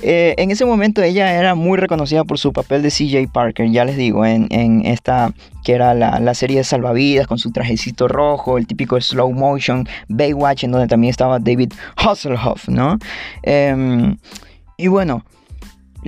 Eh, 0.01 0.37
en 0.39 0.53
ese 0.53 0.65
momento 0.65 1.03
ella 1.03 1.35
era 1.35 1.57
muy 1.57 1.77
reconocida 1.77 2.23
por 2.23 2.39
su 2.39 2.53
papel 2.53 2.83
de 2.83 2.91
CJ 2.91 3.33
Parker, 3.33 3.69
ya 3.69 3.85
les 3.85 3.97
digo, 3.97 4.25
en, 4.25 4.87
esta 4.87 5.33
que 5.65 5.73
era 5.73 5.93
la, 5.93 6.35
serie 6.35 6.59
de 6.59 6.63
salvavidas 6.63 7.27
con 7.27 7.39
su 7.39 7.51
trajecito 7.51 8.07
rojo, 8.07 8.59
el 8.59 8.69
típico 8.69 9.01
slow 9.01 9.33
motion, 9.33 9.89
Baywatch, 10.07 10.63
en 10.63 10.71
donde 10.71 10.87
también 10.87 11.11
estaba 11.11 11.41
David 11.41 11.73
Hasselhoff, 11.97 12.69
¿no? 12.69 12.97
Em, 13.43 14.17
y 14.77 14.87
bueno, 14.87 15.25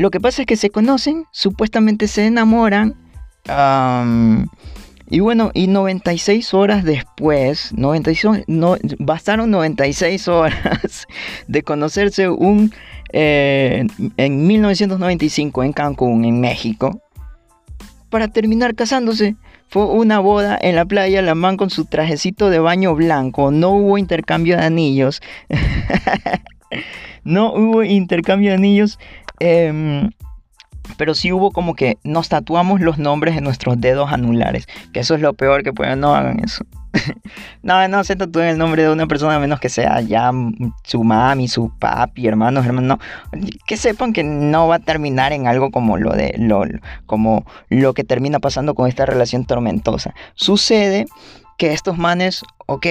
lo 0.00 0.10
que 0.10 0.18
pasa 0.18 0.40
es 0.40 0.46
que 0.46 0.56
se 0.56 0.70
conocen, 0.70 1.26
supuestamente 1.30 2.08
se 2.08 2.24
enamoran. 2.24 2.96
y 5.10 5.20
bueno, 5.20 5.50
y 5.52 5.66
96 5.66 6.54
horas 6.54 6.84
después, 6.84 7.74
96, 7.74 8.44
no, 8.46 8.76
bastaron 8.98 9.50
96 9.50 10.26
horas 10.28 11.06
de 11.48 11.62
conocerse 11.62 12.30
un, 12.30 12.72
eh, 13.12 13.86
en 14.16 14.46
1995 14.46 15.64
en 15.64 15.72
Cancún, 15.74 16.24
en 16.24 16.40
México, 16.40 17.02
para 18.08 18.28
terminar 18.28 18.74
casándose. 18.74 19.36
Fue 19.68 19.84
una 19.84 20.18
boda 20.18 20.58
en 20.62 20.76
la 20.76 20.86
playa, 20.86 21.20
la 21.20 21.34
man 21.34 21.58
con 21.58 21.68
su 21.68 21.84
trajecito 21.84 22.48
de 22.48 22.58
baño 22.58 22.94
blanco, 22.94 23.50
no 23.50 23.72
hubo 23.72 23.98
intercambio 23.98 24.56
de 24.56 24.64
anillos. 24.64 25.20
no 27.24 27.52
hubo 27.52 27.82
intercambio 27.82 28.50
de 28.50 28.56
anillos. 28.56 28.98
Em, 29.40 30.10
pero 30.96 31.14
sí 31.14 31.32
hubo 31.32 31.50
como 31.50 31.74
que 31.74 31.98
nos 32.04 32.28
tatuamos 32.28 32.80
los 32.80 32.98
nombres 32.98 33.36
en 33.36 33.44
nuestros 33.44 33.80
dedos 33.80 34.12
anulares. 34.12 34.66
Que 34.92 35.00
eso 35.00 35.14
es 35.14 35.20
lo 35.20 35.34
peor 35.34 35.62
que 35.62 35.72
pueden. 35.72 36.00
No 36.00 36.14
hagan 36.14 36.40
eso. 36.44 36.64
no, 37.62 37.86
no 37.88 38.04
se 38.04 38.16
tatúen 38.16 38.48
el 38.48 38.58
nombre 38.58 38.82
de 38.82 38.90
una 38.90 39.06
persona 39.06 39.36
a 39.36 39.38
menos 39.38 39.60
que 39.60 39.68
sea 39.68 40.00
ya 40.00 40.30
su 40.84 41.04
mami, 41.04 41.48
su 41.48 41.70
papi, 41.78 42.26
hermanos, 42.26 42.66
hermanos. 42.66 42.98
Que 43.66 43.76
sepan 43.76 44.12
que 44.12 44.24
no 44.24 44.68
va 44.68 44.76
a 44.76 44.80
terminar 44.80 45.32
en 45.32 45.46
algo 45.46 45.70
como 45.70 45.96
lo 45.96 46.12
de 46.12 46.34
lo, 46.38 46.64
como 47.06 47.44
lo 47.68 47.94
que 47.94 48.04
termina 48.04 48.38
pasando 48.38 48.74
con 48.74 48.88
esta 48.88 49.06
relación 49.06 49.44
tormentosa. 49.44 50.14
Sucede 50.34 51.06
que 51.58 51.72
estos 51.72 51.98
manes, 51.98 52.42
ok, 52.66 52.86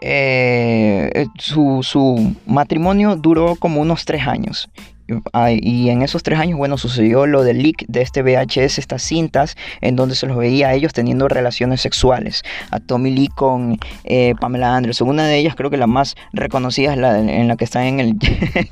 eh, 0.00 1.26
su, 1.38 1.80
su, 1.82 2.34
matrimonio 2.46 3.16
duró 3.16 3.56
como 3.56 3.80
unos 3.80 4.04
tres 4.04 4.26
años 4.26 4.68
y 5.06 5.90
en 5.90 6.02
esos 6.02 6.22
tres 6.22 6.38
años, 6.38 6.56
bueno, 6.56 6.78
sucedió 6.78 7.26
lo 7.26 7.42
del 7.42 7.62
leak 7.62 7.84
de 7.88 8.00
este 8.00 8.22
VHS, 8.22 8.78
estas 8.78 9.02
cintas, 9.02 9.56
en 9.80 9.96
donde 9.96 10.14
se 10.14 10.26
los 10.26 10.36
veía 10.36 10.68
a 10.68 10.74
ellos 10.74 10.92
teniendo 10.92 11.28
relaciones 11.28 11.80
sexuales. 11.82 12.42
A 12.70 12.80
Tommy 12.80 13.10
Lee 13.10 13.28
con 13.28 13.78
eh, 14.04 14.34
Pamela 14.40 14.74
Anderson. 14.74 15.08
Una 15.08 15.26
de 15.26 15.38
ellas, 15.38 15.54
creo 15.56 15.70
que 15.70 15.76
la 15.76 15.86
más 15.86 16.14
reconocida 16.32 16.92
es 16.92 16.98
la 16.98 17.18
en 17.18 17.48
la 17.48 17.56
que 17.56 17.64
está 17.64 17.86
en 17.86 18.00
el, 18.00 18.16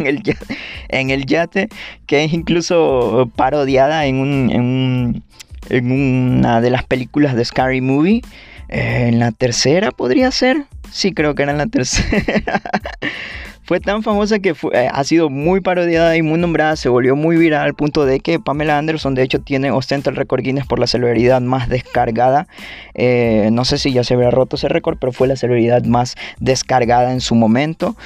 en 0.88 1.10
el, 1.10 1.26
yate, 1.26 1.68
que 2.06 2.24
es 2.24 2.32
incluso 2.32 3.30
parodiada 3.36 4.06
en, 4.06 5.22
una 5.70 6.60
de 6.60 6.70
las 6.70 6.84
películas 6.84 7.34
de 7.34 7.44
Scary 7.44 7.80
Movie. 7.80 8.22
Eh, 8.68 9.08
en 9.08 9.18
la 9.18 9.32
tercera 9.32 9.90
podría 9.90 10.30
ser. 10.30 10.64
Sí, 10.90 11.12
creo 11.12 11.34
que 11.34 11.42
era 11.42 11.52
en 11.52 11.58
la 11.58 11.66
tercera. 11.66 12.62
Fue 13.64 13.80
tan 13.80 14.02
famosa 14.02 14.40
que 14.40 14.54
eh, 14.72 14.88
ha 14.92 15.04
sido 15.04 15.30
muy 15.30 15.60
parodiada 15.60 16.16
y 16.16 16.22
muy 16.22 16.38
nombrada, 16.38 16.74
se 16.76 16.88
volvió 16.88 17.14
muy 17.14 17.36
viral 17.36 17.62
al 17.62 17.74
punto 17.74 18.04
de 18.04 18.20
que 18.20 18.40
Pamela 18.40 18.76
Anderson 18.76 19.14
de 19.14 19.22
hecho 19.22 19.40
tiene 19.40 19.70
ostenta 19.70 20.10
el 20.10 20.16
récord 20.16 20.42
Guinness 20.42 20.66
por 20.66 20.78
la 20.78 20.86
celebridad 20.86 21.40
más 21.40 21.68
descargada. 21.68 22.48
Eh, 22.94 23.50
no 23.52 23.64
sé 23.64 23.78
si 23.78 23.92
ya 23.92 24.02
se 24.02 24.14
habrá 24.14 24.30
roto 24.30 24.56
ese 24.56 24.68
récord, 24.68 24.98
pero 24.98 25.12
fue 25.12 25.28
la 25.28 25.36
celebridad 25.36 25.84
más 25.84 26.16
descargada 26.40 27.12
en 27.12 27.20
su 27.20 27.34
momento. 27.34 27.96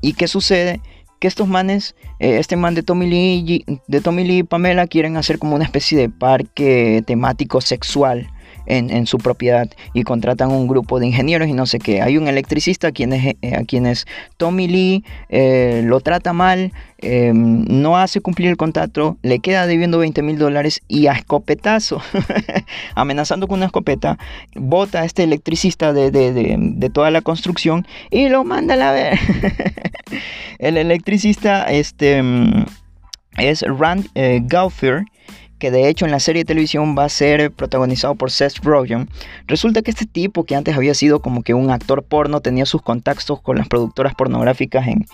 ¿Y 0.00 0.12
qué 0.14 0.28
sucede? 0.28 0.80
que 1.18 1.26
estos 1.26 1.48
manes, 1.48 1.96
eh, 2.20 2.38
este 2.38 2.56
man 2.56 2.74
de 2.74 2.82
Tommy 2.82 3.08
Lee, 3.08 3.64
de 3.88 4.00
Tommy 4.00 4.24
Lee 4.24 4.38
y 4.38 4.42
Pamela 4.44 4.86
quieren 4.86 5.16
hacer 5.16 5.38
como 5.38 5.56
una 5.56 5.64
especie 5.64 5.98
de 5.98 6.08
parque 6.08 7.02
temático 7.06 7.60
sexual 7.60 8.28
en, 8.68 9.06
su 9.06 9.18
propiedad 9.18 9.68
y 9.94 10.02
contratan 10.02 10.50
un 10.50 10.68
grupo 10.68 11.00
de 11.00 11.06
ingenieros 11.06 11.48
y 11.48 11.54
no 11.54 11.66
sé 11.66 11.78
qué. 11.78 12.02
Hay 12.02 12.18
un 12.18 12.28
electricista 12.28 12.88
a 12.88 12.92
quienes, 12.92 13.34
eh, 13.40 13.54
a 13.56 13.64
quienes 13.64 14.06
Tommy 14.36 14.68
Lee 14.68 15.04
eh, 15.30 15.82
lo 15.84 16.00
trata 16.00 16.32
mal, 16.32 16.72
em, 16.98 17.64
no 17.64 17.96
hace 17.96 18.20
cumplir 18.20 18.50
el 18.50 18.56
contrato, 18.56 19.16
le 19.22 19.38
queda 19.38 19.66
debiendo 19.66 19.98
20 19.98 20.22
mil 20.22 20.38
dólares 20.38 20.82
y 20.86 21.06
a 21.06 21.12
escopetazo, 21.12 22.02
amenazando 22.94 23.48
con 23.48 23.58
una 23.58 23.66
escopeta, 23.66 24.18
bota 24.54 25.00
a 25.00 25.04
este 25.04 25.24
electricista 25.24 25.92
de, 25.92 26.10
de, 26.10 26.90
toda 26.90 27.10
la 27.10 27.22
construcción 27.22 27.86
y 28.10 28.28
lo 28.28 28.44
manda 28.44 28.74
a 28.74 28.76
la 28.76 28.92
ver. 28.92 29.18
el 30.58 30.76
electricista 30.76 31.64
este, 31.64 32.22
mm, 32.22 32.64
es 33.38 33.62
Rand 33.62 34.08
eh, 34.14 34.40
que 35.58 35.70
de 35.70 35.88
hecho 35.88 36.04
en 36.04 36.10
la 36.10 36.20
serie 36.20 36.42
de 36.42 36.46
televisión 36.46 36.96
va 36.96 37.04
a 37.04 37.08
ser 37.08 37.50
protagonizado 37.50 38.14
por 38.14 38.30
Seth 38.30 38.58
Rogen. 38.62 39.08
Resulta 39.46 39.82
que 39.82 39.90
este 39.90 40.06
tipo, 40.06 40.44
que 40.44 40.54
antes 40.54 40.76
había 40.76 40.94
sido 40.94 41.20
como 41.20 41.42
que 41.42 41.54
un 41.54 41.70
actor 41.70 42.02
porno, 42.02 42.40
tenía 42.40 42.66
sus 42.66 42.82
contactos 42.82 43.40
con 43.40 43.56
las 43.58 43.68
productoras 43.68 44.14
pornográficas 44.14 44.86
en, 44.86 45.06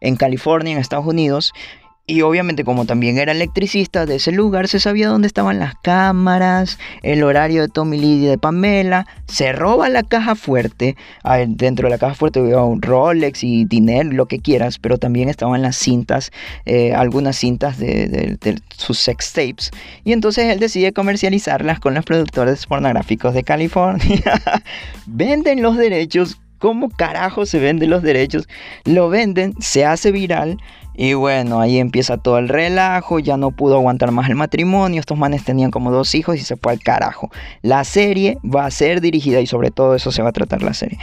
en 0.00 0.16
California, 0.16 0.72
en 0.72 0.78
Estados 0.78 1.06
Unidos, 1.06 1.52
y 2.12 2.20
obviamente 2.20 2.62
como 2.62 2.84
también 2.84 3.16
era 3.16 3.32
electricista 3.32 4.04
de 4.04 4.16
ese 4.16 4.32
lugar, 4.32 4.68
se 4.68 4.80
sabía 4.80 5.08
dónde 5.08 5.26
estaban 5.26 5.58
las 5.58 5.76
cámaras, 5.76 6.78
el 7.02 7.22
horario 7.22 7.62
de 7.62 7.68
Tommy 7.68 7.98
Lee 7.98 8.26
de 8.26 8.36
Pamela. 8.36 9.06
Se 9.28 9.50
roba 9.52 9.88
la 9.88 10.02
caja 10.02 10.34
fuerte. 10.34 10.94
Dentro 11.48 11.86
de 11.86 11.90
la 11.90 11.96
caja 11.96 12.14
fuerte 12.14 12.40
había 12.40 12.60
un 12.60 12.82
Rolex 12.82 13.42
y 13.44 13.64
dinero, 13.64 14.10
lo 14.12 14.26
que 14.26 14.40
quieras, 14.40 14.78
pero 14.78 14.98
también 14.98 15.30
estaban 15.30 15.62
las 15.62 15.76
cintas, 15.76 16.32
eh, 16.66 16.92
algunas 16.92 17.36
cintas 17.36 17.78
de, 17.78 18.58
sus 18.76 18.98
sex 18.98 19.32
tapes. 19.32 19.70
Y 20.04 20.12
entonces 20.12 20.52
él 20.52 20.60
decide 20.60 20.92
comercializarlas 20.92 21.80
con 21.80 21.94
los 21.94 22.04
productores 22.04 22.66
pornográficos 22.66 23.32
de 23.32 23.42
California. 23.42 24.22
Venden 25.06 25.62
los 25.62 25.78
derechos. 25.78 26.38
¿Cómo 26.62 26.90
carajo 26.90 27.44
se 27.44 27.58
venden 27.58 27.90
los 27.90 28.04
derechos? 28.04 28.48
Lo 28.84 29.08
venden, 29.08 29.52
se 29.58 29.84
hace 29.84 30.12
viral 30.12 30.58
y 30.94 31.14
bueno, 31.14 31.60
ahí 31.60 31.78
empieza 31.78 32.18
todo 32.18 32.38
el 32.38 32.48
relajo, 32.48 33.18
ya 33.18 33.36
no 33.36 33.50
pudo 33.50 33.74
aguantar 33.74 34.12
más 34.12 34.28
el 34.28 34.36
matrimonio, 34.36 35.00
estos 35.00 35.18
manes 35.18 35.42
tenían 35.42 35.72
como 35.72 35.90
dos 35.90 36.14
hijos 36.14 36.36
y 36.36 36.42
se 36.42 36.56
fue 36.56 36.70
al 36.70 36.78
carajo. 36.78 37.32
La 37.62 37.82
serie 37.82 38.38
va 38.44 38.64
a 38.64 38.70
ser 38.70 39.00
dirigida, 39.00 39.40
y 39.40 39.46
sobre 39.48 39.72
todo 39.72 39.96
eso 39.96 40.12
se 40.12 40.22
va 40.22 40.28
a 40.28 40.32
tratar 40.32 40.62
la 40.62 40.72
serie. 40.72 41.00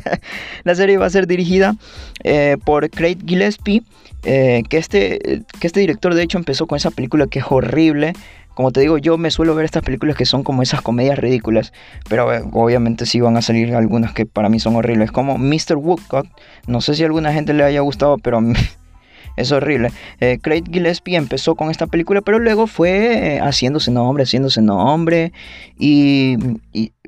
la 0.64 0.74
serie 0.74 0.96
va 0.96 1.04
a 1.04 1.10
ser 1.10 1.26
dirigida 1.26 1.76
eh, 2.22 2.56
por 2.64 2.88
Craig 2.88 3.18
Gillespie, 3.26 3.82
eh, 4.22 4.62
que, 4.70 4.78
este, 4.78 5.42
que 5.60 5.66
este 5.66 5.80
director 5.80 6.14
de 6.14 6.22
hecho 6.22 6.38
empezó 6.38 6.66
con 6.66 6.76
esa 6.76 6.90
película 6.90 7.26
que 7.26 7.40
es 7.40 7.44
horrible. 7.50 8.14
Como 8.54 8.70
te 8.70 8.80
digo, 8.80 8.98
yo 8.98 9.18
me 9.18 9.30
suelo 9.30 9.54
ver 9.54 9.64
estas 9.64 9.82
películas 9.82 10.16
que 10.16 10.26
son 10.26 10.44
como 10.44 10.62
esas 10.62 10.80
comedias 10.80 11.18
ridículas, 11.18 11.72
pero 12.08 12.32
eh, 12.32 12.42
obviamente 12.52 13.04
sí 13.04 13.20
van 13.20 13.36
a 13.36 13.42
salir 13.42 13.74
algunas 13.74 14.12
que 14.12 14.26
para 14.26 14.48
mí 14.48 14.60
son 14.60 14.76
horribles, 14.76 15.10
como 15.10 15.38
Mr. 15.38 15.76
Woodcock. 15.76 16.26
No 16.66 16.80
sé 16.80 16.94
si 16.94 17.02
a 17.02 17.06
alguna 17.06 17.32
gente 17.32 17.52
le 17.52 17.64
haya 17.64 17.80
gustado, 17.80 18.16
pero 18.18 18.40
es 19.36 19.52
horrible. 19.52 19.90
Eh, 20.20 20.38
Craig 20.40 20.62
Gillespie 20.70 21.16
empezó 21.16 21.56
con 21.56 21.70
esta 21.70 21.88
película, 21.88 22.20
pero 22.20 22.38
luego 22.38 22.68
fue 22.68 23.36
eh, 23.36 23.40
haciéndose 23.40 23.90
nombre, 23.90 24.22
haciéndose 24.22 24.62
nombre 24.62 25.32
y, 25.76 26.36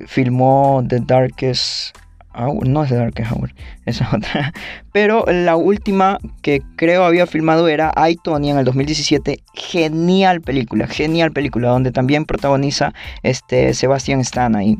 filmó 0.05 0.83
The 0.87 0.99
Darkest 0.99 1.97
No 2.37 2.83
es 2.83 2.89
The 2.89 2.95
Darkest 2.95 3.31
Hour, 3.31 3.53
esa 3.85 4.05
es 4.05 4.13
otra. 4.13 4.53
Pero 4.93 5.25
la 5.27 5.55
última 5.55 6.19
que 6.41 6.61
creo 6.75 7.03
había 7.03 7.25
filmado 7.25 7.67
era 7.67 7.93
I, 8.09 8.15
Tony 8.15 8.51
en 8.51 8.57
el 8.57 8.65
2017. 8.65 9.39
Genial 9.53 10.41
película, 10.41 10.87
genial 10.87 11.31
película, 11.31 11.69
donde 11.69 11.91
también 11.91 12.25
protagoniza 12.25 12.93
este 13.23 13.73
Sebastian 13.73 14.19
Stan 14.19 14.55
ahí. 14.55 14.77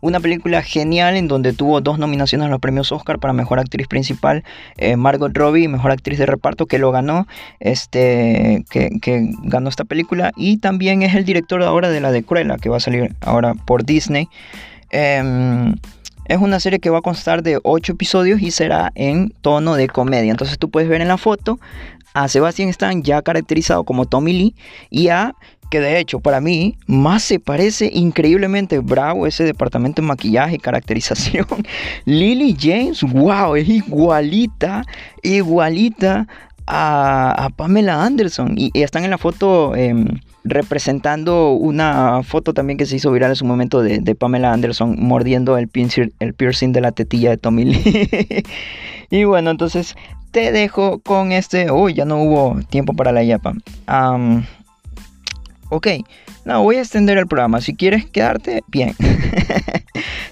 Una 0.00 0.20
película 0.20 0.62
genial 0.62 1.16
en 1.16 1.26
donde 1.26 1.52
tuvo 1.52 1.80
dos 1.80 1.98
nominaciones 1.98 2.46
a 2.46 2.50
los 2.50 2.60
premios 2.60 2.92
Oscar 2.92 3.18
para 3.18 3.32
Mejor 3.32 3.58
Actriz 3.58 3.88
Principal, 3.88 4.44
eh, 4.76 4.96
Margot 4.96 5.36
Robbie, 5.36 5.68
Mejor 5.68 5.90
Actriz 5.90 6.18
de 6.18 6.26
Reparto, 6.26 6.66
que 6.66 6.78
lo 6.78 6.92
ganó, 6.92 7.26
este, 7.60 8.64
que, 8.70 8.90
ganó 9.42 9.68
esta 9.68 9.84
película. 9.84 10.32
Y 10.36 10.58
también 10.58 11.02
es 11.02 11.14
el 11.14 11.24
director 11.24 11.62
ahora 11.62 11.88
de 11.88 12.00
la 12.00 12.12
de 12.12 12.22
Cruella, 12.22 12.56
que 12.58 12.68
va 12.68 12.76
a 12.76 12.80
salir 12.80 13.14
ahora 13.20 13.54
por 13.54 13.84
Disney. 13.84 14.28
Em, 14.90 15.74
es 16.28 16.38
una 16.38 16.60
serie 16.60 16.78
que 16.78 16.90
va 16.90 16.98
a 16.98 17.02
constar 17.02 17.42
de 17.42 17.58
8 17.62 17.92
episodios 17.92 18.40
y 18.42 18.50
será 18.50 18.92
en 18.94 19.30
tono 19.40 19.74
de 19.74 19.88
comedia. 19.88 20.30
Entonces 20.30 20.58
tú 20.58 20.70
puedes 20.70 20.88
ver 20.88 21.00
en 21.00 21.08
la 21.08 21.18
foto 21.18 21.58
a 22.14 22.28
Sebastian 22.28 22.70
Stan 22.70 23.02
ya 23.02 23.22
caracterizado 23.22 23.84
como 23.84 24.06
Tommy 24.06 24.32
Lee 24.32 24.54
y 24.90 25.08
a 25.08 25.34
que 25.70 25.80
de 25.80 25.98
hecho 25.98 26.20
para 26.20 26.40
mí 26.40 26.76
más 26.86 27.24
se 27.24 27.40
parece 27.40 27.90
increíblemente 27.92 28.78
bravo 28.78 29.26
ese 29.26 29.44
departamento 29.44 30.00
de 30.00 30.08
maquillaje 30.08 30.56
y 30.56 30.58
caracterización. 30.58 31.46
Lily 32.04 32.56
James, 32.58 33.02
wow, 33.02 33.56
es 33.56 33.68
igualita, 33.68 34.82
igualita 35.22 36.26
a, 36.66 37.50
Pamela 37.56 38.02
Anderson. 38.04 38.54
Y, 38.56 38.70
están 38.74 39.04
en 39.04 39.10
la 39.10 39.18
foto 39.18 39.74
em, 39.76 40.06
representando 40.46 41.52
una 41.52 42.22
foto 42.22 42.54
también 42.54 42.78
que 42.78 42.86
se 42.86 42.96
hizo 42.96 43.10
viral 43.10 43.30
en 43.30 43.36
su 43.36 43.44
momento 43.44 43.82
de, 43.82 44.14
Pamela 44.14 44.52
Anderson 44.52 44.96
mordiendo 44.98 45.58
el 45.58 45.68
piercing, 45.68 46.12
el 46.20 46.34
piercing 46.34 46.72
de 46.72 46.80
la 46.80 46.92
tetilla 46.92 47.30
de 47.30 47.36
Tommy 47.36 47.64
Lee. 47.64 48.44
y 49.10 49.24
bueno, 49.24 49.50
entonces 49.50 49.96
te 50.30 50.52
dejo 50.52 51.00
con 51.00 51.32
este... 51.32 51.70
Uy, 51.70 51.94
ya 51.94 52.04
no 52.04 52.22
hubo 52.22 52.58
tiempo 52.70 52.92
para 52.92 53.12
la 53.12 53.24
yapa. 53.24 53.54
Ok, 55.68 55.88
no, 56.44 56.62
voy 56.62 56.76
a 56.76 56.80
extender 56.80 57.18
el 57.18 57.26
programa. 57.26 57.60
Si 57.60 57.74
quieres 57.74 58.06
quedarte, 58.06 58.62
bien. 58.68 58.94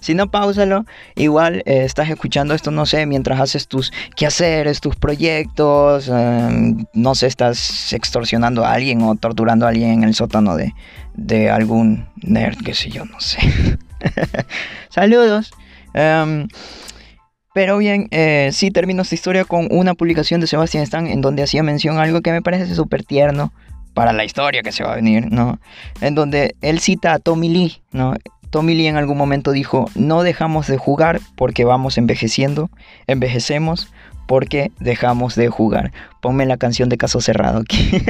si 0.05 0.15
no, 0.15 0.31
pausalo. 0.31 0.85
Igual 1.15 1.63
eh, 1.65 1.85
estás 1.85 2.11
escuchando 2.11 2.53
esto, 2.53 2.71
no 2.71 2.85
sé, 2.85 3.07
mientras 3.07 3.41
haces 3.41 3.69
tus 3.69 3.91
quehaceres, 4.15 4.83
tus 4.83 4.97
proyectos. 4.97 6.09
Em, 6.09 6.85
no 6.93 7.15
sé, 7.15 7.27
estás 7.27 7.91
extorsionando 7.95 8.67
a 8.67 8.75
alguien 8.75 9.01
o 9.01 9.15
torturando 9.15 9.65
a 9.65 9.71
alguien 9.71 9.93
en 9.93 10.05
el 10.05 10.15
sótano 10.15 10.57
de, 10.57 10.75
de 11.15 11.49
algún 11.49 12.07
nerd, 12.17 12.59
qué 12.63 12.75
sé 12.75 12.91
yo, 12.91 13.07
no 13.07 13.19
sé. 13.19 13.39
Saludos. 14.91 15.53
Em, 15.95 16.49
pero 17.55 17.79
bien, 17.79 18.09
eh, 18.11 18.51
sí 18.53 18.71
termino 18.71 19.01
esta 19.01 19.15
historia 19.15 19.47
con 19.47 19.69
una 19.71 19.95
publicación 19.95 20.43
de 20.43 20.47
Sebastián 20.47 20.83
Stan 20.83 21.07
en 21.07 21.23
donde 21.23 21.45
hacía 21.45 21.63
mención 21.63 21.97
a 21.97 22.03
algo 22.03 22.21
que 22.21 22.31
me 22.31 22.43
parece 22.43 22.75
súper 22.75 23.05
tierno 23.05 23.55
para 23.95 24.13
la 24.13 24.25
historia 24.25 24.63
que 24.63 24.73
se 24.73 24.85
va 24.85 24.93
a 24.93 24.97
venir, 24.97 25.31
¿no? 25.31 25.59
En 26.03 26.15
donde 26.15 26.57
él 26.61 26.81
cita 26.81 27.15
a 27.15 27.21
Tommy 27.21 27.49
Lee, 27.49 27.81
¿no? 27.93 28.15
Tommy 28.55 28.77
Lee 28.77 28.87
en 28.87 28.97
algún 28.97 29.19
momento 29.19 29.51
dijo, 29.51 29.91
no 29.97 30.23
dejamos 30.23 30.69
de 30.69 30.77
jugar 30.77 31.21
porque 31.35 31.65
vamos 31.65 31.99
envejeciendo, 31.99 32.71
envejecemos 33.09 33.93
porque 34.29 34.71
dejamos 34.79 35.35
de 35.35 35.49
jugar. 35.49 35.91
Ponme 36.23 36.47
la 36.47 36.57
canción 36.57 36.89
de 36.89 36.97
Caso 36.97 37.21
Cerrado 37.21 37.59
aquí. 37.59 37.91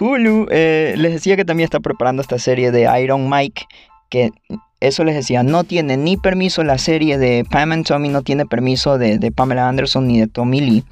Hulu 0.00 0.48
eh, 0.50 0.94
les 0.96 1.12
decía 1.12 1.36
que 1.36 1.44
también 1.44 1.66
está 1.66 1.78
preparando 1.78 2.22
esta 2.22 2.40
serie 2.40 2.72
de 2.72 2.90
Iron 3.00 3.30
Mike, 3.30 3.66
que 4.08 4.32
eso 4.80 5.04
les 5.04 5.14
decía, 5.14 5.44
no 5.44 5.62
tiene 5.62 5.96
ni 5.96 6.16
permiso 6.16 6.64
la 6.64 6.78
serie 6.78 7.18
de 7.18 7.46
Pam 7.48 7.70
and 7.70 7.86
Tommy, 7.86 8.08
no 8.08 8.22
tiene 8.22 8.46
permiso 8.46 8.98
de, 8.98 9.18
de 9.18 9.30
Pamela 9.30 9.68
Anderson 9.68 10.08
ni 10.08 10.18
de 10.18 10.26
Tommy 10.26 10.60
Lee. 10.60 10.84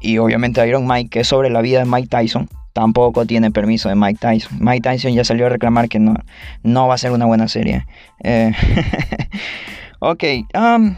Y 0.00 0.16
obviamente 0.16 0.66
Iron 0.66 0.86
Mike, 0.86 1.10
que 1.10 1.20
es 1.20 1.28
sobre 1.28 1.50
la 1.50 1.60
vida 1.60 1.80
de 1.80 1.84
Mike 1.84 2.08
Tyson, 2.08 2.48
tampoco 2.74 3.24
tiene 3.24 3.50
permiso 3.50 3.88
de 3.88 3.94
Mike 3.94 4.18
Tyson. 4.20 4.58
Mike 4.60 4.82
Tyson 4.82 5.14
ya 5.14 5.24
salió 5.24 5.46
a 5.46 5.48
reclamar 5.48 5.88
que 5.88 5.98
no, 5.98 6.14
no 6.62 6.86
va 6.86 6.94
a 6.94 6.98
ser 6.98 7.12
una 7.12 7.24
buena 7.24 7.48
serie. 7.48 7.86
Eh, 8.22 8.52
ok, 10.00 10.24
um, 10.54 10.94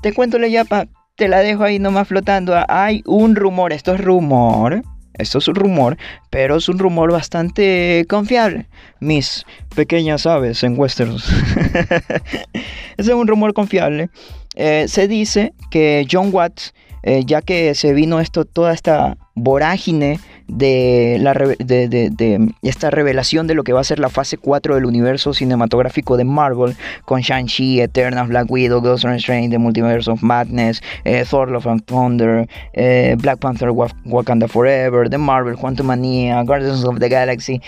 te 0.00 0.12
cuento 0.12 0.38
la 0.38 0.48
yapa, 0.48 0.86
te 1.14 1.28
la 1.28 1.38
dejo 1.38 1.62
ahí 1.62 1.78
nomás 1.78 2.08
flotando. 2.08 2.56
Hay 2.68 3.02
un 3.06 3.36
rumor, 3.36 3.72
esto 3.72 3.94
es 3.94 4.00
rumor. 4.00 4.82
Esto 5.16 5.38
es 5.38 5.46
un 5.46 5.54
rumor, 5.54 5.96
pero 6.28 6.56
es 6.56 6.68
un 6.68 6.76
rumor 6.76 7.12
bastante 7.12 8.04
confiable. 8.08 8.66
Mis 8.98 9.44
pequeñas 9.76 10.26
aves 10.26 10.64
en 10.64 10.76
Westeros. 10.76 11.32
Ese 12.96 13.12
es 13.12 13.16
un 13.16 13.28
rumor 13.28 13.54
confiable. 13.54 14.10
Eh, 14.56 14.86
se 14.88 15.06
dice 15.06 15.52
que 15.70 16.04
John 16.10 16.30
Watts 16.32 16.74
eh, 17.06 17.22
ya 17.26 17.42
que 17.42 17.74
se 17.74 17.92
vino 17.92 18.18
esto, 18.18 18.46
toda 18.46 18.72
esta 18.72 19.18
vorágine 19.34 20.20
de, 20.48 21.18
la, 21.20 21.34
de, 21.34 22.54
esta 22.62 22.90
revelación 22.90 23.46
de 23.46 23.54
lo 23.54 23.64
que 23.64 23.72
va 23.72 23.80
a 23.80 23.84
ser 23.84 23.98
la 23.98 24.08
fase 24.08 24.36
4 24.36 24.74
del 24.74 24.84
universo 24.84 25.34
cinematográfico 25.34 26.16
de 26.16 26.24
Marvel, 26.24 26.76
con 27.04 27.20
Shang-Chi, 27.20 27.80
Eternals, 27.80 28.28
Black 28.28 28.50
Widow, 28.50 28.80
Ghost 28.80 29.04
Strange, 29.04 29.50
The 29.50 29.58
Multiverse 29.58 30.10
of 30.10 30.22
Madness, 30.22 30.82
eh, 31.04 31.24
Thor 31.28 31.50
Love 31.50 31.66
and 31.66 31.84
Thunder, 31.84 32.48
eh, 32.72 33.16
Black 33.18 33.38
Panther 33.38 33.70
Wakanda 33.70 34.48
Forever, 34.48 35.08
The 35.08 35.18
Marvel, 35.18 35.56
Quantum 35.56 35.86
Mania, 35.86 36.42
Guardians 36.42 36.84
of 36.84 36.98
the 36.98 37.08
Galaxy. 37.08 37.60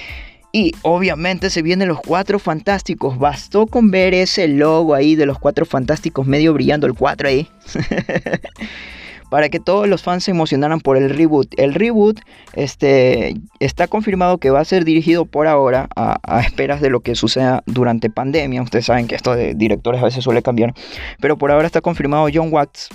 Y 0.53 0.73
obviamente 0.83 1.51
se 1.51 1.61
vienen 1.61 1.89
los 1.89 2.01
cuatro 2.01 2.39
fantásticos. 2.39 3.19
Bastó 3.19 3.67
con 3.67 3.91
ver 3.91 4.15
ese 4.15 4.49
logo 4.49 4.95
ahí 4.95 5.15
de 5.15 5.27
los 5.27 5.39
cuatro 5.39 5.67
fantásticos 5.67 6.27
medio 6.27 6.55
brillando 6.55 6.87
el 6.87 6.95
4 6.95 7.29
ahí. 7.29 7.47
para 9.31 9.49
que 9.49 9.61
todos 9.61 9.89
los 9.89 10.03
fans 10.03 10.25
se 10.25 10.31
emocionaran 10.31 10.81
por 10.81 10.97
el 10.97 11.11
reboot. 11.11 11.53
El 11.59 11.75
reboot 11.75 12.21
este, 12.55 13.35
está 13.61 13.89
confirmado 13.89 14.39
que 14.39 14.51
va 14.51 14.61
a 14.61 14.65
ser 14.65 14.85
dirigido 14.85 15.25
por 15.25 15.47
ahora 15.47 15.89
a, 15.97 16.41
esperas 16.41 16.81
de 16.81 16.91
lo 16.91 17.01
que 17.01 17.15
suceda 17.15 17.63
durante 17.67 18.11
pandemia. 18.11 18.63
Ustedes 18.63 18.87
saben 18.87 19.07
que 19.07 19.15
esto 19.15 19.35
de 19.35 19.55
directores 19.55 20.01
a 20.01 20.05
veces 20.05 20.25
suele 20.25 20.43
cambiar, 20.43 20.75
pero 21.21 21.37
por 21.37 21.51
ahora 21.51 21.67
está 21.67 21.81
confirmado 21.81 22.29
John 22.33 22.53
Watts 22.53 22.89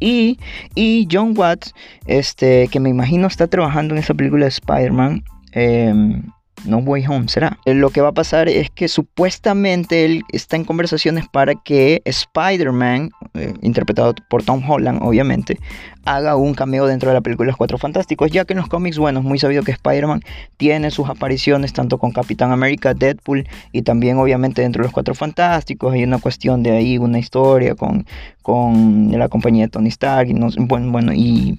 y, 0.00 1.08
John 1.10 1.34
Watts, 1.36 1.74
este, 2.06 2.68
que 2.68 2.80
me 2.80 2.88
imagino 2.88 3.26
está 3.26 3.46
trabajando 3.46 3.94
en 3.94 3.98
esa 4.00 4.14
película 4.14 4.46
de 4.46 4.48
Spider-Man. 4.48 5.24
Em, 5.52 6.22
no 6.64 6.78
Way 6.78 7.06
Home, 7.06 7.28
¿será? 7.28 7.58
Eh, 7.64 7.74
lo 7.74 7.90
que 7.90 8.00
va 8.00 8.08
a 8.08 8.12
pasar 8.12 8.48
es 8.48 8.70
que 8.70 8.88
supuestamente 8.88 10.04
él 10.04 10.22
está 10.32 10.56
en 10.56 10.64
conversaciones 10.64 11.26
para 11.28 11.54
que 11.54 12.02
Spider-Man, 12.04 13.10
eh, 13.34 13.54
interpretado 13.62 14.14
por 14.28 14.42
Tom 14.42 14.62
Holland, 14.68 15.00
obviamente, 15.02 15.58
haga 16.04 16.36
un 16.36 16.54
cameo 16.54 16.86
dentro 16.86 17.10
de 17.10 17.14
la 17.14 17.20
película 17.20 17.48
Los 17.48 17.56
Cuatro 17.56 17.78
Fantásticos, 17.78 18.30
ya 18.30 18.44
que 18.44 18.54
en 18.54 18.58
los 18.58 18.68
cómics, 18.68 18.98
bueno, 18.98 19.20
es 19.20 19.24
muy 19.24 19.38
sabido 19.38 19.62
que 19.62 19.72
Spider-Man 19.72 20.22
tiene 20.56 20.90
sus 20.90 21.08
apariciones 21.08 21.72
tanto 21.72 21.98
con 21.98 22.12
Capitán 22.12 22.52
América, 22.52 22.94
Deadpool 22.94 23.46
y 23.72 23.82
también 23.82 24.18
obviamente 24.18 24.62
dentro 24.62 24.82
de 24.82 24.86
Los 24.86 24.92
Cuatro 24.94 25.14
Fantásticos. 25.14 25.92
Hay 25.92 26.04
una 26.04 26.18
cuestión 26.18 26.62
de 26.62 26.72
ahí, 26.72 26.98
una 26.98 27.18
historia 27.18 27.74
con, 27.74 28.06
con 28.42 29.10
la 29.12 29.28
compañía 29.28 29.66
de 29.66 29.70
Tony 29.70 29.88
Stark 29.88 30.28
y, 30.28 30.34
no, 30.34 30.48
bueno, 30.58 30.90
bueno, 30.90 31.12
y 31.12 31.58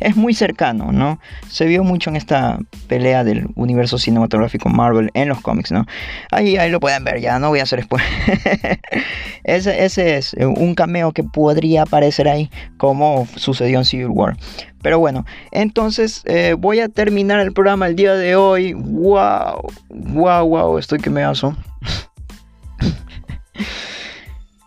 es 0.00 0.16
muy 0.16 0.34
cercano, 0.34 0.92
¿no? 0.92 1.20
Se 1.48 1.66
vio 1.66 1.84
mucho 1.84 2.10
en 2.10 2.16
esta 2.16 2.58
pelea 2.88 3.24
del 3.24 3.48
universo 3.54 3.98
cinematográfico 3.98 4.68
Marvel 4.68 5.10
en 5.14 5.28
los 5.28 5.40
cómics, 5.40 5.72
¿no? 5.72 5.86
Ahí, 6.30 6.56
ahí 6.56 6.70
lo 6.70 6.80
pueden 6.80 7.04
ver, 7.04 7.20
ya 7.20 7.38
no 7.38 7.48
voy 7.48 7.60
a 7.60 7.64
hacer 7.64 7.82
spoiler. 7.82 8.08
ese, 9.44 9.84
ese 9.84 10.16
es 10.16 10.34
un 10.34 10.74
cameo 10.74 11.12
que 11.12 11.24
podría 11.24 11.82
aparecer 11.82 12.28
ahí, 12.28 12.50
como 12.76 13.26
sucedió 13.36 13.78
en 13.78 13.84
Civil 13.84 14.08
War. 14.08 14.36
Pero 14.82 14.98
bueno, 14.98 15.24
entonces 15.50 16.22
eh, 16.26 16.54
voy 16.56 16.80
a 16.80 16.88
terminar 16.88 17.40
el 17.40 17.52
programa 17.52 17.88
el 17.88 17.96
día 17.96 18.14
de 18.14 18.36
hoy. 18.36 18.72
¡Wow! 18.74 19.66
¡Wow, 19.88 20.48
wow! 20.48 20.78
Estoy 20.78 21.00
que 21.00 21.10
me 21.10 21.24
aso. 21.24 21.56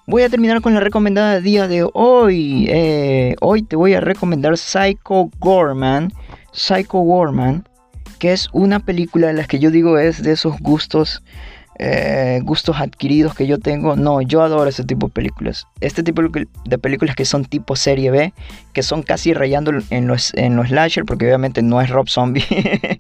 Voy 0.10 0.24
a 0.24 0.30
terminar 0.30 0.60
con 0.62 0.74
la 0.74 0.80
recomendada 0.80 1.40
día 1.40 1.68
de 1.68 1.88
hoy. 1.94 2.66
Eh, 2.68 3.36
hoy 3.42 3.62
te 3.62 3.76
voy 3.76 3.94
a 3.94 4.02
recomendar 4.02 4.58
Psycho 4.58 5.30
Gorman. 5.38 6.12
Psycho 6.52 6.98
Gorman, 7.02 7.64
que 8.18 8.32
es 8.32 8.50
una 8.52 8.80
película 8.80 9.28
de 9.28 9.34
las 9.34 9.48
que 9.48 9.60
yo 9.60 9.70
digo 9.70 10.00
es 10.00 10.24
de 10.24 10.32
esos 10.32 10.58
gustos 10.62 11.22
eh, 11.82 12.42
gustos 12.44 12.76
adquiridos 12.78 13.34
que 13.36 13.48
yo 13.48 13.58
tengo. 13.58 13.96
No, 13.96 14.22
yo 14.22 14.42
adoro 14.42 14.68
ese 14.68 14.84
tipo 14.84 15.08
de 15.08 15.14
películas. 15.14 15.66
Este 15.80 16.04
tipo 16.04 16.22
de 16.24 16.78
películas 16.78 17.16
que 17.16 17.24
son 17.24 17.46
tipo 17.46 17.78
serie 17.78 18.12
B, 18.12 18.34
que 18.74 18.84
son 18.84 19.02
casi 19.02 19.34
rayando 19.34 19.72
en 19.90 20.08
los, 20.08 20.34
en 20.34 20.58
los 20.58 20.68
slasher, 20.68 21.06
porque 21.06 21.26
obviamente 21.26 21.62
no 21.62 21.80
es 21.82 21.90
Rob 21.90 22.10
Zombie. 22.10 22.44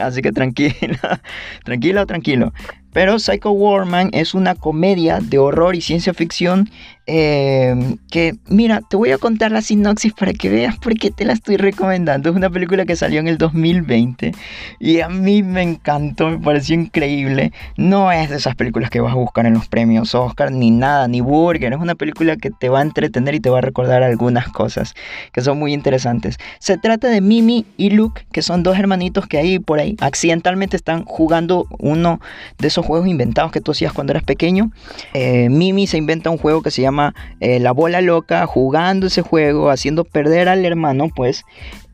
Así 0.00 0.22
que 0.22 0.32
tranquila, 0.32 1.20
tranquila 1.64 2.02
o 2.02 2.06
tranquilo. 2.06 2.52
Pero 2.96 3.18
Psycho 3.18 3.50
Warman 3.50 4.08
es 4.14 4.32
una 4.32 4.54
comedia 4.54 5.18
de 5.20 5.38
horror 5.38 5.76
y 5.76 5.82
ciencia 5.82 6.14
ficción 6.14 6.70
Em, 7.08 7.98
que 8.10 8.34
mira, 8.48 8.80
te 8.80 8.96
voy 8.96 9.12
a 9.12 9.18
contar 9.18 9.52
la 9.52 9.62
sinopsis 9.62 10.12
para 10.12 10.32
que 10.32 10.48
veas 10.48 10.76
por 10.76 10.94
qué 10.94 11.12
te 11.12 11.24
la 11.24 11.34
estoy 11.34 11.56
recomendando. 11.56 12.30
Es 12.30 12.34
una 12.34 12.50
película 12.50 12.84
que 12.84 12.96
salió 12.96 13.20
en 13.20 13.28
el 13.28 13.38
2020 13.38 14.32
y 14.80 15.00
a 15.00 15.08
mí 15.08 15.44
me 15.44 15.62
encantó, 15.62 16.28
me 16.28 16.40
pareció 16.40 16.74
increíble. 16.74 17.52
No 17.76 18.10
es 18.10 18.28
de 18.28 18.36
esas 18.36 18.56
películas 18.56 18.90
que 18.90 19.00
vas 19.00 19.12
a 19.12 19.16
buscar 19.16 19.46
en 19.46 19.54
los 19.54 19.68
premios 19.68 20.16
Oscar, 20.16 20.50
ni 20.50 20.72
nada, 20.72 21.06
ni 21.06 21.20
Burger. 21.20 21.74
Es 21.74 21.78
una 21.78 21.94
película 21.94 22.36
que 22.36 22.50
te 22.50 22.70
va 22.70 22.80
a 22.80 22.82
entretener 22.82 23.36
y 23.36 23.40
te 23.40 23.50
va 23.50 23.58
a 23.58 23.62
recordar 23.62 24.02
algunas 24.02 24.48
cosas 24.48 24.94
que 25.32 25.42
son 25.42 25.60
muy 25.60 25.72
interesantes. 25.74 26.38
Se 26.58 26.76
trata 26.76 27.06
de 27.06 27.20
Mimi 27.20 27.66
y 27.76 27.90
Luke, 27.90 28.26
que 28.32 28.42
son 28.42 28.64
dos 28.64 28.76
hermanitos 28.76 29.28
que 29.28 29.38
ahí 29.38 29.60
por 29.60 29.78
ahí 29.78 29.94
accidentalmente 30.00 30.76
están 30.76 31.04
jugando 31.04 31.68
uno 31.78 32.20
de 32.58 32.66
esos 32.66 32.84
juegos 32.86 33.08
inventados 33.08 33.52
que 33.52 33.60
tú 33.60 33.72
hacías 33.72 33.92
cuando 33.92 34.12
eras 34.12 34.22
pequeño. 34.22 34.70
Eh, 35.12 35.48
Mimi 35.50 35.86
se 35.86 35.98
inventa 35.98 36.30
un 36.30 36.38
juego 36.38 36.62
que 36.62 36.70
se 36.70 36.82
llama 36.82 37.14
eh, 37.40 37.60
la 37.60 37.72
bola 37.72 38.00
loca, 38.00 38.46
jugando 38.46 39.08
ese 39.08 39.22
juego, 39.22 39.70
haciendo 39.70 40.04
perder 40.04 40.48
al 40.48 40.64
hermano, 40.64 41.08
pues 41.14 41.44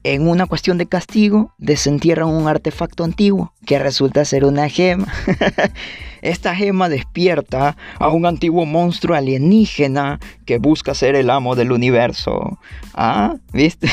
en 0.05 0.27
una 0.27 0.47
cuestión 0.47 0.79
de 0.79 0.87
castigo 0.87 1.53
desentierran 1.59 2.29
un 2.29 2.49
artefacto 2.49 3.05
antiguo 3.05 3.53
que 3.67 3.79
resulta 3.79 4.25
ser 4.25 4.45
una 4.45 4.69
gema. 4.69 5.07
Esta 6.23 6.55
gema 6.55 6.89
despierta 6.89 7.77
a 7.99 8.09
un 8.09 8.27
antiguo 8.27 8.65
monstruo 8.65 9.17
alienígena 9.17 10.21
que 10.45 10.59
busca 10.59 10.95
ser 10.95 11.17
el 11.17 11.31
amo 11.31 11.57
del 11.57 11.73
universo. 11.73 12.59
Ah, 12.95 13.37
¿viste? 13.53 13.89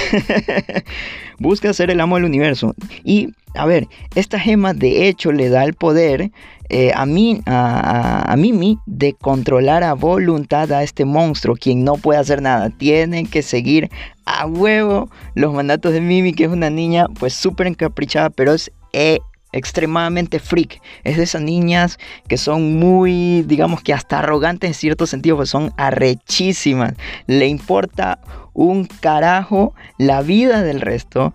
busca 1.39 1.73
ser 1.73 1.89
el 1.89 1.99
amo 1.99 2.15
del 2.15 2.25
universo. 2.25 2.75
Y, 3.03 3.33
a 3.55 3.65
ver, 3.65 3.87
esta 4.15 4.39
gema 4.39 4.73
de 4.73 5.07
hecho 5.07 5.31
le 5.31 5.49
da 5.49 5.63
el 5.63 5.73
poder 5.73 6.31
eh, 6.71 6.91
a, 6.93 7.07
mí, 7.07 7.41
a, 7.47 8.35
Mimi 8.37 8.77
de 8.85 9.13
controlar 9.13 9.83
a 9.83 9.93
voluntad 9.93 10.71
a 10.71 10.83
este 10.83 11.03
monstruo, 11.03 11.55
quien 11.55 11.83
no 11.83 11.95
puede 11.95 12.19
hacer 12.19 12.43
nada. 12.43 12.69
Tiene 12.69 13.25
que 13.25 13.41
seguir 13.41 13.89
a 14.25 14.45
huevo 14.45 15.09
los 15.33 15.51
mandatos 15.51 15.93
de 15.93 16.01
Mimi, 16.01 16.31
que 16.31 16.43
es 16.43 16.51
una 16.51 16.69
niña 16.69 17.07
pues 17.19 17.33
súper 17.33 17.65
encaprichada, 17.65 18.29
pero 18.29 18.53
es 18.53 18.71
eh, 18.93 19.17
extremadamente 19.51 20.37
freak. 20.37 20.79
Es 21.03 21.17
de 21.17 21.23
esas 21.23 21.41
niñas 21.41 21.97
que 22.27 22.37
son 22.37 22.77
muy, 22.77 23.41
digamos 23.47 23.81
que 23.81 23.93
hasta 23.93 24.19
arrogantes 24.19 24.67
en 24.67 24.73
cierto 24.75 25.07
sentido, 25.07 25.37
pues 25.37 25.49
son 25.49 25.73
arrechísimas. 25.75 26.93
Le 27.25 27.47
importa 27.47 28.19
un 28.53 28.85
carajo 28.85 29.73
la 29.97 30.21
vida 30.21 30.61
del 30.61 30.81
resto. 30.81 31.33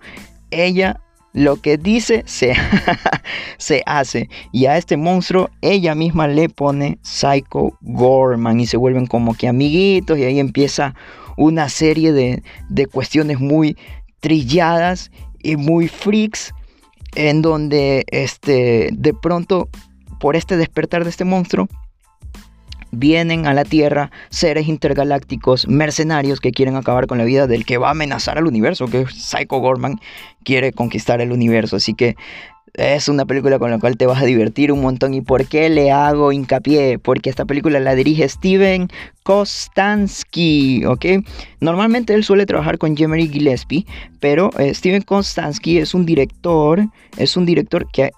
Ella 0.49 1.01
lo 1.35 1.57
que 1.57 1.77
dice 1.77 2.23
se, 2.25 2.53
se 3.57 3.83
hace. 3.85 4.29
Y 4.53 4.65
a 4.67 4.77
este 4.77 4.95
monstruo 4.95 5.49
ella 5.61 5.93
misma 5.93 6.27
le 6.29 6.47
pone 6.47 6.97
Psycho 7.03 7.77
Gorman 7.81 8.59
y 8.61 8.65
se 8.65 8.77
vuelven 8.77 9.05
como 9.05 9.35
que 9.35 9.49
amiguitos 9.49 10.17
y 10.17 10.23
ahí 10.23 10.39
empieza 10.39 10.95
una 11.35 11.67
serie 11.67 12.13
de, 12.13 12.41
de 12.69 12.87
cuestiones 12.87 13.41
muy 13.41 13.77
trilladas 14.21 15.11
y 15.43 15.57
muy 15.57 15.89
freaks 15.89 16.53
en 17.15 17.41
donde 17.41 18.05
este, 18.07 18.89
de 18.93 19.13
pronto 19.13 19.67
por 20.21 20.37
este 20.37 20.55
despertar 20.55 21.03
de 21.03 21.09
este 21.09 21.25
monstruo 21.25 21.67
vienen 22.95 23.45
a 23.45 23.53
la 23.53 23.63
Tierra 23.63 24.11
seres 24.29 24.67
intergalácticos 24.67 25.67
mercenarios 25.67 26.39
que 26.39 26.51
quieren 26.51 26.75
acabar 26.75 27.07
con 27.07 27.17
la 27.17 27.23
vida 27.23 27.47
del 27.47 27.65
que 27.65 27.77
va 27.77 27.89
a 27.89 27.91
amenazar 27.91 28.37
al 28.37 28.47
universo, 28.47 28.87
que 28.87 29.05
Psycho 29.05 29.59
Gorman, 29.59 29.99
quiere 30.43 30.71
conquistar 30.71 31.21
el 31.21 31.31
universo. 31.31 31.75
Así 31.75 31.93
que 31.93 32.15
es 32.77 33.07
una 33.07 33.25
película 33.25 33.59
con 33.59 33.71
la 33.71 33.79
cual 33.79 33.97
te 33.97 34.05
vas 34.05 34.21
a 34.21 34.25
divertir 34.25 34.71
un 34.71 34.81
montón. 34.81 35.13
¿Y 35.13 35.21
por 35.21 35.45
qué 35.45 35.69
le 35.69 35.91
hago 35.91 36.31
hincapié? 36.31 36.99
Porque 36.99 37.29
esta 37.29 37.45
película 37.45 37.79
la 37.79 37.95
dirige 37.95 38.27
Steven 38.27 38.89
Kostansky, 39.23 40.85
¿ok? 40.85 41.05
Normalmente 41.59 42.13
él 42.13 42.23
suele 42.23 42.45
trabajar 42.45 42.77
con 42.77 42.95
Jemery 42.95 43.27
Gillespie, 43.27 43.85
pero 44.19 44.51
eh, 44.59 44.73
Steven 44.73 45.01
Kostansky 45.01 45.79
es 45.79 45.93
un 45.93 46.05
director, 46.05 46.85
es 47.17 47.35
un 47.35 47.45
director 47.45 47.87
que 47.91 48.11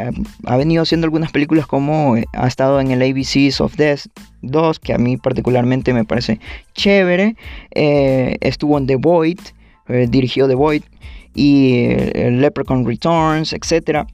ha, 0.45 0.58
venido 0.58 0.84
haciendo 0.84 1.05
algunas 1.05 1.32
películas 1.32 1.66
como 1.66 2.18
eh, 2.18 2.26
ha 2.34 2.47
estado 2.47 2.82
en 2.82 2.91
el 2.91 3.01
ABCs 3.01 3.62
of 3.62 3.76
Death 3.78 4.08
2, 4.41 4.80
que 4.80 4.93
a 4.93 4.97
mí 4.97 5.18
particularmente 5.18 5.93
me 5.93 6.03
parece 6.03 6.39
chévere. 6.74 7.36
Eh, 7.74 8.38
estuvo 8.41 8.78
en 8.78 8.88
The 8.88 8.95
Void, 8.97 9.39
dirigió 10.10 10.49
The 10.49 10.55
Void 10.55 10.84
y 11.34 11.88
Leprechaun 12.14 12.86
Returns, 12.86 13.53
etcétera. 13.53 14.08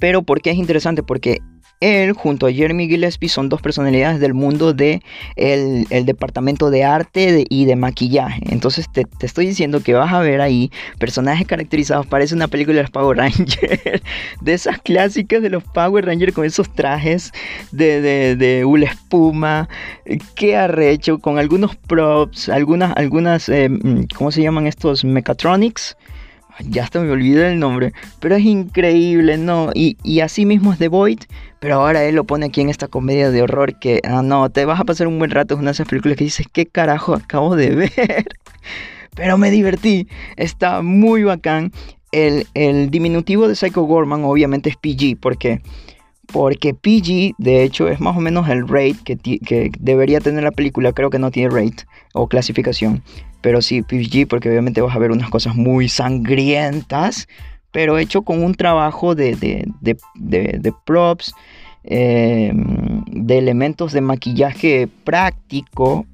Pero 0.00 0.22
¿por 0.22 0.40
qué 0.40 0.50
es 0.50 0.56
interesante? 0.56 1.02
Porque 1.02 1.40
él 1.80 2.12
junto 2.12 2.46
a 2.46 2.52
Jeremy 2.52 2.88
Gillespie 2.88 3.30
son 3.30 3.48
dos 3.48 3.62
personalidades 3.62 4.20
del 4.20 4.34
mundo 4.34 4.74
del 4.74 5.02
de 5.36 5.86
el 5.90 6.04
departamento 6.04 6.70
de 6.70 6.84
arte 6.84 7.46
y 7.48 7.64
de 7.64 7.74
maquillaje. 7.74 8.42
Entonces 8.50 8.86
te, 8.92 9.06
estoy 9.22 9.46
diciendo 9.46 9.82
que 9.82 9.94
vas 9.94 10.12
a 10.12 10.20
ver 10.20 10.42
ahí 10.42 10.70
personajes 10.98 11.46
caracterizados. 11.46 12.06
Parece 12.06 12.34
una 12.34 12.48
película 12.48 12.76
de 12.76 12.82
los 12.82 12.90
Power 12.90 13.16
Rangers. 13.16 13.56
de 14.42 14.52
esas 14.52 14.78
clásicas 14.78 15.40
de 15.40 15.48
los 15.48 15.64
Power 15.64 16.04
Rangers 16.04 16.34
con 16.34 16.44
esos 16.44 16.70
trajes 16.70 17.32
de, 17.72 18.02
de, 18.02 18.36
de 18.36 18.64
una 18.66 18.84
espuma. 18.84 19.68
Que 20.34 20.56
arrecho 20.56 21.18
con 21.18 21.38
algunos 21.38 21.76
props, 21.76 22.50
algunas, 22.50 22.94
algunas, 22.96 23.48
eh, 23.48 23.70
mm, 23.70 24.02
¿cómo 24.14 24.30
se 24.30 24.42
llaman 24.42 24.66
estos? 24.66 25.02
Mechatronics 25.02 25.96
ya 26.68 26.84
hasta 26.84 27.00
me 27.00 27.10
olvidé 27.10 27.52
el 27.52 27.58
nombre, 27.58 27.92
pero 28.20 28.36
es 28.36 28.44
increíble, 28.44 29.38
¿no? 29.38 29.70
Y, 29.74 29.96
y 30.02 30.20
así 30.20 30.46
mismo 30.46 30.72
es 30.72 30.78
The 30.78 30.88
Void, 30.88 31.20
pero 31.58 31.76
ahora 31.76 32.04
él 32.04 32.14
lo 32.14 32.24
pone 32.24 32.46
aquí 32.46 32.60
en 32.60 32.70
esta 32.70 32.88
comedia 32.88 33.30
de 33.30 33.42
horror 33.42 33.78
que, 33.78 34.00
ah, 34.04 34.22
no, 34.22 34.50
te 34.50 34.64
vas 34.64 34.80
a 34.80 34.84
pasar 34.84 35.06
un 35.06 35.18
buen 35.18 35.30
rato, 35.30 35.56
de 35.56 35.70
esas 35.70 35.88
películas 35.88 36.16
que 36.16 36.24
dices, 36.24 36.46
¿qué 36.52 36.66
carajo 36.66 37.14
acabo 37.14 37.56
de 37.56 37.74
ver? 37.74 38.26
pero 39.14 39.38
me 39.38 39.50
divertí, 39.50 40.08
está 40.36 40.82
muy 40.82 41.24
bacán. 41.24 41.72
El, 42.12 42.46
el 42.54 42.90
diminutivo 42.90 43.46
de 43.46 43.54
Psycho 43.54 43.82
Gorman 43.82 44.24
obviamente 44.24 44.68
es 44.68 44.76
PG, 44.76 45.20
porque 45.20 45.60
porque 46.32 46.74
PG, 46.74 47.34
de 47.38 47.62
hecho, 47.62 47.88
es 47.88 48.00
más 48.00 48.16
o 48.16 48.20
menos 48.20 48.48
el 48.48 48.66
rate 48.66 48.96
que, 49.04 49.16
que, 49.16 49.70
debería 49.78 50.20
tener 50.20 50.44
la 50.44 50.50
película. 50.50 50.92
Creo 50.92 51.10
que 51.10 51.18
no 51.18 51.30
tiene 51.30 51.50
rate 51.50 51.84
o 52.12 52.28
clasificación. 52.28 53.02
Pero 53.40 53.62
sí, 53.62 53.82
PG, 53.82 54.28
porque 54.28 54.48
obviamente 54.48 54.80
vas 54.80 54.94
a 54.94 54.98
ver 54.98 55.12
unas 55.12 55.30
cosas 55.30 55.54
muy 55.56 55.88
sangrientas. 55.88 57.28
Pero 57.72 57.98
hecho 57.98 58.22
con 58.22 58.42
un 58.42 58.54
trabajo 58.54 59.14
de, 59.14 59.36
de, 59.36 59.98
de, 60.14 60.72
props, 60.84 61.34
em, 61.84 63.04
de 63.06 63.38
elementos 63.38 63.92
de 63.92 64.00
maquillaje 64.00 64.88
práctico 65.04 66.06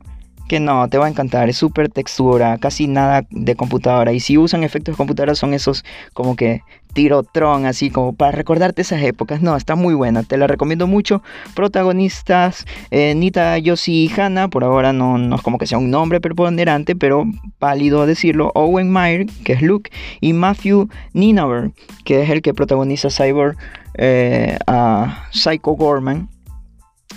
que 0.48 0.60
no, 0.60 0.88
te 0.88 0.98
va 0.98 1.06
a 1.06 1.08
encantar, 1.08 1.48
es 1.48 1.56
súper 1.56 1.88
textura, 1.88 2.58
casi 2.58 2.86
nada 2.86 3.26
de 3.30 3.56
computadora. 3.56 4.12
Y 4.12 4.20
si 4.20 4.38
usan 4.38 4.62
efectos 4.64 4.94
de 4.94 4.96
computadora 4.96 5.34
son 5.34 5.54
esos 5.54 5.84
como 6.12 6.36
que 6.36 6.62
tirotron, 6.92 7.66
así 7.66 7.90
como 7.90 8.14
para 8.14 8.32
recordarte 8.32 8.82
esas 8.82 9.02
épocas. 9.02 9.42
No, 9.42 9.56
está 9.56 9.74
muy 9.74 9.94
buena, 9.94 10.22
te 10.22 10.38
la 10.38 10.46
recomiendo 10.46 10.86
mucho. 10.86 11.22
Protagonistas, 11.54 12.64
eh, 12.90 13.14
Nita 13.14 13.58
Yoshi 13.58 14.10
Hanna, 14.16 14.48
por 14.48 14.64
ahora 14.64 14.92
no, 14.92 15.18
no 15.18 15.36
es 15.36 15.42
como 15.42 15.58
que 15.58 15.66
sea 15.66 15.78
un 15.78 15.90
nombre 15.90 16.20
preponderante, 16.20 16.96
pero 16.96 17.24
válido 17.60 18.06
decirlo. 18.06 18.50
Owen 18.54 18.90
Meyer, 18.90 19.26
que 19.44 19.52
es 19.52 19.62
Luke, 19.62 19.90
y 20.20 20.32
Matthew 20.32 20.88
Ninaver, 21.12 21.72
que 22.04 22.22
es 22.22 22.30
el 22.30 22.40
que 22.40 22.54
protagoniza 22.54 23.10
Cyber 23.10 23.56
eh, 23.94 24.58
a 24.66 25.26
Psycho 25.32 25.72
Gorman. 25.72 26.30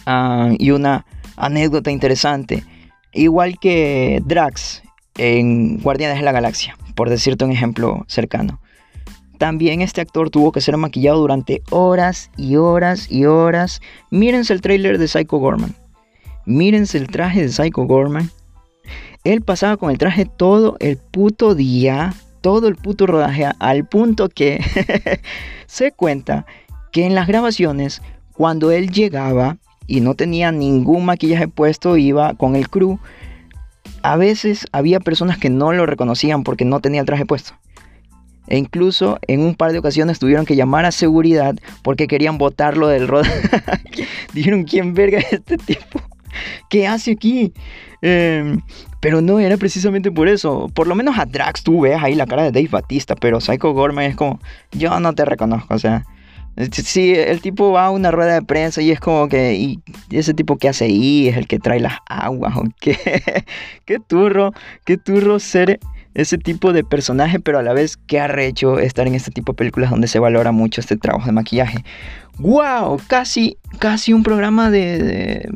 Ah, 0.05 0.49
y 0.57 0.71
una 0.71 1.05
anécdota 1.37 1.91
interesante 1.91 2.63
Igual 3.13 3.59
que 3.59 4.21
Drax 4.25 4.83
en 5.17 5.79
Guardianes 5.79 6.17
de 6.17 6.23
la 6.23 6.31
Galaxia, 6.31 6.77
por 6.95 7.09
decirte 7.09 7.45
un 7.45 7.51
ejemplo 7.51 8.05
cercano. 8.07 8.59
También 9.39 9.81
este 9.81 10.01
actor 10.01 10.29
tuvo 10.29 10.51
que 10.51 10.59
ser 10.59 10.75
maquillado 10.75 11.19
durante 11.19 11.61
horas 11.69 12.29
y 12.35 12.57
horas 12.57 13.09
y 13.09 13.25
horas. 13.25 13.81
Mírense 14.11 14.53
el 14.53 14.61
trailer 14.61 14.97
de 14.97 15.07
Psycho 15.07 15.37
Gorman. 15.37 15.75
Mírense 16.45 16.97
el 16.97 17.07
traje 17.07 17.43
de 17.43 17.49
Psycho 17.49 17.83
Gorman. 17.83 18.29
Él 19.23 19.41
pasaba 19.41 19.77
con 19.77 19.91
el 19.91 19.97
traje 19.97 20.25
todo 20.25 20.75
el 20.79 20.97
puto 20.97 21.55
día, 21.55 22.13
todo 22.41 22.67
el 22.67 22.75
puto 22.75 23.05
rodaje, 23.05 23.45
al 23.59 23.87
punto 23.87 24.27
que 24.27 24.61
se 25.67 25.93
cuenta 25.93 26.45
que 26.91 27.05
en 27.05 27.15
las 27.15 27.27
grabaciones, 27.27 28.01
cuando 28.33 28.71
él 28.71 28.91
llegaba, 28.91 29.57
y 29.89 30.01
no 30.01 30.13
tenía 30.13 30.51
ningún 30.51 31.03
maquillaje 31.03 31.47
puesto, 31.47 31.97
iba 31.97 32.35
con 32.35 32.55
el 32.55 32.69
crew. 32.69 32.99
A 34.03 34.17
veces 34.17 34.67
había 34.71 34.99
personas 34.99 35.39
que 35.39 35.49
no 35.49 35.73
lo 35.73 35.87
reconocían 35.87 36.43
porque 36.43 36.63
no 36.63 36.79
tenía 36.79 37.01
el 37.01 37.07
traje 37.07 37.25
puesto. 37.25 37.53
E 38.47 38.57
incluso 38.57 39.17
en 39.27 39.41
un 39.41 39.55
par 39.55 39.71
de 39.71 39.79
ocasiones 39.79 40.19
tuvieron 40.19 40.45
que 40.45 40.55
llamar 40.55 40.85
a 40.85 40.91
seguridad 40.91 41.55
porque 41.81 42.07
querían 42.07 42.37
botarlo 42.37 42.87
del 42.87 43.07
rodaje. 43.07 43.49
Dijeron, 44.33 44.63
¿quién 44.63 44.93
verga 44.93 45.19
es 45.19 45.33
este 45.33 45.57
tipo? 45.57 46.01
¿Qué 46.69 46.87
hace 46.87 47.11
aquí? 47.11 47.51
Em, 48.03 48.61
pero 48.99 49.21
no 49.21 49.39
era 49.39 49.57
precisamente 49.57 50.11
por 50.11 50.27
eso. 50.27 50.69
Por 50.73 50.87
lo 50.87 50.93
menos 50.93 51.17
a 51.17 51.25
Drax 51.25 51.63
tú 51.63 51.81
ves 51.81 51.97
ahí 52.01 52.13
la 52.13 52.27
cara 52.27 52.43
de 52.43 52.51
Dave 52.51 52.69
Batista, 52.69 53.15
pero 53.15 53.41
Psycho 53.41 53.73
Gorman 53.73 54.05
es 54.05 54.15
como, 54.15 54.39
yo 54.71 54.99
no 54.99 55.13
te 55.13 55.25
reconozco, 55.25 55.73
o 55.73 55.79
sea, 55.79 56.05
Sí, 56.71 57.13
el 57.15 57.39
tipo 57.39 57.71
va 57.71 57.85
a 57.85 57.89
una 57.89 58.11
rueda 58.11 58.33
de 58.33 58.41
prensa 58.41 58.81
y 58.81 58.91
es 58.91 58.99
como 58.99 59.29
que, 59.29 59.53
y 59.55 59.79
ese 60.11 60.33
tipo 60.33 60.57
que 60.57 60.67
hace 60.67 60.85
ahí 60.85 61.29
es 61.29 61.37
el 61.37 61.47
que 61.47 61.57
trae 61.57 61.79
las 61.79 61.99
aguas, 62.05 62.57
¿o 62.57 62.63
qué? 62.81 62.97
qué 63.85 63.99
turro, 63.99 64.51
qué 64.83 64.97
turro 64.97 65.39
ser 65.39 65.79
ese 66.13 66.37
tipo 66.37 66.73
de 66.73 66.83
personaje, 66.83 67.39
pero 67.39 67.59
a 67.59 67.63
la 67.63 67.71
vez 67.71 67.95
qué 67.95 68.19
arrecho 68.19 68.77
estar 68.79 69.07
en 69.07 69.15
este 69.15 69.31
tipo 69.31 69.53
de 69.53 69.57
películas 69.57 69.89
donde 69.89 70.07
se 70.07 70.19
valora 70.19 70.51
mucho 70.51 70.81
este 70.81 70.97
trabajo 70.97 71.25
de 71.25 71.31
maquillaje. 71.31 71.85
¡Wow! 72.39 72.99
Casi, 73.07 73.57
casi 73.79 74.11
un 74.11 74.23
programa 74.23 74.69
de, 74.69 75.49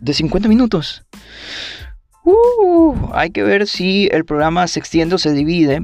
de, 0.00 0.14
50 0.14 0.48
minutos. 0.48 1.04
Uh, 2.24 2.94
hay 3.12 3.30
que 3.30 3.42
ver 3.42 3.66
si 3.66 4.08
el 4.12 4.24
programa 4.24 4.66
se 4.66 4.78
extiende 4.78 5.16
o 5.16 5.18
se 5.18 5.32
divide. 5.32 5.82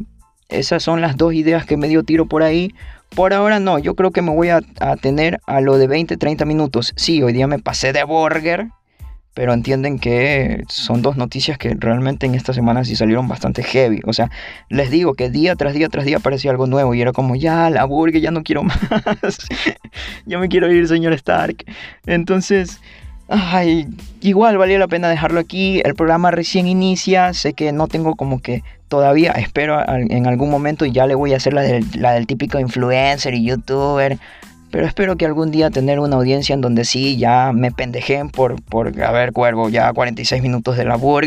Esas 0.49 0.83
son 0.83 1.03
las 1.03 1.19
dos 1.19 1.35
ideas 1.35 1.67
que 1.67 1.77
me 1.77 1.89
dio 1.89 2.05
tiro 2.05 2.27
por 2.27 2.43
ahí. 2.43 2.73
Por 3.15 3.33
ahora 3.33 3.59
no, 3.59 3.79
yo 3.79 3.95
creo 3.95 4.11
que 4.11 4.23
me 4.23 4.31
voy 4.31 4.51
a, 4.51 4.61
tener 5.01 5.41
a 5.47 5.61
lo 5.61 5.79
de 5.79 5.89
20-30 5.89 6.45
minutos. 6.47 6.93
Sí, 6.97 7.23
hoy 7.23 7.33
día 7.33 7.47
me 7.47 7.59
pasé 7.59 7.93
de 7.93 8.05
burger, 8.05 8.69
pero 9.35 9.53
entienden 9.53 9.99
que 9.99 10.63
son 10.69 11.03
dos 11.03 11.17
noticias 11.17 11.59
que 11.59 11.75
realmente 11.79 12.27
en 12.27 12.35
esta 12.35 12.53
semana 12.53 12.85
sí 12.85 12.97
salieron 12.97 13.27
bastante 13.27 13.63
heavy. 13.63 14.01
O 14.05 14.13
sea, 14.13 14.31
les 14.69 14.91
digo 14.91 15.15
que 15.15 15.31
día 15.31 15.57
tras 15.57 15.75
día 15.75 15.89
tras 15.89 16.05
día 16.05 16.19
aparecía 16.19 16.51
algo 16.51 16.67
nuevo 16.67 16.95
y 16.95 17.01
era 17.01 17.13
como, 17.13 17.35
ya, 17.35 17.71
la 17.71 17.85
burger, 17.85 18.21
ya 18.21 18.31
no 18.31 18.43
quiero 18.43 18.63
más. 18.65 18.79
ya 20.27 20.39
me 20.39 20.49
quiero 20.49 20.71
ir, 20.73 20.87
señor 20.87 21.13
Stark. 21.15 21.65
Entonces... 22.07 22.81
Ay, 23.31 23.87
igual 24.23 24.57
valía 24.57 24.79
la 24.79 24.89
pena 24.89 25.11
dejarlo 25.11 25.39
aquí. 25.39 25.83
El 25.85 25.95
programa 25.95 26.31
recién 26.31 26.67
inicia. 26.67 27.35
Sé 27.35 27.53
que 27.53 27.73
no 27.73 27.87
tengo 27.87 28.17
como 28.17 28.41
que 28.41 28.63
todavía 28.89 29.33
espero 29.33 29.83
en 29.87 30.27
algún 30.27 30.51
momento 30.51 30.85
y 30.85 30.93
ya 30.93 31.07
le 31.07 31.15
voy 31.15 31.35
a 31.35 31.37
hacer 31.37 31.53
la 31.53 31.63
del, 31.63 31.85
la 31.95 32.13
del 32.13 32.27
típico 32.27 32.59
influencer 32.59 33.35
y 33.35 33.45
youtuber. 33.45 34.19
Pero 34.71 34.87
espero 34.87 35.17
que 35.17 35.25
algún 35.25 35.51
día 35.51 35.71
tener 35.71 35.99
una 35.99 36.17
audiencia 36.17 36.53
en 36.53 36.61
donde 36.61 36.85
sí 36.85 37.17
ya 37.17 37.53
me 37.55 37.73
pendejen 37.73 38.29
por, 38.29 38.63
por 38.63 39.03
a 39.03 39.13
ver, 39.13 39.33
cuervo, 39.33 39.71
ya 39.71 39.91
46 39.93 40.43
minutos 40.43 40.77
de 40.77 40.85
labor. 40.85 41.25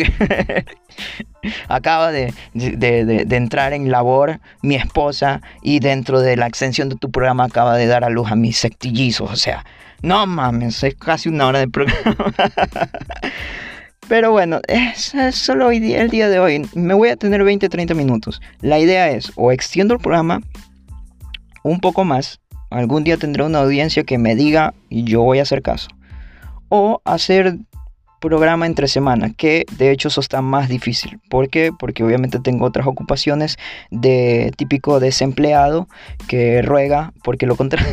Acaba 1.68 2.12
de, 2.12 2.36
de, 2.53 3.03
de, 3.03 3.36
entrar 3.36 3.74
en 3.74 3.89
labor 3.89 4.39
mi 4.62 4.76
esposa 4.76 5.41
y 5.64 5.80
dentro 5.80 6.22
de 6.22 6.38
la 6.38 6.45
extensión 6.45 6.89
de 6.89 6.97
tu 6.97 7.09
programa 7.09 7.45
acaba 7.45 7.78
de 7.78 7.88
dar 7.88 8.03
a 8.03 8.09
luz 8.09 8.32
a 8.32 8.36
mis 8.36 8.57
sectillizos. 8.57 9.32
O 9.32 9.36
sea, 9.36 9.66
no 10.03 10.28
mames, 10.28 10.84
es 10.84 10.93
casi 10.93 11.30
una 11.30 11.47
hora 11.47 11.59
de 11.59 11.68
programa. 11.68 12.16
Pero 14.07 14.31
bueno, 14.31 14.59
es, 14.67 15.13
solo 15.31 15.67
hoy 15.67 15.93
el 15.93 16.09
día 16.09 16.29
de 16.29 16.39
hoy. 16.39 16.67
Me 16.73 16.93
voy 16.93 17.09
a 17.09 17.15
tener 17.15 17.41
20-30 17.43 17.95
minutos. 17.95 18.41
La 18.61 18.79
idea 18.79 19.09
es 19.09 19.31
o 19.35 19.51
extiendo 19.51 19.93
el 19.93 19.99
programa 19.99 20.41
un 21.63 21.79
poco 21.79 22.03
más. 22.03 22.39
Algún 22.69 23.03
día 23.03 23.17
tendré 23.17 23.43
una 23.43 23.59
audiencia 23.59 24.03
que 24.03 24.17
me 24.17 24.35
diga 24.35 24.73
y 24.89 25.03
yo 25.03 25.21
voy 25.21 25.39
a 25.39 25.43
hacer 25.43 25.61
caso. 25.61 25.89
O 26.69 27.01
hacer 27.05 27.57
programa 28.22 28.65
entre 28.65 28.88
semana, 28.88 29.34
que 29.34 29.65
de 29.78 29.91
hecho 29.91 30.07
eso 30.07 30.22
está 30.22 30.41
más 30.41 30.69
difícil. 30.69 31.19
¿Por 31.30 31.49
qué? 31.49 31.72
Porque 31.78 32.03
obviamente 32.03 32.39
tengo 32.39 32.65
otras 32.65 32.88
ocupaciones 32.88 33.57
de 33.89 34.53
típico 34.55 35.01
desempleado 35.01 35.89
que 36.30 36.61
ruega 36.61 37.11
porque 37.24 37.45
lo, 37.45 37.57
contra 37.57 37.84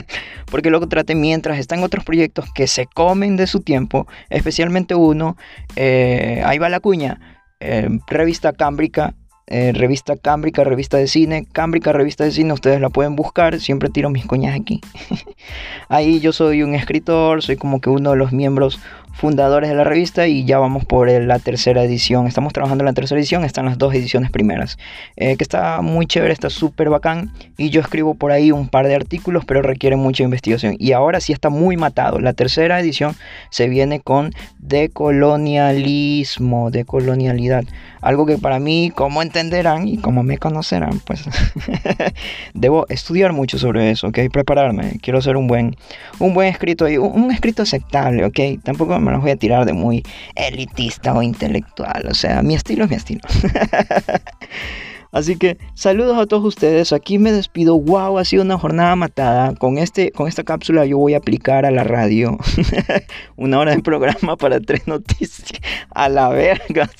porque 0.50 0.70
lo 0.70 0.78
contrate 0.78 1.16
mientras 1.16 1.58
está 1.58 1.74
en 1.74 1.82
otros 1.82 2.04
proyectos 2.04 2.44
que 2.54 2.68
se 2.68 2.86
comen 2.86 3.36
de 3.36 3.48
su 3.48 3.60
tiempo, 3.60 4.06
especialmente 4.30 4.94
uno, 4.94 5.36
eh, 5.74 6.42
ahí 6.44 6.58
va 6.58 6.68
la 6.68 6.78
cuña, 6.78 7.42
eh, 7.58 7.88
revista 8.06 8.52
Cámbrica 8.52 9.14
eh, 9.50 9.72
revista 9.72 10.14
Cámbrica, 10.16 10.62
revista 10.62 10.98
de 10.98 11.06
cine. 11.06 11.46
Cámbrica, 11.50 11.92
revista 11.92 12.24
de 12.24 12.32
cine, 12.32 12.52
ustedes 12.52 12.80
la 12.80 12.90
pueden 12.90 13.16
buscar. 13.16 13.58
Siempre 13.60 13.88
tiro 13.88 14.10
mis 14.10 14.26
coñas 14.26 14.58
aquí. 14.58 14.80
Ahí 15.88 16.20
yo 16.20 16.32
soy 16.32 16.62
un 16.62 16.74
escritor, 16.74 17.42
soy 17.42 17.56
como 17.56 17.80
que 17.80 17.88
uno 17.88 18.10
de 18.10 18.16
los 18.16 18.32
miembros 18.32 18.78
fundadores 19.18 19.68
de 19.68 19.74
la 19.74 19.82
revista 19.82 20.28
y 20.28 20.44
ya 20.44 20.60
vamos 20.60 20.84
por 20.84 21.10
la 21.10 21.40
tercera 21.40 21.82
edición. 21.82 22.28
Estamos 22.28 22.52
trabajando 22.52 22.82
en 22.82 22.86
la 22.86 22.92
tercera 22.92 23.18
edición, 23.18 23.44
están 23.44 23.64
las 23.64 23.76
dos 23.76 23.92
ediciones 23.92 24.30
primeras, 24.30 24.78
eh, 25.16 25.36
que 25.36 25.42
está 25.42 25.82
muy 25.82 26.06
chévere, 26.06 26.32
está 26.32 26.50
súper 26.50 26.88
bacán 26.88 27.32
y 27.56 27.70
yo 27.70 27.80
escribo 27.80 28.14
por 28.14 28.30
ahí 28.30 28.52
un 28.52 28.68
par 28.68 28.86
de 28.86 28.94
artículos, 28.94 29.44
pero 29.44 29.60
requiere 29.60 29.96
mucha 29.96 30.22
investigación. 30.22 30.76
Y 30.78 30.92
ahora 30.92 31.20
sí 31.20 31.32
está 31.32 31.50
muy 31.50 31.76
matado. 31.76 32.20
La 32.20 32.32
tercera 32.32 32.78
edición 32.78 33.16
se 33.50 33.68
viene 33.68 33.98
con 33.98 34.30
decolonialismo, 34.60 36.70
decolonialidad. 36.70 37.64
Algo 38.00 38.24
que 38.24 38.38
para 38.38 38.60
mí, 38.60 38.92
como 38.94 39.22
entenderán 39.22 39.88
y 39.88 39.98
como 39.98 40.22
me 40.22 40.38
conocerán, 40.38 41.00
pues 41.04 41.24
debo 42.54 42.86
estudiar 42.88 43.32
mucho 43.32 43.58
sobre 43.58 43.90
eso, 43.90 44.06
¿ok? 44.06 44.20
Prepararme. 44.32 45.00
Quiero 45.02 45.18
hacer 45.18 45.36
un 45.36 45.48
buen, 45.48 45.74
un 46.20 46.34
buen 46.34 46.48
escrito 46.48 46.84
un, 46.84 47.24
un 47.24 47.32
escrito 47.32 47.62
aceptable, 47.62 48.24
¿ok? 48.24 48.62
Tampoco 48.62 48.96
me 49.00 49.07
los 49.12 49.20
voy 49.20 49.30
a 49.30 49.36
tirar 49.36 49.64
de 49.64 49.72
muy 49.72 50.02
elitista 50.34 51.14
o 51.14 51.22
intelectual. 51.22 52.06
O 52.10 52.14
sea, 52.14 52.42
mi 52.42 52.54
estilo 52.54 52.84
es 52.84 52.90
mi 52.90 52.96
estilo. 52.96 53.20
Así 55.10 55.36
que 55.36 55.56
saludos 55.74 56.18
a 56.18 56.26
todos 56.26 56.44
ustedes. 56.44 56.92
Aquí 56.92 57.18
me 57.18 57.32
despido. 57.32 57.78
Wow, 57.78 58.18
ha 58.18 58.24
sido 58.24 58.42
una 58.42 58.58
jornada 58.58 58.94
matada. 58.94 59.54
Con, 59.54 59.78
este, 59.78 60.12
con 60.12 60.28
esta 60.28 60.44
cápsula 60.44 60.84
yo 60.84 60.98
voy 60.98 61.14
a 61.14 61.18
aplicar 61.18 61.64
a 61.64 61.70
la 61.70 61.82
radio 61.84 62.36
una 63.36 63.58
hora 63.58 63.74
de 63.74 63.82
programa 63.82 64.36
para 64.36 64.60
tres 64.60 64.86
noticias. 64.86 65.60
A 65.90 66.08
la 66.08 66.28
verga. 66.28 66.90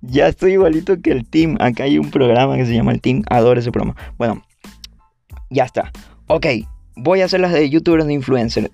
ya 0.00 0.28
estoy 0.28 0.52
igualito 0.52 1.00
que 1.02 1.10
el 1.10 1.28
team. 1.28 1.56
Acá 1.60 1.84
hay 1.84 1.98
un 1.98 2.10
programa 2.10 2.56
que 2.56 2.66
se 2.66 2.74
llama 2.74 2.92
el 2.92 3.00
team. 3.00 3.24
Adoro 3.28 3.58
ese 3.58 3.72
programa. 3.72 3.96
Bueno, 4.16 4.42
ya 5.50 5.64
está. 5.64 5.90
Ok, 6.28 6.46
voy 6.94 7.22
a 7.22 7.24
hacer 7.24 7.40
las 7.40 7.52
de 7.52 7.68
youtuber 7.68 8.04
de 8.04 8.12
influencer. 8.12 8.70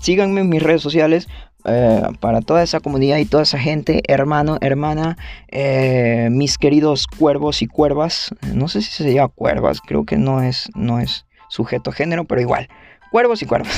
Síganme 0.00 0.40
en 0.40 0.48
mis 0.48 0.62
redes 0.62 0.80
sociales. 0.80 1.28
Eh, 1.66 2.02
para 2.20 2.42
toda 2.42 2.62
esa 2.62 2.80
comunidad 2.80 3.16
y 3.16 3.24
toda 3.24 3.44
esa 3.44 3.58
gente, 3.58 4.02
hermano, 4.06 4.58
hermana, 4.60 5.16
eh, 5.48 6.28
mis 6.30 6.58
queridos 6.58 7.06
cuervos 7.06 7.62
y 7.62 7.66
cuervas, 7.66 8.34
no 8.52 8.68
sé 8.68 8.82
si 8.82 8.90
se 8.90 9.14
llama 9.14 9.28
cuervas, 9.28 9.80
creo 9.80 10.04
que 10.04 10.18
no 10.18 10.42
es, 10.42 10.70
no 10.74 11.00
es 11.00 11.24
sujeto 11.48 11.90
género, 11.90 12.24
pero 12.24 12.42
igual, 12.42 12.68
cuervos 13.10 13.40
y 13.40 13.46
cuervos. 13.46 13.70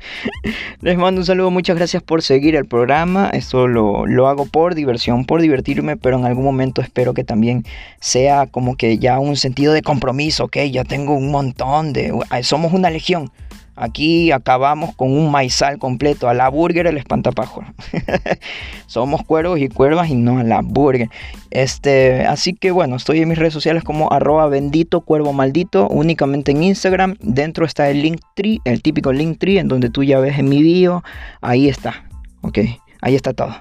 Les 0.82 0.98
mando 0.98 1.22
un 1.22 1.24
saludo, 1.24 1.50
muchas 1.50 1.76
gracias 1.76 2.02
por 2.02 2.20
seguir 2.20 2.54
el 2.54 2.66
programa. 2.66 3.30
Esto 3.32 3.66
lo, 3.66 4.06
lo, 4.06 4.28
hago 4.28 4.44
por 4.44 4.74
diversión, 4.74 5.24
por 5.24 5.40
divertirme, 5.40 5.96
pero 5.96 6.18
en 6.18 6.26
algún 6.26 6.44
momento 6.44 6.82
espero 6.82 7.14
que 7.14 7.24
también 7.24 7.64
sea 7.98 8.46
como 8.46 8.76
que 8.76 8.98
ya 8.98 9.18
un 9.20 9.36
sentido 9.36 9.72
de 9.72 9.80
compromiso, 9.80 10.44
ok, 10.44 10.58
ya 10.70 10.84
tengo 10.84 11.14
un 11.14 11.30
montón 11.30 11.94
de... 11.94 12.12
Somos 12.42 12.74
una 12.74 12.90
legión. 12.90 13.30
Aquí 13.78 14.32
acabamos 14.32 14.94
con 14.94 15.12
un 15.12 15.30
maizal 15.30 15.78
completo, 15.78 16.30
a 16.30 16.34
la 16.34 16.48
burger 16.48 16.86
el 16.86 16.96
espantapájaro. 16.96 17.66
Somos 18.86 19.22
cuervos 19.22 19.60
y 19.60 19.68
cuervas 19.68 20.08
y 20.08 20.14
no 20.14 20.38
a 20.38 20.44
la 20.44 20.62
burger. 20.62 21.10
Este, 21.50 22.24
así 22.24 22.54
que 22.54 22.70
bueno, 22.70 22.96
estoy 22.96 23.20
en 23.20 23.28
mis 23.28 23.36
redes 23.36 23.52
sociales 23.52 23.84
como 23.84 24.10
arroba 24.10 24.48
bendito 24.48 25.02
cuervo 25.02 25.34
maldito, 25.34 25.88
únicamente 25.88 26.52
en 26.52 26.62
Instagram. 26.62 27.16
Dentro 27.20 27.66
está 27.66 27.90
el 27.90 28.00
link 28.00 28.20
tree, 28.34 28.60
el 28.64 28.80
típico 28.80 29.12
link 29.12 29.38
tree, 29.38 29.58
en 29.58 29.68
donde 29.68 29.90
tú 29.90 30.02
ya 30.02 30.20
ves 30.20 30.38
en 30.38 30.48
mi 30.48 30.62
bio. 30.62 31.04
Ahí 31.42 31.68
está, 31.68 32.06
ok, 32.40 32.58
ahí 33.02 33.14
está 33.14 33.34
todo. 33.34 33.54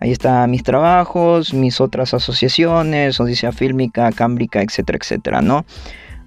Ahí 0.00 0.12
están 0.12 0.48
mis 0.52 0.62
trabajos, 0.62 1.52
mis 1.52 1.80
otras 1.80 2.14
asociaciones, 2.14 3.18
Odisea 3.18 3.50
Fílmica, 3.50 4.12
Cámbrica, 4.12 4.62
etcétera, 4.62 4.98
etcétera, 5.02 5.42
¿no? 5.42 5.64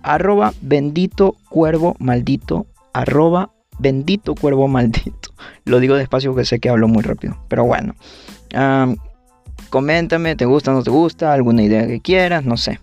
Arroba 0.04 0.54
bendito 0.62 1.38
cuervo 1.48 1.96
maldito 2.00 2.66
arroba 2.94 3.52
bendito 3.80 4.36
cuervo 4.36 4.68
maldito. 4.68 5.34
Lo 5.66 5.80
digo 5.80 5.96
despacio 5.96 6.32
porque 6.32 6.46
sé 6.46 6.60
que 6.60 6.70
hablo 6.70 6.88
muy 6.88 7.04
rápido. 7.04 7.38
Pero 7.48 7.66
bueno. 7.66 7.96
coméntame, 9.70 10.36
¿te 10.36 10.46
gusta 10.46 10.72
no 10.72 10.84
te 10.84 10.92
gusta? 10.92 11.34
¿Alguna 11.34 11.64
idea 11.64 11.88
que 11.88 12.00
quieras? 12.00 12.46
No 12.46 12.58
sé. 12.58 12.80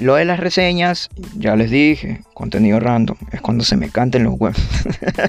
Lo 0.00 0.16
de 0.16 0.24
las 0.24 0.40
reseñas, 0.40 1.08
ya 1.36 1.54
les 1.54 1.70
dije, 1.70 2.22
contenido 2.34 2.80
random, 2.80 3.16
es 3.30 3.40
cuando 3.40 3.62
se 3.62 3.76
me 3.76 3.90
canten 3.90 4.24
los 4.24 4.34
huevos. 4.36 4.60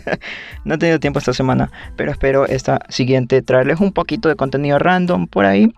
no 0.65 0.73
he 0.73 0.77
tenido 0.79 0.99
tiempo 0.99 1.19
esta 1.19 1.33
semana, 1.33 1.71
pero 1.95 2.11
espero 2.11 2.47
esta 2.47 2.79
siguiente 2.89 3.43
traerles 3.43 3.79
un 3.79 3.91
poquito 3.91 4.27
de 4.27 4.35
contenido 4.35 4.79
random 4.79 5.27
por 5.27 5.45
ahí. 5.45 5.71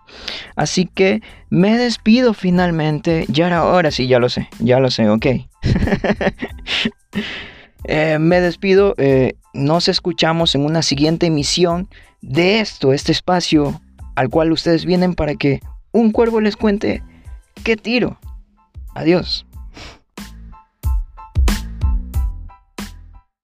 Así 0.56 0.86
que 0.86 1.20
me 1.50 1.76
despido 1.76 2.32
finalmente. 2.32 3.26
Ya 3.28 3.48
era 3.48 3.64
hora, 3.64 3.90
sí, 3.90 4.06
ya 4.06 4.18
lo 4.20 4.30
sé, 4.30 4.48
ya 4.58 4.80
lo 4.80 4.90
sé, 4.90 5.10
ok. 5.10 5.26
Eh, 7.84 8.18
me 8.18 8.40
despido, 8.40 8.94
eh, 8.98 9.34
nos 9.54 9.88
escuchamos 9.88 10.54
en 10.54 10.64
una 10.64 10.82
siguiente 10.82 11.26
emisión 11.26 11.88
de 12.20 12.60
esto, 12.60 12.92
este 12.92 13.12
espacio 13.12 13.80
al 14.16 14.28
cual 14.28 14.52
ustedes 14.52 14.84
vienen 14.84 15.14
para 15.14 15.36
que 15.36 15.60
un 15.92 16.10
cuervo 16.10 16.40
les 16.40 16.56
cuente 16.56 17.02
qué 17.62 17.76
tiro. 17.76 18.18
Adiós. 18.94 19.46